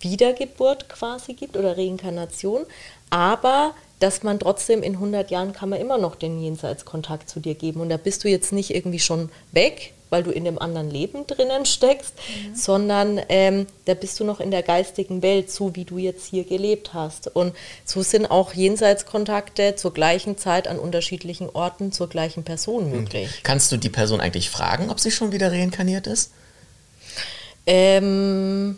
Wiedergeburt 0.00 0.88
quasi 0.88 1.32
gibt 1.32 1.56
oder 1.56 1.78
Reinkarnation, 1.78 2.66
aber 3.10 3.72
dass 4.00 4.22
man 4.22 4.38
trotzdem 4.38 4.82
in 4.82 4.94
100 4.94 5.30
Jahren 5.30 5.52
kann 5.52 5.68
man 5.68 5.80
immer 5.80 5.96
noch 5.96 6.16
den 6.16 6.40
Jenseitskontakt 6.40 7.30
zu 7.30 7.40
dir 7.40 7.54
geben 7.54 7.80
und 7.80 7.88
da 7.88 7.96
bist 7.96 8.24
du 8.24 8.28
jetzt 8.28 8.52
nicht 8.52 8.74
irgendwie 8.74 8.98
schon 8.98 9.30
weg, 9.52 9.94
weil 10.12 10.22
du 10.22 10.30
in 10.30 10.44
dem 10.44 10.58
anderen 10.58 10.90
Leben 10.90 11.26
drinnen 11.26 11.64
steckst, 11.64 12.14
sondern 12.54 13.20
ähm, 13.30 13.66
da 13.86 13.94
bist 13.94 14.20
du 14.20 14.24
noch 14.24 14.40
in 14.40 14.50
der 14.50 14.62
geistigen 14.62 15.22
Welt, 15.22 15.50
so 15.50 15.74
wie 15.74 15.84
du 15.84 15.96
jetzt 15.96 16.26
hier 16.26 16.44
gelebt 16.44 16.92
hast. 16.92 17.34
Und 17.34 17.54
so 17.84 18.02
sind 18.02 18.26
auch 18.26 18.52
Jenseitskontakte 18.52 19.74
zur 19.74 19.94
gleichen 19.94 20.36
Zeit 20.36 20.68
an 20.68 20.78
unterschiedlichen 20.78 21.48
Orten 21.48 21.92
zur 21.92 22.08
gleichen 22.08 22.44
Person 22.44 22.90
möglich. 22.90 23.40
Kannst 23.42 23.72
du 23.72 23.78
die 23.78 23.88
Person 23.88 24.20
eigentlich 24.20 24.50
fragen, 24.50 24.90
ob 24.90 25.00
sie 25.00 25.10
schon 25.10 25.32
wieder 25.32 25.50
reinkarniert 25.50 26.06
ist? 26.06 26.32
Ähm, 27.66 28.76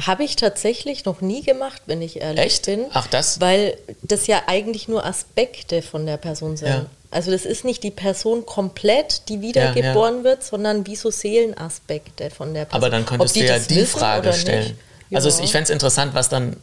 habe 0.00 0.24
ich 0.24 0.36
tatsächlich 0.36 1.04
noch 1.04 1.20
nie 1.20 1.42
gemacht, 1.42 1.82
wenn 1.86 2.02
ich 2.02 2.20
ehrlich 2.20 2.44
Echt? 2.44 2.66
bin. 2.66 2.86
Ach, 2.92 3.06
das? 3.06 3.40
Weil 3.40 3.78
das 4.02 4.26
ja 4.26 4.42
eigentlich 4.46 4.88
nur 4.88 5.06
Aspekte 5.06 5.82
von 5.82 6.04
der 6.04 6.16
Person 6.16 6.56
sind. 6.56 6.68
Ja. 6.68 6.86
Also 7.14 7.30
das 7.30 7.44
ist 7.44 7.64
nicht 7.64 7.82
die 7.84 7.90
Person 7.92 8.44
komplett, 8.44 9.28
die 9.28 9.40
wiedergeboren 9.40 10.24
wird, 10.24 10.42
sondern 10.42 10.86
wie 10.86 10.96
so 10.96 11.10
Seelenaspekte 11.10 12.30
von 12.30 12.52
der 12.54 12.64
Person. 12.64 12.82
Aber 12.82 12.90
dann 12.90 13.02
Ob 13.02 13.08
könntest 13.08 13.36
du 13.36 13.44
ja 13.44 13.58
die 13.58 13.86
Frage 13.86 14.32
stellen. 14.32 14.76
Ja. 15.10 15.18
Also 15.18 15.28
ich 15.28 15.52
fände 15.52 15.64
es 15.64 15.70
interessant, 15.70 16.14
was 16.14 16.28
dann 16.28 16.56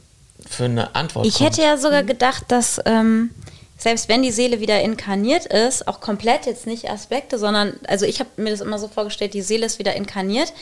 für 0.49 0.65
eine 0.65 0.93
Antwort 0.95 1.25
Ich 1.25 1.35
kommt. 1.35 1.51
hätte 1.51 1.61
ja 1.61 1.77
sogar 1.77 2.03
gedacht, 2.03 2.45
dass 2.49 2.81
ähm, 2.85 3.29
selbst 3.77 4.09
wenn 4.09 4.21
die 4.21 4.31
Seele 4.31 4.59
wieder 4.59 4.81
inkarniert 4.81 5.45
ist, 5.45 5.87
auch 5.87 6.01
komplett 6.01 6.45
jetzt 6.45 6.67
nicht 6.67 6.89
Aspekte, 6.89 7.39
sondern, 7.39 7.79
also 7.87 8.05
ich 8.05 8.19
habe 8.19 8.29
mir 8.35 8.51
das 8.51 8.61
immer 8.61 8.77
so 8.77 8.87
vorgestellt, 8.87 9.33
die 9.33 9.41
Seele 9.41 9.65
ist 9.65 9.79
wieder 9.79 9.95
inkarniert, 9.95 10.53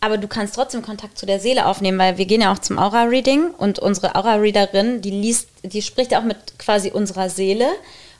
aber 0.00 0.16
du 0.16 0.26
kannst 0.26 0.54
trotzdem 0.54 0.82
Kontakt 0.82 1.18
zu 1.18 1.26
der 1.26 1.38
Seele 1.38 1.66
aufnehmen, 1.66 1.98
weil 1.98 2.18
wir 2.18 2.26
gehen 2.26 2.40
ja 2.40 2.52
auch 2.52 2.58
zum 2.58 2.78
Aura-Reading 2.78 3.50
und 3.58 3.78
unsere 3.78 4.14
Aura-Readerin, 4.14 5.02
die 5.02 5.10
liest, 5.10 5.48
die 5.62 5.82
spricht 5.82 6.12
ja 6.12 6.20
auch 6.20 6.24
mit 6.24 6.58
quasi 6.58 6.90
unserer 6.90 7.28
Seele 7.28 7.66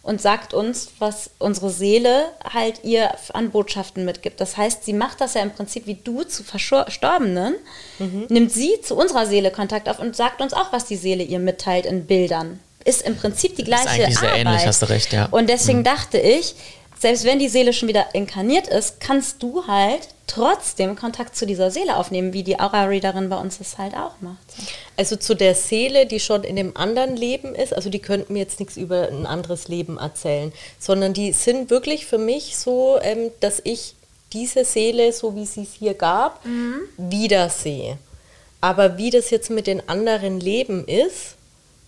und 0.08 0.20
sagt 0.22 0.54
uns, 0.54 0.88
was 0.98 1.30
unsere 1.38 1.70
Seele 1.70 2.24
halt 2.52 2.82
ihr 2.82 3.10
an 3.34 3.50
Botschaften 3.50 4.04
mitgibt. 4.04 4.40
Das 4.40 4.56
heißt, 4.56 4.84
sie 4.84 4.94
macht 4.94 5.20
das 5.20 5.34
ja 5.34 5.42
im 5.42 5.50
Prinzip 5.52 5.86
wie 5.86 5.94
du 5.94 6.22
zu 6.24 6.42
Verstorbenen, 6.42 7.54
nimmt 8.28 8.50
sie 8.52 8.80
zu 8.82 8.96
unserer 8.96 9.26
Seele 9.26 9.50
Kontakt 9.50 9.88
auf 9.88 9.98
und 9.98 10.16
sagt 10.16 10.40
uns 10.40 10.52
auch, 10.54 10.72
was 10.72 10.86
die 10.86 10.96
Seele 10.96 11.22
ihr 11.22 11.38
mitteilt 11.38 11.84
in 11.86 12.06
Bildern. 12.06 12.58
Ist 12.84 13.02
im 13.02 13.16
Prinzip 13.16 13.56
die 13.56 13.64
gleiche 13.64 13.88
eigentlich 13.90 14.18
sehr 14.18 14.30
Arbeit. 14.30 14.46
ähnlich, 14.46 14.66
hast 14.66 14.82
du 14.82 14.86
recht, 14.88 15.12
ja. 15.12 15.26
Und 15.30 15.42
Mhm. 15.44 15.46
deswegen 15.48 15.84
dachte 15.84 16.18
ich, 16.18 16.54
selbst 16.98 17.24
wenn 17.24 17.38
die 17.38 17.48
Seele 17.48 17.72
schon 17.72 17.88
wieder 17.88 18.06
inkarniert 18.14 18.66
ist, 18.66 19.00
kannst 19.00 19.42
du 19.42 19.66
halt 19.66 20.08
trotzdem 20.28 20.94
Kontakt 20.94 21.34
zu 21.34 21.46
dieser 21.46 21.72
Seele 21.72 21.96
aufnehmen, 21.96 22.32
wie 22.32 22.44
die 22.44 22.60
Aura-Readerin 22.60 23.28
bei 23.28 23.36
uns 23.36 23.58
das 23.58 23.78
halt 23.78 23.94
auch 23.94 24.20
macht. 24.20 24.38
So. 24.56 24.62
Also 24.96 25.16
zu 25.16 25.34
der 25.34 25.54
Seele, 25.56 26.06
die 26.06 26.20
schon 26.20 26.44
in 26.44 26.54
dem 26.54 26.76
anderen 26.76 27.16
Leben 27.16 27.54
ist, 27.54 27.74
also 27.74 27.90
die 27.90 27.98
könnten 27.98 28.34
mir 28.34 28.40
jetzt 28.40 28.60
nichts 28.60 28.76
über 28.76 29.08
ein 29.08 29.26
anderes 29.26 29.68
Leben 29.68 29.98
erzählen, 29.98 30.52
sondern 30.78 31.14
die 31.14 31.32
sind 31.32 31.70
wirklich 31.70 32.06
für 32.06 32.18
mich 32.18 32.56
so, 32.56 32.98
ähm, 33.02 33.30
dass 33.40 33.60
ich 33.64 33.94
diese 34.32 34.64
Seele, 34.64 35.12
so 35.12 35.34
wie 35.34 35.46
sie 35.46 35.62
es 35.62 35.72
hier 35.72 35.94
gab, 35.94 36.44
wiedersehe. 36.98 37.96
Aber 38.60 38.98
wie 38.98 39.10
das 39.10 39.30
jetzt 39.30 39.50
mit 39.50 39.66
den 39.66 39.88
anderen 39.88 40.38
Leben 40.38 40.86
ist, 40.86 41.37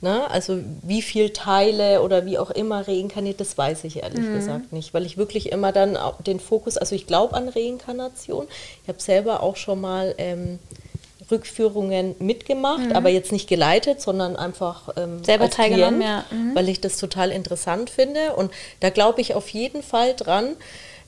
Ne? 0.03 0.31
Also 0.31 0.59
wie 0.83 1.03
viel 1.03 1.31
Teile 1.31 2.01
oder 2.03 2.25
wie 2.25 2.39
auch 2.39 2.51
immer 2.51 2.89
reinkarniert, 2.89 3.39
das 3.41 3.59
weiß 3.59 3.85
ich 3.85 4.03
ehrlich 4.03 4.27
Mhm. 4.27 4.33
gesagt 4.35 4.73
nicht, 4.73 4.95
weil 4.95 5.05
ich 5.05 5.19
wirklich 5.19 5.53
immer 5.53 5.73
dann 5.73 5.99
den 6.27 6.41
Fokus, 6.41 6.79
also 6.79 6.95
ich 6.95 7.07
glaube 7.07 7.35
an 7.35 7.49
Reinkarnation. 7.51 8.47
Ich 8.83 8.89
habe 8.89 9.01
selber 9.01 9.43
auch 9.43 9.57
schon 9.57 9.81
mal 9.81 10.15
ähm, 10.17 10.59
Rückführungen 11.31 12.15
mitgemacht, 12.19 12.93
aber 12.95 13.09
jetzt 13.11 13.31
nicht 13.31 13.49
geleitet, 13.49 14.01
sondern 14.01 14.37
einfach 14.37 14.89
ähm, 14.97 15.19
Mhm. 15.19 15.25
Selber 15.25 15.51
teilgenommen, 15.51 16.01
ja. 16.03 16.25
Mhm. 16.31 16.55
weil 16.55 16.69
ich 16.69 16.81
das 16.81 16.97
total 16.97 17.31
interessant 17.31 17.91
finde 17.91 18.35
und 18.37 18.51
da 18.81 18.91
glaube 18.91 19.21
ich 19.21 19.35
auf 19.35 19.49
jeden 19.51 19.83
Fall 19.83 20.15
dran. 20.15 20.57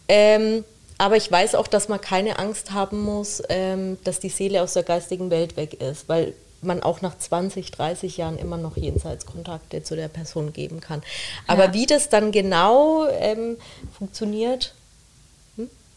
Ähm, 0.09 0.65
aber 0.99 1.17
ich 1.17 1.31
weiß 1.33 1.55
auch, 1.55 1.67
dass 1.67 1.89
man 1.89 2.01
keine 2.01 2.39
Angst 2.39 2.73
haben 2.73 3.01
muss, 3.01 3.43
ähm, 3.49 3.97
dass 4.05 4.21
die 4.21 4.29
Seele 4.29 4.63
aus 4.63 4.75
der 4.75 4.83
geistigen 4.83 5.31
Welt 5.31 5.57
weg 5.57 5.81
ist, 5.81 6.09
weil 6.09 6.35
man 6.65 6.83
auch 6.83 7.01
nach 7.01 7.17
20, 7.19 7.71
30 7.71 8.17
Jahren 8.17 8.39
immer 8.39 8.57
noch 8.57 8.77
Jenseitskontakte 8.77 9.83
zu 9.83 9.97
der 9.97 10.09
Person 10.09 10.53
geben 10.53 10.81
kann. 10.81 11.03
Aber 11.47 11.67
Ja. 11.67 11.75
wie 11.75 11.87
das 11.87 12.09
dann 12.09 12.33
genau 12.33 13.07
ähm, 13.09 13.57
funktioniert, 13.97 14.75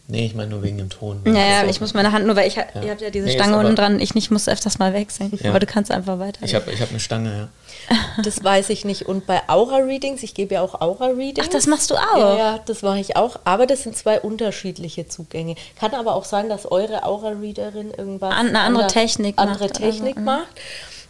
Nee, 0.08 0.26
ich 0.26 0.34
meine 0.36 0.50
nur 0.50 0.62
wegen 0.62 0.78
dem 0.78 0.88
Ton. 0.88 1.20
Naja, 1.24 1.62
So. 1.64 1.66
ich 1.70 1.80
muss 1.80 1.92
meine 1.92 2.12
Hand 2.12 2.26
nur, 2.26 2.36
weil 2.36 2.46
ich, 2.46 2.56
ha- 2.56 2.66
ihr 2.80 2.90
habt 2.90 3.00
ja 3.00 3.10
diese 3.10 3.26
Nee, 3.26 3.32
Stange 3.32 3.58
unten 3.58 3.74
dran, 3.74 3.98
ich 3.98 4.14
nicht, 4.14 4.30
muss 4.30 4.48
öfters 4.48 4.78
mal 4.78 4.92
wechseln. 4.94 5.32
Ja. 5.42 5.50
Aber 5.50 5.58
du 5.58 5.66
kannst 5.66 5.90
einfach 5.90 6.20
weiter. 6.20 6.38
Ich 6.44 6.54
habe 6.54 6.70
ich 6.70 6.80
hab 6.80 6.90
eine 6.90 7.00
Stange, 7.00 7.48
ja. 7.90 7.96
das 8.22 8.44
weiß 8.44 8.70
ich 8.70 8.84
nicht. 8.84 9.06
Und 9.06 9.26
bei 9.26 9.40
Aura-Readings, 9.48 10.22
ich 10.22 10.34
gebe 10.34 10.54
ja 10.54 10.60
auch 10.62 10.80
Aura-Readings. 10.80 11.44
Ach, 11.48 11.52
das 11.52 11.66
machst 11.66 11.90
du 11.90 11.96
auch? 11.96 12.18
Ja, 12.18 12.36
ja, 12.38 12.58
das 12.64 12.82
mache 12.82 13.00
ich 13.00 13.16
auch. 13.16 13.40
Aber 13.44 13.66
das 13.66 13.82
sind 13.82 13.96
zwei 13.96 14.20
unterschiedliche 14.20 15.08
Zugänge. 15.08 15.56
Kann 15.80 15.92
aber 15.92 16.14
auch 16.14 16.24
sein, 16.24 16.48
dass 16.48 16.70
eure 16.70 17.02
Aura-Readerin 17.02 17.90
irgendwas. 17.90 18.32
An- 18.32 18.48
eine 18.48 18.60
andere 18.60 18.84
ander- 18.84 18.94
Technik 18.94 19.34
andere 19.38 19.64
macht 19.64 19.74
Technik 19.74 20.16
mhm. 20.18 20.24
macht. 20.24 20.46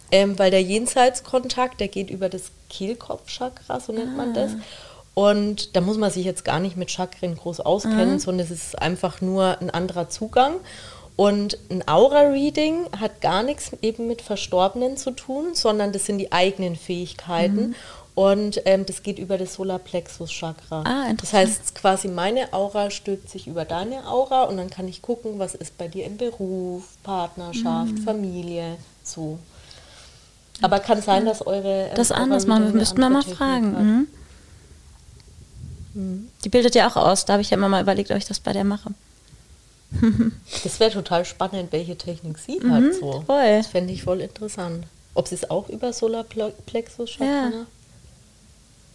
Ähm, 0.09 0.39
weil 0.39 0.49
der 0.51 0.61
Jenseitskontakt, 0.61 1.81
der 1.81 1.89
geht 1.89 2.09
über 2.09 2.29
das 2.29 2.43
Kehlkopfchakra, 2.69 3.79
so 3.79 3.91
nennt 3.93 4.15
man 4.17 4.29
Ah. 4.31 4.33
das. 4.33 4.51
Und 5.17 5.75
da 5.75 5.81
muss 5.81 5.97
man 5.97 6.11
sich 6.11 6.25
jetzt 6.25 6.45
gar 6.45 6.59
nicht 6.59 6.77
mit 6.77 6.91
Chakren 6.91 7.35
groß 7.35 7.61
auskennen, 7.61 8.13
Mhm. 8.13 8.19
sondern 8.19 8.45
es 8.45 8.51
ist 8.51 8.79
einfach 8.79 9.19
nur 9.19 9.59
ein 9.59 9.71
anderer 9.71 10.09
Zugang. 10.09 10.57
Und 11.15 11.57
ein 11.71 11.87
Aura-Reading 11.87 12.85
hat 12.99 13.19
gar 13.19 13.41
nichts 13.41 13.71
eben 13.81 14.05
mit 14.05 14.21
Verstorbenen 14.21 14.95
zu 14.95 15.09
tun, 15.09 15.55
sondern 15.55 15.91
das 15.91 16.05
sind 16.05 16.19
die 16.19 16.31
eigenen 16.31 16.75
Fähigkeiten. 16.75 17.69
Mhm. 17.69 17.75
Und 18.13 18.61
ähm, 18.65 18.85
das 18.85 19.01
geht 19.01 19.17
über 19.17 19.39
das 19.39 19.55
Solarplexus-Chakra. 19.55 20.83
Ah, 20.85 21.11
das 21.19 21.33
heißt, 21.33 21.73
quasi 21.73 22.09
meine 22.09 22.53
Aura 22.53 22.91
stülpt 22.91 23.31
sich 23.31 23.47
über 23.47 23.65
deine 23.65 24.07
Aura 24.07 24.43
und 24.43 24.57
dann 24.57 24.69
kann 24.69 24.87
ich 24.87 25.01
gucken, 25.01 25.39
was 25.39 25.55
ist 25.55 25.79
bei 25.79 25.87
dir 25.87 26.05
im 26.05 26.17
Beruf, 26.17 26.83
Partnerschaft, 27.01 27.93
Mhm. 27.93 28.03
Familie, 28.03 28.77
so. 29.03 29.39
Aber 30.61 30.79
kann 30.79 31.01
sein, 31.01 31.25
dass 31.25 31.45
eure. 31.45 31.87
ähm, 31.87 31.95
das 31.95 32.11
anders 32.11 32.45
machen, 32.45 32.73
müssten 32.73 32.99
wir 32.99 33.09
mal 33.09 33.23
fragen. 33.23 34.07
Mhm. 35.97 36.27
Die 36.43 36.49
bildet 36.49 36.75
ja 36.75 36.87
auch 36.89 36.95
aus, 36.95 37.25
da 37.25 37.33
habe 37.33 37.41
ich 37.41 37.49
ja 37.49 37.57
immer 37.57 37.69
mal 37.69 37.81
überlegt, 37.81 38.11
ob 38.11 38.17
ich 38.17 38.25
das 38.25 38.39
bei 38.39 38.53
der 38.53 38.63
mache. 38.63 38.91
Das 40.63 40.79
wäre 40.79 40.91
total 40.91 41.23
spannend, 41.25 41.71
welche 41.71 41.97
Technik 41.97 42.37
sie 42.39 42.59
hat. 42.69 42.93
So. 42.99 43.19
Mhm, 43.21 43.25
voll. 43.25 43.57
Das 43.57 43.67
fände 43.67 43.93
ich 43.93 44.03
voll 44.03 44.21
interessant. 44.21 44.85
Ob 45.13 45.27
sie 45.27 45.35
es 45.35 45.49
auch 45.49 45.69
über 45.69 45.93
Solarplexus 45.93 47.09
schafft? 47.09 47.21
Ja. 47.21 47.49
ne? 47.49 47.65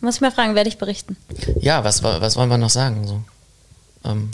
Muss 0.01 0.17
ich 0.17 0.21
mal 0.21 0.31
fragen, 0.33 0.55
werde 0.55 0.69
ich 0.69 0.79
berichten. 0.79 1.17
Ja, 1.61 1.83
was, 1.85 2.03
wa- 2.03 2.21
was 2.21 2.37
wollen 2.37 2.51
wir 2.51 2.59
noch 2.59 2.71
sagen? 2.71 3.07
So? 3.07 3.23
Ähm, 4.05 4.31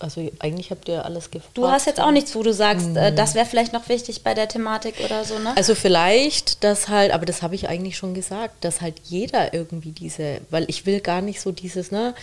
Also 0.00 0.28
eigentlich 0.40 0.70
habt 0.70 0.88
ihr 0.88 1.04
alles 1.04 1.30
gefragt. 1.30 1.56
Du 1.56 1.68
hast 1.68 1.86
jetzt 1.86 2.00
auch 2.00 2.10
nichts, 2.10 2.34
wo 2.34 2.42
du 2.42 2.52
sagst, 2.52 2.96
äh, 2.96 3.14
das 3.14 3.34
wäre 3.34 3.46
vielleicht 3.46 3.72
noch 3.72 3.88
wichtig 3.88 4.22
bei 4.24 4.34
der 4.34 4.48
Thematik 4.48 4.94
oder 5.04 5.24
so, 5.24 5.38
ne? 5.38 5.52
Also 5.56 5.74
vielleicht, 5.74 6.64
dass 6.64 6.88
halt, 6.88 7.12
aber 7.12 7.26
das 7.26 7.42
habe 7.42 7.54
ich 7.54 7.68
eigentlich 7.68 7.96
schon 7.96 8.14
gesagt, 8.14 8.64
dass 8.64 8.80
halt 8.80 8.96
jeder 9.04 9.54
irgendwie 9.54 9.92
diese, 9.92 10.40
weil 10.50 10.64
ich 10.68 10.86
will 10.86 11.00
gar 11.00 11.20
nicht 11.20 11.40
so 11.40 11.52
dieses, 11.52 11.92
ne, 11.92 12.14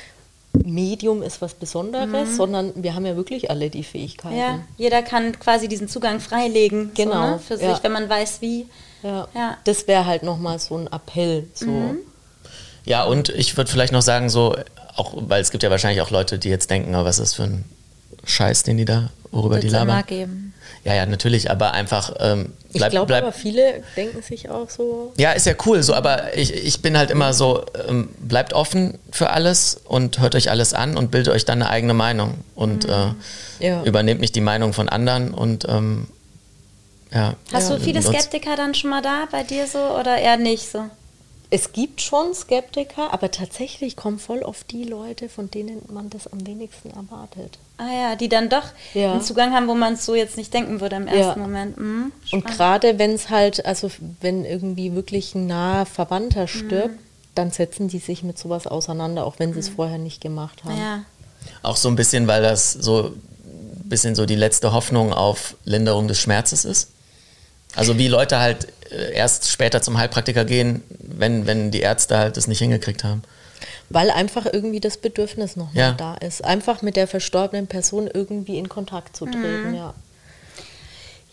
Medium 0.66 1.22
ist 1.22 1.42
was 1.42 1.54
Besonderes, 1.54 2.36
sondern 2.36 2.72
wir 2.76 2.96
haben 2.96 3.06
ja 3.06 3.16
wirklich 3.16 3.50
alle 3.52 3.70
die 3.70 3.84
Fähigkeiten. 3.84 4.34
Mhm. 4.34 4.40
ja, 4.40 4.60
jeder 4.78 5.04
kann 5.04 5.38
quasi 5.40 5.68
diesen 5.68 5.88
Zugang 5.88 6.20
freilegen. 6.20 6.92
Genau, 6.96 7.14
So, 7.14 7.20
ne? 7.20 7.40
Für 7.40 7.62
ja. 7.62 7.74
sich, 7.74 7.84
wenn 7.84 7.92
man 7.92 8.10
weiß, 8.10 8.42
wie. 8.42 8.66
Ja. 9.04 9.28
Ja. 9.36 9.58
Das 9.66 9.88
wäre 9.88 10.06
halt 10.06 10.24
nochmal 10.24 10.58
so 10.60 10.76
ein 10.76 10.88
Appell. 10.88 11.48
So. 11.54 11.68
Mhm. 11.68 12.00
Ja, 12.88 13.04
und 13.04 13.30
ich 13.30 13.56
würde 13.58 13.70
vielleicht 13.72 13.94
noch 13.94 14.02
sagen, 14.02 14.30
so, 14.30 14.56
auch, 14.96 15.14
weil 15.16 15.42
es 15.42 15.52
gibt 15.52 15.64
ja 15.64 15.70
wahrscheinlich 15.70 16.02
auch 16.02 16.10
Leute, 16.10 16.40
die 16.40 16.50
jetzt 16.50 16.70
denken, 16.72 16.96
oh, 16.96 17.04
was 17.06 17.20
ist 17.20 17.32
das 17.32 17.34
für 17.36 17.44
ein 17.44 17.66
Scheiß, 18.26 18.64
den 18.64 18.78
die 18.78 18.86
da, 18.86 19.10
worüber 19.32 19.58
die 19.60 19.64
Wird's 19.72 19.76
immer 19.76 19.86
labern. 19.86 20.06
geben. 20.08 20.54
Ja, 20.84 20.94
ja, 20.96 21.06
natürlich, 21.06 21.52
aber 21.52 21.74
einfach 21.74 22.14
ähm, 22.20 22.54
Ich 22.70 22.78
bleib, 22.78 22.92
glaube 22.92 23.08
bleib, 23.08 23.24
aber 23.24 23.32
viele 23.34 23.84
denken 23.98 24.22
sich 24.22 24.50
auch 24.50 24.70
so, 24.70 25.12
Ja, 25.18 25.32
ist 25.34 25.46
ja 25.46 25.54
cool, 25.66 25.84
so, 25.84 25.94
aber 25.94 26.36
ich, 26.38 26.54
ich 26.54 26.82
bin 26.82 26.98
halt 26.98 27.12
immer 27.12 27.34
so, 27.34 27.66
ähm, 27.88 28.10
bleibt 28.20 28.54
offen 28.54 28.98
für 29.12 29.30
alles 29.32 29.80
und 29.84 30.20
hört 30.20 30.36
euch 30.36 30.50
alles 30.50 30.74
an 30.74 30.96
und 30.98 31.12
bildet 31.12 31.34
euch 31.34 31.44
dann 31.46 31.62
eine 31.62 31.70
eigene 31.72 31.94
Meinung 31.94 32.36
und 32.56 32.86
äh, 32.86 33.10
Ja. 33.60 33.84
übernehmt 33.84 34.22
nicht 34.22 34.36
die 34.36 34.42
Meinung 34.42 34.72
von 34.74 34.88
anderen 34.88 35.34
und 35.34 35.66
ähm, 35.68 36.08
ja. 37.14 37.36
Hast 37.52 37.70
ja, 37.70 37.76
du 37.78 37.84
viele 37.84 38.02
Skeptiker 38.02 38.56
dann 38.56 38.74
schon 38.74 38.90
mal 38.90 39.02
da 39.02 39.28
bei 39.32 39.44
dir 39.44 39.68
so 39.68 39.80
oder 39.80 40.18
eher 40.18 40.38
nicht 40.38 40.70
so? 40.72 40.86
Es 41.50 41.72
gibt 41.72 42.02
schon 42.02 42.34
Skeptiker, 42.34 43.14
aber 43.14 43.32
tatsächlich 43.32 43.96
kommen 43.96 44.20
voll 44.20 44.40
oft 44.44 44.70
die 44.72 44.84
Leute, 44.84 45.30
von 45.30 45.50
denen 45.50 45.82
man 45.90 46.10
das 46.10 46.28
am 46.32 46.46
wenigsten 46.46 46.90
erwartet. 46.90 47.58
Ah 47.78 47.92
ja, 47.94 48.16
die 48.16 48.28
dann 48.28 48.50
doch 48.50 48.66
Ja. 48.94 49.14
einen 49.14 49.22
Zugang 49.22 49.54
haben, 49.54 49.68
wo 49.68 49.76
man 49.76 49.94
es 49.94 50.06
so 50.06 50.14
jetzt 50.16 50.36
nicht 50.36 50.54
denken 50.54 50.82
würde 50.82 50.98
im 50.98 51.08
ersten 51.08 51.40
Ja. 51.40 51.46
Moment. 51.48 51.78
Mhm. 51.78 52.12
Und 52.32 52.46
gerade 52.46 53.00
wenn 53.00 53.12
es 53.14 53.30
halt, 53.30 53.66
also 53.66 53.90
wenn 54.20 54.44
irgendwie 54.46 54.94
wirklich 54.94 55.36
ein 55.36 55.48
naher 55.48 55.86
Verwandter 55.86 56.48
stirbt, 56.48 57.00
dann 57.36 57.52
setzen 57.52 57.88
die 57.88 58.00
sich 58.00 58.24
mit 58.24 58.38
sowas 58.38 58.66
auseinander, 58.68 59.24
auch 59.26 59.36
wenn 59.38 59.54
sie 59.54 59.60
es 59.60 59.70
vorher 59.70 60.00
nicht 60.00 60.22
gemacht 60.22 60.64
haben. 60.64 60.78
Ja. 60.78 61.04
Auch 61.62 61.78
so 61.78 61.88
ein 61.88 61.96
bisschen, 61.96 62.28
weil 62.28 62.42
das 62.42 62.74
so 62.74 63.12
ein 63.14 63.90
bisschen 63.90 64.16
so 64.16 64.26
die 64.26 64.36
letzte 64.36 64.74
Hoffnung 64.74 65.14
auf 65.14 65.56
Linderung 65.64 66.08
des 66.08 66.20
Schmerzes 66.20 66.66
ist. 66.66 66.90
Also 67.78 67.98
wie 67.98 68.08
Leute 68.08 68.40
halt 68.40 68.68
äh, 68.92 69.14
erst 69.14 69.50
später 69.50 69.82
zum 69.82 69.98
Heilpraktiker 69.98 70.46
gehen, 70.46 70.84
wenn, 71.00 71.46
wenn 71.46 71.72
die 71.72 71.82
Ärzte 71.82 72.18
halt 72.18 72.38
das 72.38 72.48
nicht 72.48 72.60
hingekriegt 72.60 73.04
haben. 73.04 73.22
Weil 73.90 74.12
einfach 74.12 74.46
irgendwie 74.52 74.80
das 74.82 74.98
Bedürfnis 74.98 75.56
noch 75.56 75.74
Ja. 75.74 75.90
mal 75.92 75.96
da 75.98 76.14
ist. 76.16 76.44
Einfach 76.44 76.82
mit 76.82 76.96
der 76.96 77.08
verstorbenen 77.08 77.68
Person 77.68 78.10
irgendwie 78.14 78.58
in 78.58 78.68
Kontakt 78.70 79.16
zu 79.16 79.26
treten, 79.26 79.74
ja. 79.74 79.94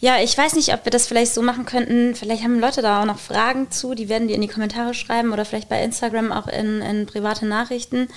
Ja, 0.01 0.19
ich 0.23 0.37
weiß 0.37 0.55
nicht, 0.55 0.73
ob 0.75 0.85
wir 0.85 0.91
das 0.91 1.07
vielleicht 1.07 1.33
so 1.33 1.41
machen 1.41 1.65
könnten. 1.65 2.15
Vielleicht 2.15 2.43
haben 2.43 2.61
Leute 2.61 2.83
da 2.83 3.01
auch 3.01 3.07
noch 3.07 3.19
Fragen 3.19 3.71
zu. 3.71 3.95
Die 3.95 4.11
werden 4.11 4.29
die 4.29 4.35
in 4.35 4.43
die 4.43 4.49
Kommentare 4.49 4.93
schreiben 4.93 5.33
oder 5.33 5.45
vielleicht 5.47 5.71
bei 5.71 5.83
Instagram 5.83 6.31
auch 6.31 6.47
in, 6.47 6.83
in 6.83 7.07
private 7.07 7.47
Nachrichten. 7.47 8.09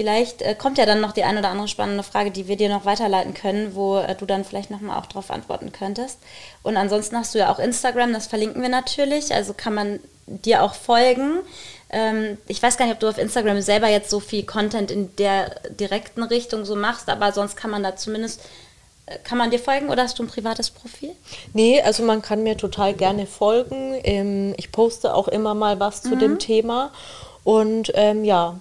Vielleicht 0.00 0.40
äh, 0.40 0.54
kommt 0.54 0.78
ja 0.78 0.86
dann 0.86 1.02
noch 1.02 1.12
die 1.12 1.24
ein 1.24 1.36
oder 1.36 1.50
andere 1.50 1.68
spannende 1.68 2.02
Frage, 2.02 2.30
die 2.30 2.48
wir 2.48 2.56
dir 2.56 2.70
noch 2.70 2.86
weiterleiten 2.86 3.34
können, 3.34 3.74
wo 3.74 3.98
äh, 3.98 4.14
du 4.14 4.24
dann 4.24 4.46
vielleicht 4.46 4.70
nochmal 4.70 4.98
auch 4.98 5.04
darauf 5.04 5.30
antworten 5.30 5.72
könntest. 5.72 6.18
Und 6.62 6.78
ansonsten 6.78 7.18
hast 7.18 7.34
du 7.34 7.38
ja 7.38 7.52
auch 7.52 7.58
Instagram, 7.58 8.14
das 8.14 8.26
verlinken 8.26 8.62
wir 8.62 8.70
natürlich. 8.70 9.34
Also 9.34 9.52
kann 9.52 9.74
man 9.74 10.00
dir 10.24 10.62
auch 10.62 10.72
folgen. 10.72 11.40
Ähm, 11.90 12.38
ich 12.48 12.62
weiß 12.62 12.78
gar 12.78 12.86
nicht, 12.86 12.94
ob 12.94 13.00
du 13.00 13.10
auf 13.10 13.18
Instagram 13.18 13.60
selber 13.60 13.88
jetzt 13.88 14.08
so 14.08 14.20
viel 14.20 14.42
Content 14.42 14.90
in 14.90 15.14
der 15.16 15.50
direkten 15.68 16.22
Richtung 16.22 16.64
so 16.64 16.76
machst, 16.76 17.10
aber 17.10 17.32
sonst 17.32 17.58
kann 17.58 17.70
man 17.70 17.82
da 17.82 17.94
zumindest, 17.94 18.40
äh, 19.04 19.18
kann 19.22 19.36
man 19.36 19.50
dir 19.50 19.58
folgen 19.58 19.90
oder 19.90 20.04
hast 20.04 20.18
du 20.18 20.22
ein 20.22 20.28
privates 20.28 20.70
Profil? 20.70 21.10
Nee, 21.52 21.82
also 21.82 22.04
man 22.04 22.22
kann 22.22 22.42
mir 22.42 22.56
total 22.56 22.94
gerne 22.94 23.26
folgen. 23.26 24.00
Ähm, 24.02 24.54
ich 24.56 24.72
poste 24.72 25.12
auch 25.12 25.28
immer 25.28 25.52
mal 25.52 25.78
was 25.78 26.00
zu 26.00 26.16
dem 26.16 26.38
Thema. 26.38 26.90
Und 27.44 27.92
ähm, 27.94 28.24
ja, 28.24 28.60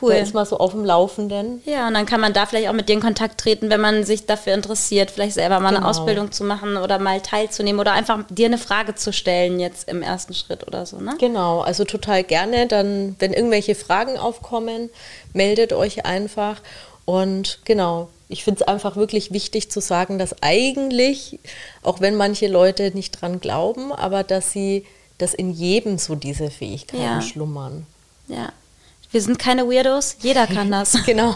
Cool. 0.00 0.12
da 0.12 0.18
ist 0.18 0.34
mal 0.34 0.44
so 0.46 0.58
auf 0.58 0.72
dem 0.72 0.84
Laufenden. 0.84 1.62
Ja, 1.64 1.88
und 1.88 1.94
dann 1.94 2.06
kann 2.06 2.20
man 2.20 2.32
da 2.32 2.46
vielleicht 2.46 2.68
auch 2.68 2.72
mit 2.72 2.88
dir 2.88 2.94
in 2.94 3.00
Kontakt 3.00 3.40
treten, 3.40 3.70
wenn 3.70 3.80
man 3.80 4.04
sich 4.04 4.26
dafür 4.26 4.54
interessiert, 4.54 5.10
vielleicht 5.10 5.34
selber 5.34 5.58
mal 5.60 5.68
eine 5.68 5.78
Genau. 5.78 5.88
Ausbildung 5.90 6.32
zu 6.32 6.44
machen 6.44 6.76
oder 6.76 6.98
mal 6.98 7.20
teilzunehmen 7.20 7.80
oder 7.80 7.92
einfach 7.92 8.24
dir 8.28 8.46
eine 8.46 8.58
Frage 8.58 8.94
zu 8.94 9.12
stellen 9.12 9.58
jetzt 9.60 9.88
im 9.88 10.02
ersten 10.02 10.34
Schritt 10.34 10.66
oder 10.66 10.84
so, 10.86 10.98
ne? 10.98 11.14
Genau, 11.18 11.60
also 11.60 11.84
total 11.84 12.24
gerne. 12.24 12.66
Dann, 12.66 13.16
wenn 13.18 13.32
irgendwelche 13.32 13.74
Fragen 13.74 14.18
aufkommen, 14.18 14.90
meldet 15.32 15.72
euch 15.72 16.04
einfach. 16.04 16.60
Und 17.04 17.60
genau, 17.64 18.08
ich 18.28 18.42
finde 18.42 18.60
es 18.62 18.68
einfach 18.68 18.96
wirklich 18.96 19.32
wichtig 19.32 19.70
zu 19.70 19.80
sagen, 19.80 20.18
dass 20.18 20.42
eigentlich, 20.42 21.38
auch 21.82 22.00
wenn 22.00 22.16
manche 22.16 22.48
Leute 22.48 22.90
nicht 22.94 23.20
dran 23.20 23.40
glauben, 23.40 23.92
aber 23.92 24.24
dass 24.24 24.50
sie, 24.52 24.84
dass 25.18 25.32
in 25.32 25.50
jedem 25.52 25.98
so 25.98 26.16
diese 26.16 26.50
Fähigkeiten 26.50 27.02
Ja. 27.02 27.22
schlummern. 27.22 27.86
Ja. 28.28 28.48
Wir 29.16 29.22
sind 29.22 29.38
keine 29.38 29.66
Weirdos, 29.66 30.16
jeder 30.20 30.46
kann 30.54 30.70
das. 30.70 30.92
Genau, 31.06 31.34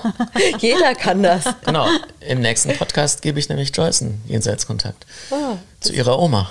jeder 0.58 0.94
kann 0.94 1.22
das. 1.22 1.44
Genau, 1.64 1.88
im 2.20 2.42
nächsten 2.42 2.76
Podcast 2.76 3.22
gebe 3.22 3.38
ich 3.38 3.48
nämlich 3.48 3.74
Joyce 3.74 4.02
einen 4.02 4.22
Jenseitskontakt 4.26 5.06
Ah, 5.30 5.56
zu 5.80 5.94
ihrer 5.94 6.18
Oma. 6.18 6.50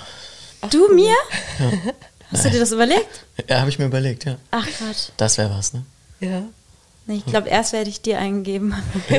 Du 0.70 0.92
mir? 0.92 1.14
Hast 2.32 2.46
du 2.46 2.50
dir 2.50 2.58
das 2.58 2.72
überlegt? 2.72 3.06
Ja, 3.48 3.60
habe 3.60 3.70
ich 3.70 3.78
mir 3.78 3.84
überlegt, 3.84 4.24
ja. 4.24 4.38
Ach 4.50 4.66
Gott. 4.80 5.12
Das 5.18 5.38
wäre 5.38 5.50
was, 5.56 5.72
ne? 5.72 5.84
ja. 6.18 6.42
Nee, 7.06 7.18
Ich 7.18 7.26
glaube, 7.26 7.48
erst 7.48 7.72
werde 7.74 7.90
ich 7.90 8.00
dir 8.00 8.18
eingeben. 8.18 8.74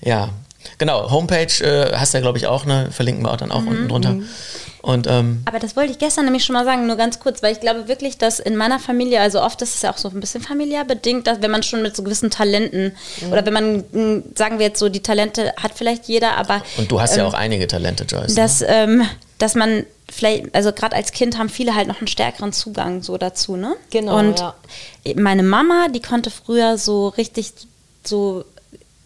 Ja, 0.00 0.30
genau. 0.78 1.10
Homepage 1.12 1.62
äh, 1.64 1.96
hast 1.96 2.12
du 2.12 2.18
ja, 2.18 2.22
glaube 2.22 2.38
ich, 2.38 2.46
auch, 2.48 2.66
ne? 2.66 2.88
Verlinken 2.90 3.24
wir 3.24 3.30
auch 3.32 3.36
dann 3.36 3.52
auch 3.52 3.64
unten 3.64 3.88
drunter. 3.88 4.16
Und 4.84 5.06
ähm, 5.08 5.40
Aber 5.46 5.58
das 5.58 5.76
wollte 5.76 5.92
ich 5.92 5.98
gestern 5.98 6.26
nämlich 6.26 6.44
schon 6.44 6.52
mal 6.52 6.66
sagen, 6.66 6.86
nur 6.86 6.96
ganz 6.96 7.18
kurz, 7.18 7.42
weil 7.42 7.52
ich 7.52 7.60
glaube 7.60 7.88
wirklich, 7.88 8.18
dass 8.18 8.38
in 8.38 8.54
meiner 8.54 8.78
Familie, 8.78 9.18
also 9.20 9.40
oft 9.40 9.62
ist 9.62 9.74
es 9.74 9.80
ja 9.80 9.90
auch 9.90 9.96
so 9.96 10.10
ein 10.10 10.20
bisschen 10.20 10.42
familiär 10.42 10.84
bedingt, 10.84 11.26
dass 11.26 11.40
wenn 11.40 11.50
man 11.50 11.62
schon 11.62 11.80
mit 11.80 11.96
so 11.96 12.02
gewissen 12.02 12.28
Talenten 12.30 12.94
oder 13.30 13.46
wenn 13.46 13.54
man, 13.54 13.84
mh, 13.92 14.22
sagen 14.34 14.58
wir 14.58 14.66
jetzt 14.66 14.78
so, 14.78 14.90
die 14.90 15.00
Talente 15.00 15.54
hat 15.56 15.72
vielleicht 15.74 16.04
jeder, 16.04 16.36
aber 16.36 16.62
und 16.76 16.92
du 16.92 17.00
hast 17.00 17.16
ja 17.16 17.22
ähm, 17.22 17.30
auch 17.30 17.34
einige 17.34 17.66
Talente, 17.66 18.04
Joyce. 18.04 18.34
dass, 18.34 18.62
ähm, 18.66 19.08
dass 19.38 19.54
man 19.54 19.86
vielleicht, 20.12 20.54
also 20.54 20.70
gerade 20.72 20.94
als 20.94 21.12
Kind 21.12 21.38
haben 21.38 21.48
viele 21.48 21.74
halt 21.74 21.88
noch 21.88 21.98
einen 21.98 22.06
stärkeren 22.06 22.52
Zugang 22.52 23.02
so 23.02 23.16
dazu, 23.16 23.56
ne? 23.56 23.76
Genau, 23.90 24.18
Und 24.18 24.38
ja. 24.38 24.54
meine 25.16 25.42
Mama, 25.42 25.88
die 25.88 26.02
konnte 26.02 26.30
früher 26.30 26.76
so 26.76 27.08
richtig 27.08 27.52
so 28.04 28.44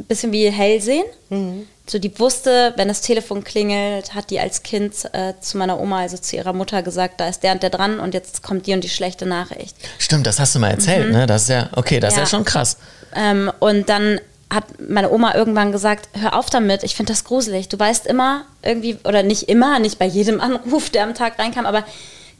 ein 0.01 0.07
bisschen 0.07 0.33
wie 0.33 0.51
hell 0.51 0.81
sehen. 0.81 1.05
Mhm. 1.31 1.69
So, 1.91 1.99
die 1.99 2.19
wusste, 2.19 2.75
wenn 2.77 2.89
das 2.89 3.01
Telefon 3.01 3.45
klingelt, 3.45 4.15
hat 4.15 4.31
die 4.31 4.41
als 4.41 4.63
Kind 4.63 4.95
äh, 5.13 5.35
zu 5.41 5.57
meiner 5.57 5.81
Oma, 5.81 6.01
also 6.01 6.19
zu 6.19 6.37
ihrer 6.37 6.53
Mutter 6.53 6.83
gesagt, 6.83 7.21
da 7.21 7.29
ist 7.29 7.43
der 7.43 7.53
und 7.53 7.63
der 7.63 7.71
dran 7.71 7.99
und 7.99 8.13
jetzt 8.15 8.43
kommt 8.43 8.67
die 8.67 8.75
und 8.75 8.85
die 8.85 8.89
schlechte 8.91 9.25
Nachricht. 9.27 9.75
Stimmt, 9.99 10.27
das 10.27 10.39
hast 10.39 10.55
du 10.55 10.59
mal 10.59 10.71
erzählt, 10.71 11.11
ne? 11.13 11.27
Das 11.27 11.43
ist 11.43 11.49
ja, 11.49 11.71
okay, 11.77 11.99
das 12.01 12.13
ist 12.13 12.17
Ja. 12.19 12.23
ja 12.25 12.29
schon 12.29 12.45
krass. 12.45 12.77
Ähm, 13.15 13.51
und 13.61 13.89
dann 13.89 14.21
hat 14.51 14.65
meine 14.87 15.11
Oma 15.11 15.35
irgendwann 15.35 15.73
gesagt, 15.73 16.09
hör 16.19 16.35
auf 16.39 16.51
damit, 16.51 16.83
ich 16.83 16.95
finde 16.95 17.13
das 17.13 17.25
gruselig. 17.25 17.69
Du 17.69 17.79
weißt 17.79 18.07
immer 18.07 18.45
irgendwie, 18.63 18.99
oder 19.05 19.23
nicht 19.23 19.49
immer, 19.49 19.79
nicht 19.79 19.99
bei 19.99 20.07
jedem 20.07 20.41
Anruf, 20.41 20.91
der 20.91 21.05
am 21.05 21.15
Tag 21.15 21.39
reinkam, 21.39 21.67
aber 21.67 21.85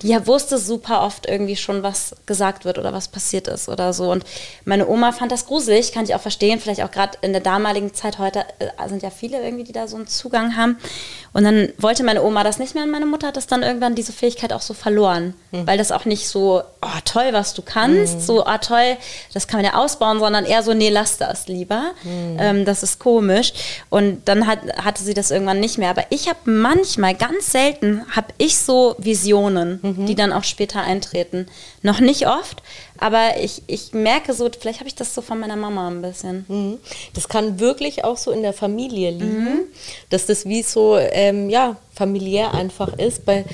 die 0.03 0.09
ja 0.09 0.27
wusste 0.27 0.59
super 0.59 1.03
oft 1.03 1.27
irgendwie 1.27 1.57
schon, 1.57 1.83
was 1.83 2.15
gesagt 2.27 2.65
wird 2.65 2.79
oder 2.79 2.93
was 2.93 3.09
passiert 3.09 3.49
ist 3.49 3.69
oder 3.69 3.93
so. 3.93 4.11
Und 4.11 4.25
meine 4.65 4.89
Oma 4.89 5.13
fand 5.13 5.33
das 5.33 5.47
gruselig, 5.47 5.93
kann 5.93 6.05
ich 6.05 6.15
auch 6.15 6.21
verstehen. 6.21 6.61
Vielleicht 6.61 6.83
auch 6.83 6.91
gerade 6.91 7.19
in 7.23 7.33
der 7.33 7.41
damaligen 7.41 7.93
Zeit, 7.95 8.19
heute 8.19 8.45
äh, 8.59 8.89
sind 8.89 9.03
ja 9.03 9.11
viele 9.11 9.43
irgendwie, 9.43 9.65
die 9.65 9.73
da 9.73 9.89
so 9.89 9.97
einen 9.97 10.07
Zugang 10.07 10.57
haben. 10.57 10.79
Und 11.39 11.45
dann 11.45 11.69
wollte 11.79 12.03
meine 12.03 12.25
Oma 12.25 12.43
das 12.43 12.59
nicht 12.59 12.75
mehr 12.75 12.83
und 12.83 12.91
meine 12.91 13.07
Mutter 13.07 13.29
hat 13.29 13.37
das 13.37 13.47
dann 13.47 13.63
irgendwann 13.63 13.95
diese 13.95 14.13
Fähigkeit 14.13 14.53
auch 14.53 14.61
so 14.61 14.75
verloren. 14.75 15.35
Weil 15.67 15.79
das 15.79 15.93
auch 15.93 16.05
nicht 16.05 16.27
so, 16.27 16.63
oh 16.83 16.99
toll, 17.05 17.29
was 17.31 17.55
du 17.55 17.63
kannst, 17.63 18.27
so, 18.27 18.45
ah 18.45 18.59
toll, 18.59 18.97
das 19.33 19.47
kann 19.47 19.63
man 19.63 19.73
ja 19.73 19.79
ausbauen, 19.79 20.19
sondern 20.19 20.45
eher 20.45 20.65
so, 20.65 20.75
nee, 20.75 20.89
lass 20.91 21.17
das 21.17 21.47
lieber. 21.47 21.93
Ähm, 22.41 22.65
das 22.65 22.83
ist 22.83 22.99
komisch. 22.99 23.53
Und 23.89 24.27
dann 24.27 24.49
hat, 24.49 24.59
hatte 24.85 25.05
sie 25.05 25.15
das 25.15 25.31
irgendwann 25.31 25.61
nicht 25.61 25.79
mehr. 25.79 25.91
Aber 25.91 26.07
ich 26.11 26.29
habe 26.29 26.51
manchmal, 26.51 27.15
ganz 27.15 27.53
selten, 27.53 28.05
habe 28.11 28.35
ich 28.39 28.59
so 28.59 28.97
Visionen, 28.99 29.79
die 30.09 30.17
dann 30.17 30.33
auch 30.33 30.45
später 30.45 30.83
eintreten. 30.83 31.47
Noch 31.83 32.01
nicht 32.01 32.27
oft, 32.27 32.65
aber 32.99 33.41
ich, 33.41 33.63
ich 33.67 33.93
merke 33.93 34.35
so, 34.35 34.49
vielleicht 34.59 34.81
habe 34.81 34.89
ich 34.89 34.95
das 34.95 35.15
so 35.15 35.23
von 35.23 35.39
meiner 35.39 35.57
Mama 35.57 35.89
ein 35.89 36.03
bisschen. 36.03 36.45
Mhm. 36.49 36.79
Das 37.15 37.29
kann 37.29 37.61
wirklich 37.61 38.05
auch 38.05 38.17
so 38.17 38.31
in 38.31 38.43
der 38.43 38.53
Familie 38.53 39.11
liegen, 39.11 39.61
dass 40.11 40.27
das 40.27 40.47
wie 40.47 40.63
so, 40.63 40.97
ähm, 40.97 41.49
ja, 41.49 41.77
familiär 41.95 42.55
einfach 42.55 42.99
ist. 42.99 43.25
Bei, 43.25 43.45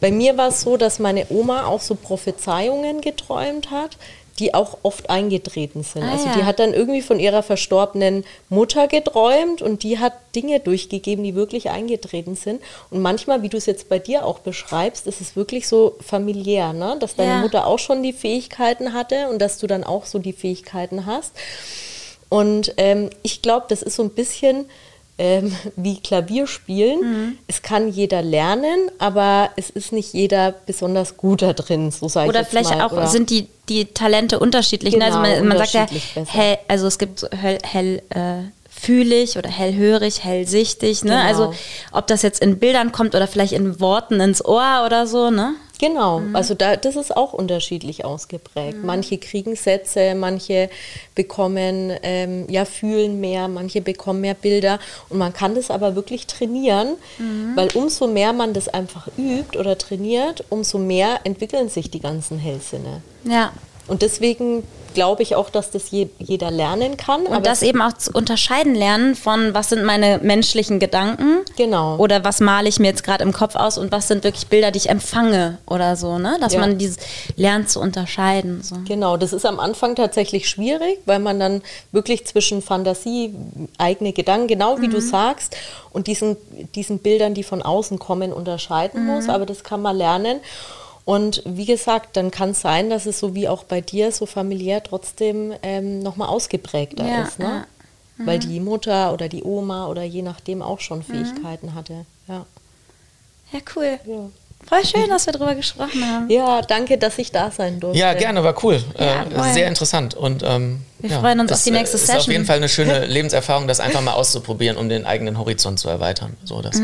bei 0.00 0.10
mir 0.10 0.36
war 0.36 0.48
es 0.48 0.62
so, 0.62 0.76
dass 0.76 0.98
meine 0.98 1.26
Oma 1.30 1.66
auch 1.66 1.80
so 1.80 1.94
Prophezeiungen 1.94 3.00
geträumt 3.00 3.70
hat, 3.70 3.96
die 4.38 4.52
auch 4.52 4.78
oft 4.82 5.10
eingetreten 5.10 5.84
sind. 5.84 6.02
Ah, 6.02 6.12
also 6.12 6.26
ja. 6.26 6.34
die 6.34 6.44
hat 6.44 6.58
dann 6.58 6.74
irgendwie 6.74 7.02
von 7.02 7.20
ihrer 7.20 7.42
verstorbenen 7.42 8.24
Mutter 8.48 8.88
geträumt 8.88 9.62
und 9.62 9.82
die 9.82 9.98
hat 9.98 10.14
Dinge 10.34 10.58
durchgegeben, 10.60 11.22
die 11.22 11.34
wirklich 11.34 11.70
eingetreten 11.70 12.34
sind. 12.34 12.60
Und 12.90 13.00
manchmal, 13.00 13.42
wie 13.42 13.48
du 13.48 13.56
es 13.56 13.66
jetzt 13.66 13.88
bei 13.88 13.98
dir 13.98 14.26
auch 14.26 14.40
beschreibst, 14.40 15.06
ist 15.06 15.20
es 15.20 15.36
wirklich 15.36 15.68
so 15.68 15.96
familiär, 16.00 16.72
ne? 16.72 16.96
dass 16.98 17.14
deine 17.14 17.30
Ja. 17.30 17.38
Mutter 17.38 17.66
auch 17.66 17.78
schon 17.78 18.02
die 18.02 18.12
Fähigkeiten 18.12 18.92
hatte 18.92 19.28
und 19.28 19.38
dass 19.40 19.58
du 19.58 19.66
dann 19.66 19.84
auch 19.84 20.04
so 20.04 20.18
die 20.18 20.32
Fähigkeiten 20.32 21.06
hast. 21.06 21.32
Und 22.28 22.74
ähm, 22.78 23.10
ich 23.22 23.42
glaube, 23.42 23.66
das 23.68 23.82
ist 23.82 23.94
so 23.94 24.02
ein 24.02 24.10
bisschen 24.10 24.66
ähm, 25.18 25.54
wie 25.76 26.00
Klavierspielen. 26.00 27.00
Mhm. 27.00 27.38
Es 27.46 27.62
kann 27.62 27.88
jeder 27.88 28.22
lernen, 28.22 28.90
aber 28.98 29.50
es 29.56 29.70
ist 29.70 29.92
nicht 29.92 30.12
jeder 30.12 30.52
besonders 30.66 31.16
gut 31.16 31.42
da 31.42 31.52
drin, 31.52 31.90
so 31.90 32.08
sage 32.08 32.26
ich 32.26 32.30
Oder 32.36 32.44
vielleicht 32.44 32.70
mal. 32.70 32.82
auch 32.82 32.92
Oder- 32.92 33.06
sind 33.06 33.30
die, 33.30 33.46
die 33.68 33.84
Talente 33.86 34.38
unterschiedlich. 34.40 34.96
ne? 34.96 35.04
also 35.04 35.20
Genau, 35.22 35.36
man, 35.38 35.48
man 35.48 35.58
sagt 35.58 35.72
ja, 35.74 35.86
hell, 36.26 36.58
also 36.68 36.86
es 36.88 36.98
gibt 36.98 37.20
so 37.20 37.28
hell, 37.30 37.58
hell 37.62 38.02
äh, 38.10 38.42
fühlig 38.74 39.38
oder 39.38 39.48
hellhörig, 39.50 40.24
hellsichtig. 40.24 41.04
Ne? 41.04 41.10
Genau. 41.12 41.22
Also 41.22 41.54
ob 41.92 42.06
das 42.06 42.22
jetzt 42.22 42.40
in 42.42 42.58
Bildern 42.58 42.92
kommt 42.92 43.14
oder 43.14 43.26
vielleicht 43.26 43.52
in 43.52 43.80
Worten 43.80 44.20
ins 44.20 44.44
Ohr 44.44 44.82
oder 44.84 45.06
so. 45.06 45.30
Ne? 45.30 45.54
Genau, 45.80 46.20
Mhm. 46.20 46.36
also 46.36 46.54
da, 46.54 46.76
das 46.76 46.94
ist 46.96 47.16
auch 47.16 47.32
unterschiedlich 47.32 48.04
ausgeprägt. 48.04 48.78
Manche 48.84 49.18
kriegen 49.18 49.56
Sätze, 49.56 50.14
manche 50.14 50.70
bekommen, 51.14 51.92
ähm, 52.02 52.46
ja, 52.48 52.64
fühlen 52.64 53.20
mehr, 53.20 53.48
manche 53.48 53.80
bekommen 53.80 54.20
mehr 54.20 54.34
Bilder. 54.34 54.78
Und 55.08 55.18
man 55.18 55.32
kann 55.32 55.54
das 55.54 55.70
aber 55.70 55.94
wirklich 55.96 56.26
trainieren, 56.26 56.94
Mhm. 57.18 57.52
weil 57.56 57.68
umso 57.74 58.06
mehr 58.06 58.32
man 58.32 58.52
das 58.52 58.68
einfach 58.68 59.08
übt 59.18 59.58
oder 59.58 59.76
trainiert, 59.76 60.44
umso 60.48 60.78
mehr 60.78 61.20
entwickeln 61.24 61.68
sich 61.68 61.90
die 61.90 62.00
ganzen 62.00 62.38
Hellsinne. 62.38 63.02
Ja. 63.24 63.52
Und 63.88 64.02
deswegen 64.02 64.62
glaube 64.94 65.22
ich 65.22 65.34
auch, 65.36 65.50
dass 65.50 65.70
das 65.70 65.90
je, 65.90 66.08
jeder 66.18 66.50
lernen 66.50 66.96
kann. 66.96 67.26
Und 67.26 67.44
das 67.46 67.62
eben 67.62 67.82
auch 67.82 67.92
zu 67.92 68.10
unterscheiden 68.12 68.74
lernen 68.74 69.14
von, 69.14 69.52
was 69.52 69.68
sind 69.68 69.84
meine 69.84 70.18
menschlichen 70.22 70.78
Gedanken 70.78 71.40
Genau. 71.56 71.96
oder 71.98 72.24
was 72.24 72.40
male 72.40 72.68
ich 72.68 72.78
mir 72.78 72.86
jetzt 72.88 73.04
gerade 73.04 73.22
im 73.24 73.32
Kopf 73.32 73.56
aus 73.56 73.76
und 73.76 73.92
was 73.92 74.08
sind 74.08 74.24
wirklich 74.24 74.46
Bilder, 74.46 74.70
die 74.70 74.78
ich 74.78 74.88
empfange 74.88 75.58
oder 75.66 75.96
so, 75.96 76.18
ne? 76.18 76.38
Dass 76.40 76.54
Ja. 76.54 76.60
man 76.60 76.78
dieses 76.78 76.96
lernt 77.36 77.68
zu 77.68 77.80
unterscheiden. 77.80 78.62
So. 78.62 78.76
Genau, 78.86 79.16
das 79.16 79.32
ist 79.32 79.44
am 79.44 79.60
Anfang 79.60 79.94
tatsächlich 79.96 80.48
schwierig, 80.48 81.00
weil 81.06 81.18
man 81.18 81.38
dann 81.38 81.62
wirklich 81.92 82.26
zwischen 82.26 82.62
Fantasie, 82.62 83.34
eigene 83.78 84.12
Gedanken, 84.12 84.46
genau 84.48 84.80
wie 84.80 84.88
du 84.88 85.00
sagst, 85.00 85.56
und 85.92 86.06
diesen, 86.06 86.36
diesen 86.74 86.98
Bildern, 87.00 87.34
die 87.34 87.42
von 87.42 87.62
außen 87.62 87.98
kommen, 87.98 88.32
unterscheiden 88.32 89.06
muss. 89.06 89.28
Aber 89.28 89.46
das 89.46 89.62
kann 89.64 89.82
man 89.82 89.96
lernen. 89.96 90.40
Und 91.04 91.42
wie 91.44 91.66
gesagt, 91.66 92.16
dann 92.16 92.30
kann 92.30 92.50
es 92.50 92.60
sein, 92.62 92.88
dass 92.88 93.04
es 93.06 93.18
so 93.18 93.34
wie 93.34 93.46
auch 93.48 93.64
bei 93.64 93.80
dir 93.82 94.10
so 94.10 94.24
familiär 94.26 94.82
trotzdem 94.82 95.52
ähm, 95.62 96.00
nochmal 96.02 96.28
ausgeprägter 96.28 97.06
Ja, 97.06 97.22
ist. 97.24 97.38
Ne? 97.38 97.66
ja. 98.18 98.26
Weil 98.26 98.38
die 98.38 98.60
Mutter 98.60 99.12
oder 99.12 99.28
die 99.28 99.42
Oma 99.42 99.88
oder 99.88 100.02
je 100.02 100.22
nachdem 100.22 100.62
auch 100.62 100.80
schon 100.80 101.02
Fähigkeiten 101.02 101.74
hatte. 101.74 102.06
Ja. 102.28 102.46
Ja, 103.52 103.60
cool. 103.76 103.98
Ja. 104.06 104.30
Voll 104.66 104.84
schön, 104.86 105.10
dass 105.10 105.26
wir 105.26 105.34
drüber 105.34 105.54
gesprochen 105.54 106.02
haben. 106.10 106.30
ja, 106.30 106.62
danke, 106.62 106.96
dass 106.96 107.18
ich 107.18 107.30
da 107.30 107.50
sein 107.50 107.80
durfte. 107.80 107.98
Ja, 107.98 108.14
gerne, 108.14 108.42
war 108.42 108.54
cool. 108.64 108.82
Ja, 108.98 109.24
äh, 109.24 109.52
sehr 109.52 109.68
interessant. 109.68 110.14
Und 110.14 110.42
ähm, 110.42 110.80
Wir 111.00 111.10
ja, 111.10 111.20
freuen 111.20 111.40
uns 111.40 111.50
das, 111.50 111.58
auf 111.58 111.64
die 111.64 111.70
nächste 111.72 111.96
äh, 111.98 112.00
ist 112.00 112.06
Session. 112.06 112.20
auf 112.22 112.28
jeden 112.32 112.44
Fall 112.46 112.56
eine 112.56 112.68
schöne 112.70 113.04
Lebenserfahrung, 113.06 113.68
das 113.68 113.80
einfach 113.80 114.00
mal 114.00 114.14
auszuprobieren, 114.14 114.78
um 114.78 114.88
den 114.88 115.04
eigenen 115.04 115.36
Horizont 115.38 115.78
zu 115.80 115.88
erweitern. 115.90 116.34
So, 116.44 116.62
das 116.62 116.80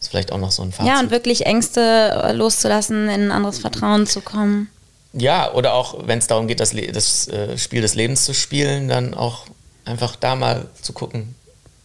ist 0.00 0.08
vielleicht 0.08 0.30
auch 0.32 0.38
noch 0.38 0.52
so 0.52 0.62
ein 0.62 0.72
Fazit. 0.72 0.92
Ja, 0.92 1.00
und 1.00 1.10
wirklich 1.10 1.46
Ängste 1.46 1.80
äh, 1.80 2.32
loszulassen, 2.32 3.04
in 3.08 3.22
ein 3.26 3.32
anderes 3.32 3.58
Vertrauen 3.58 4.06
zu 4.06 4.20
kommen. 4.20 4.68
Ja, 5.12 5.52
oder 5.54 5.74
auch, 5.74 6.06
wenn 6.06 6.18
es 6.18 6.26
darum 6.26 6.46
geht, 6.48 6.60
das, 6.60 6.72
Le 6.72 6.92
das 6.92 7.26
äh, 7.28 7.56
Spiel 7.58 7.80
des 7.80 7.94
Lebens 7.94 8.24
zu 8.24 8.34
spielen, 8.34 8.88
dann 8.88 9.14
auch 9.14 9.46
einfach 9.84 10.16
da 10.16 10.36
mal 10.36 10.66
zu 10.82 10.92
gucken, 10.92 11.34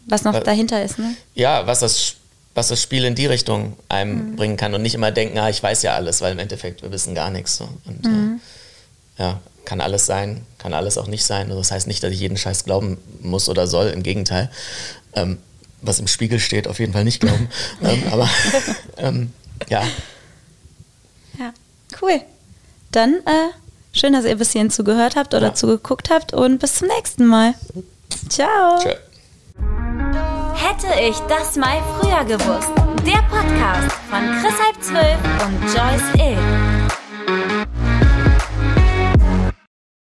Was 0.07 0.24
noch 0.24 0.34
Weil- 0.34 0.43
dahinter 0.43 0.84
ist, 0.84 0.99
ne? 0.99 1.16
ja, 1.34 1.66
was 1.66 1.80
das, 1.80 2.16
was 2.53 2.68
das 2.68 2.82
Spiel 2.82 3.05
in 3.05 3.16
die 3.16 3.26
Richtung 3.26 3.78
einem 3.89 4.32
Mhm. 4.32 4.36
bringen 4.36 4.57
kann 4.57 4.74
und 4.76 4.82
nicht 4.82 4.93
immer 4.93 5.11
denken, 5.11 5.38
ah, 5.39 5.49
ich 5.49 5.64
weiß 5.64 5.82
ja 5.84 5.95
alles, 5.95 6.20
weil 6.22 6.34
im 6.34 6.39
Endeffekt 6.39 6.82
wir 6.84 6.91
wissen 6.91 7.16
gar 7.16 7.32
nichts. 7.32 7.55
So. 7.57 7.68
Und 7.86 8.03
Mhm. 8.05 8.41
äh, 9.18 9.22
ja, 9.24 9.39
kann 9.66 9.80
alles 9.80 10.05
sein, 10.05 10.45
kann 10.57 10.74
alles 10.74 10.97
auch 10.97 11.07
nicht 11.07 11.24
sein. 11.24 11.47
Also 11.47 11.59
das 11.59 11.72
heißt 11.72 11.88
nicht, 11.88 12.03
dass 12.03 12.11
ich 12.11 12.20
jeden 12.20 12.36
Scheiß 12.38 12.66
glauben 12.66 12.97
muss 13.22 13.47
oder 13.47 13.66
soll, 13.66 13.88
im 13.88 14.03
Gegenteil. 14.03 14.51
Ähm, 15.16 15.38
was 15.84 15.99
im 15.99 16.07
Spiegel 16.07 16.39
steht, 16.39 16.67
auf 16.67 16.79
jeden 16.79 16.93
Fall 16.93 17.03
nicht 17.03 17.19
glauben. 17.21 17.49
ähm, 17.84 18.03
aber 18.11 18.29
ähm, 18.97 19.31
ja, 19.69 19.84
Ja, 21.39 21.53
cool. 22.01 22.21
Dann 22.91 23.13
äh, 23.25 23.49
schön, 23.91 24.13
dass 24.13 24.25
ihr 24.25 24.36
bis 24.36 24.51
hierhin 24.51 24.69
zugehört 24.71 25.15
habt 25.15 25.34
oder 25.34 25.47
Ja. 25.47 25.53
zugeguckt 25.53 26.09
habt 26.09 26.34
und 26.34 26.59
bis 26.59 26.75
zum 26.75 26.88
nächsten 26.89 27.25
Mal. 27.25 27.53
Ciao. 28.29 28.79
tschö. 28.81 28.89
Hätte 30.55 30.88
ich 31.01 31.17
das 31.27 31.55
mal 31.55 31.81
früher 31.99 32.23
gewusst. 32.25 32.69
Der 33.05 33.21
Podcast 33.29 33.91
von 34.09 34.21
Chris 34.41 34.53
Halb 34.59 34.81
12 34.81 35.17
und 35.45 35.63
Joyce 35.73 36.27
Ill. 36.29 36.62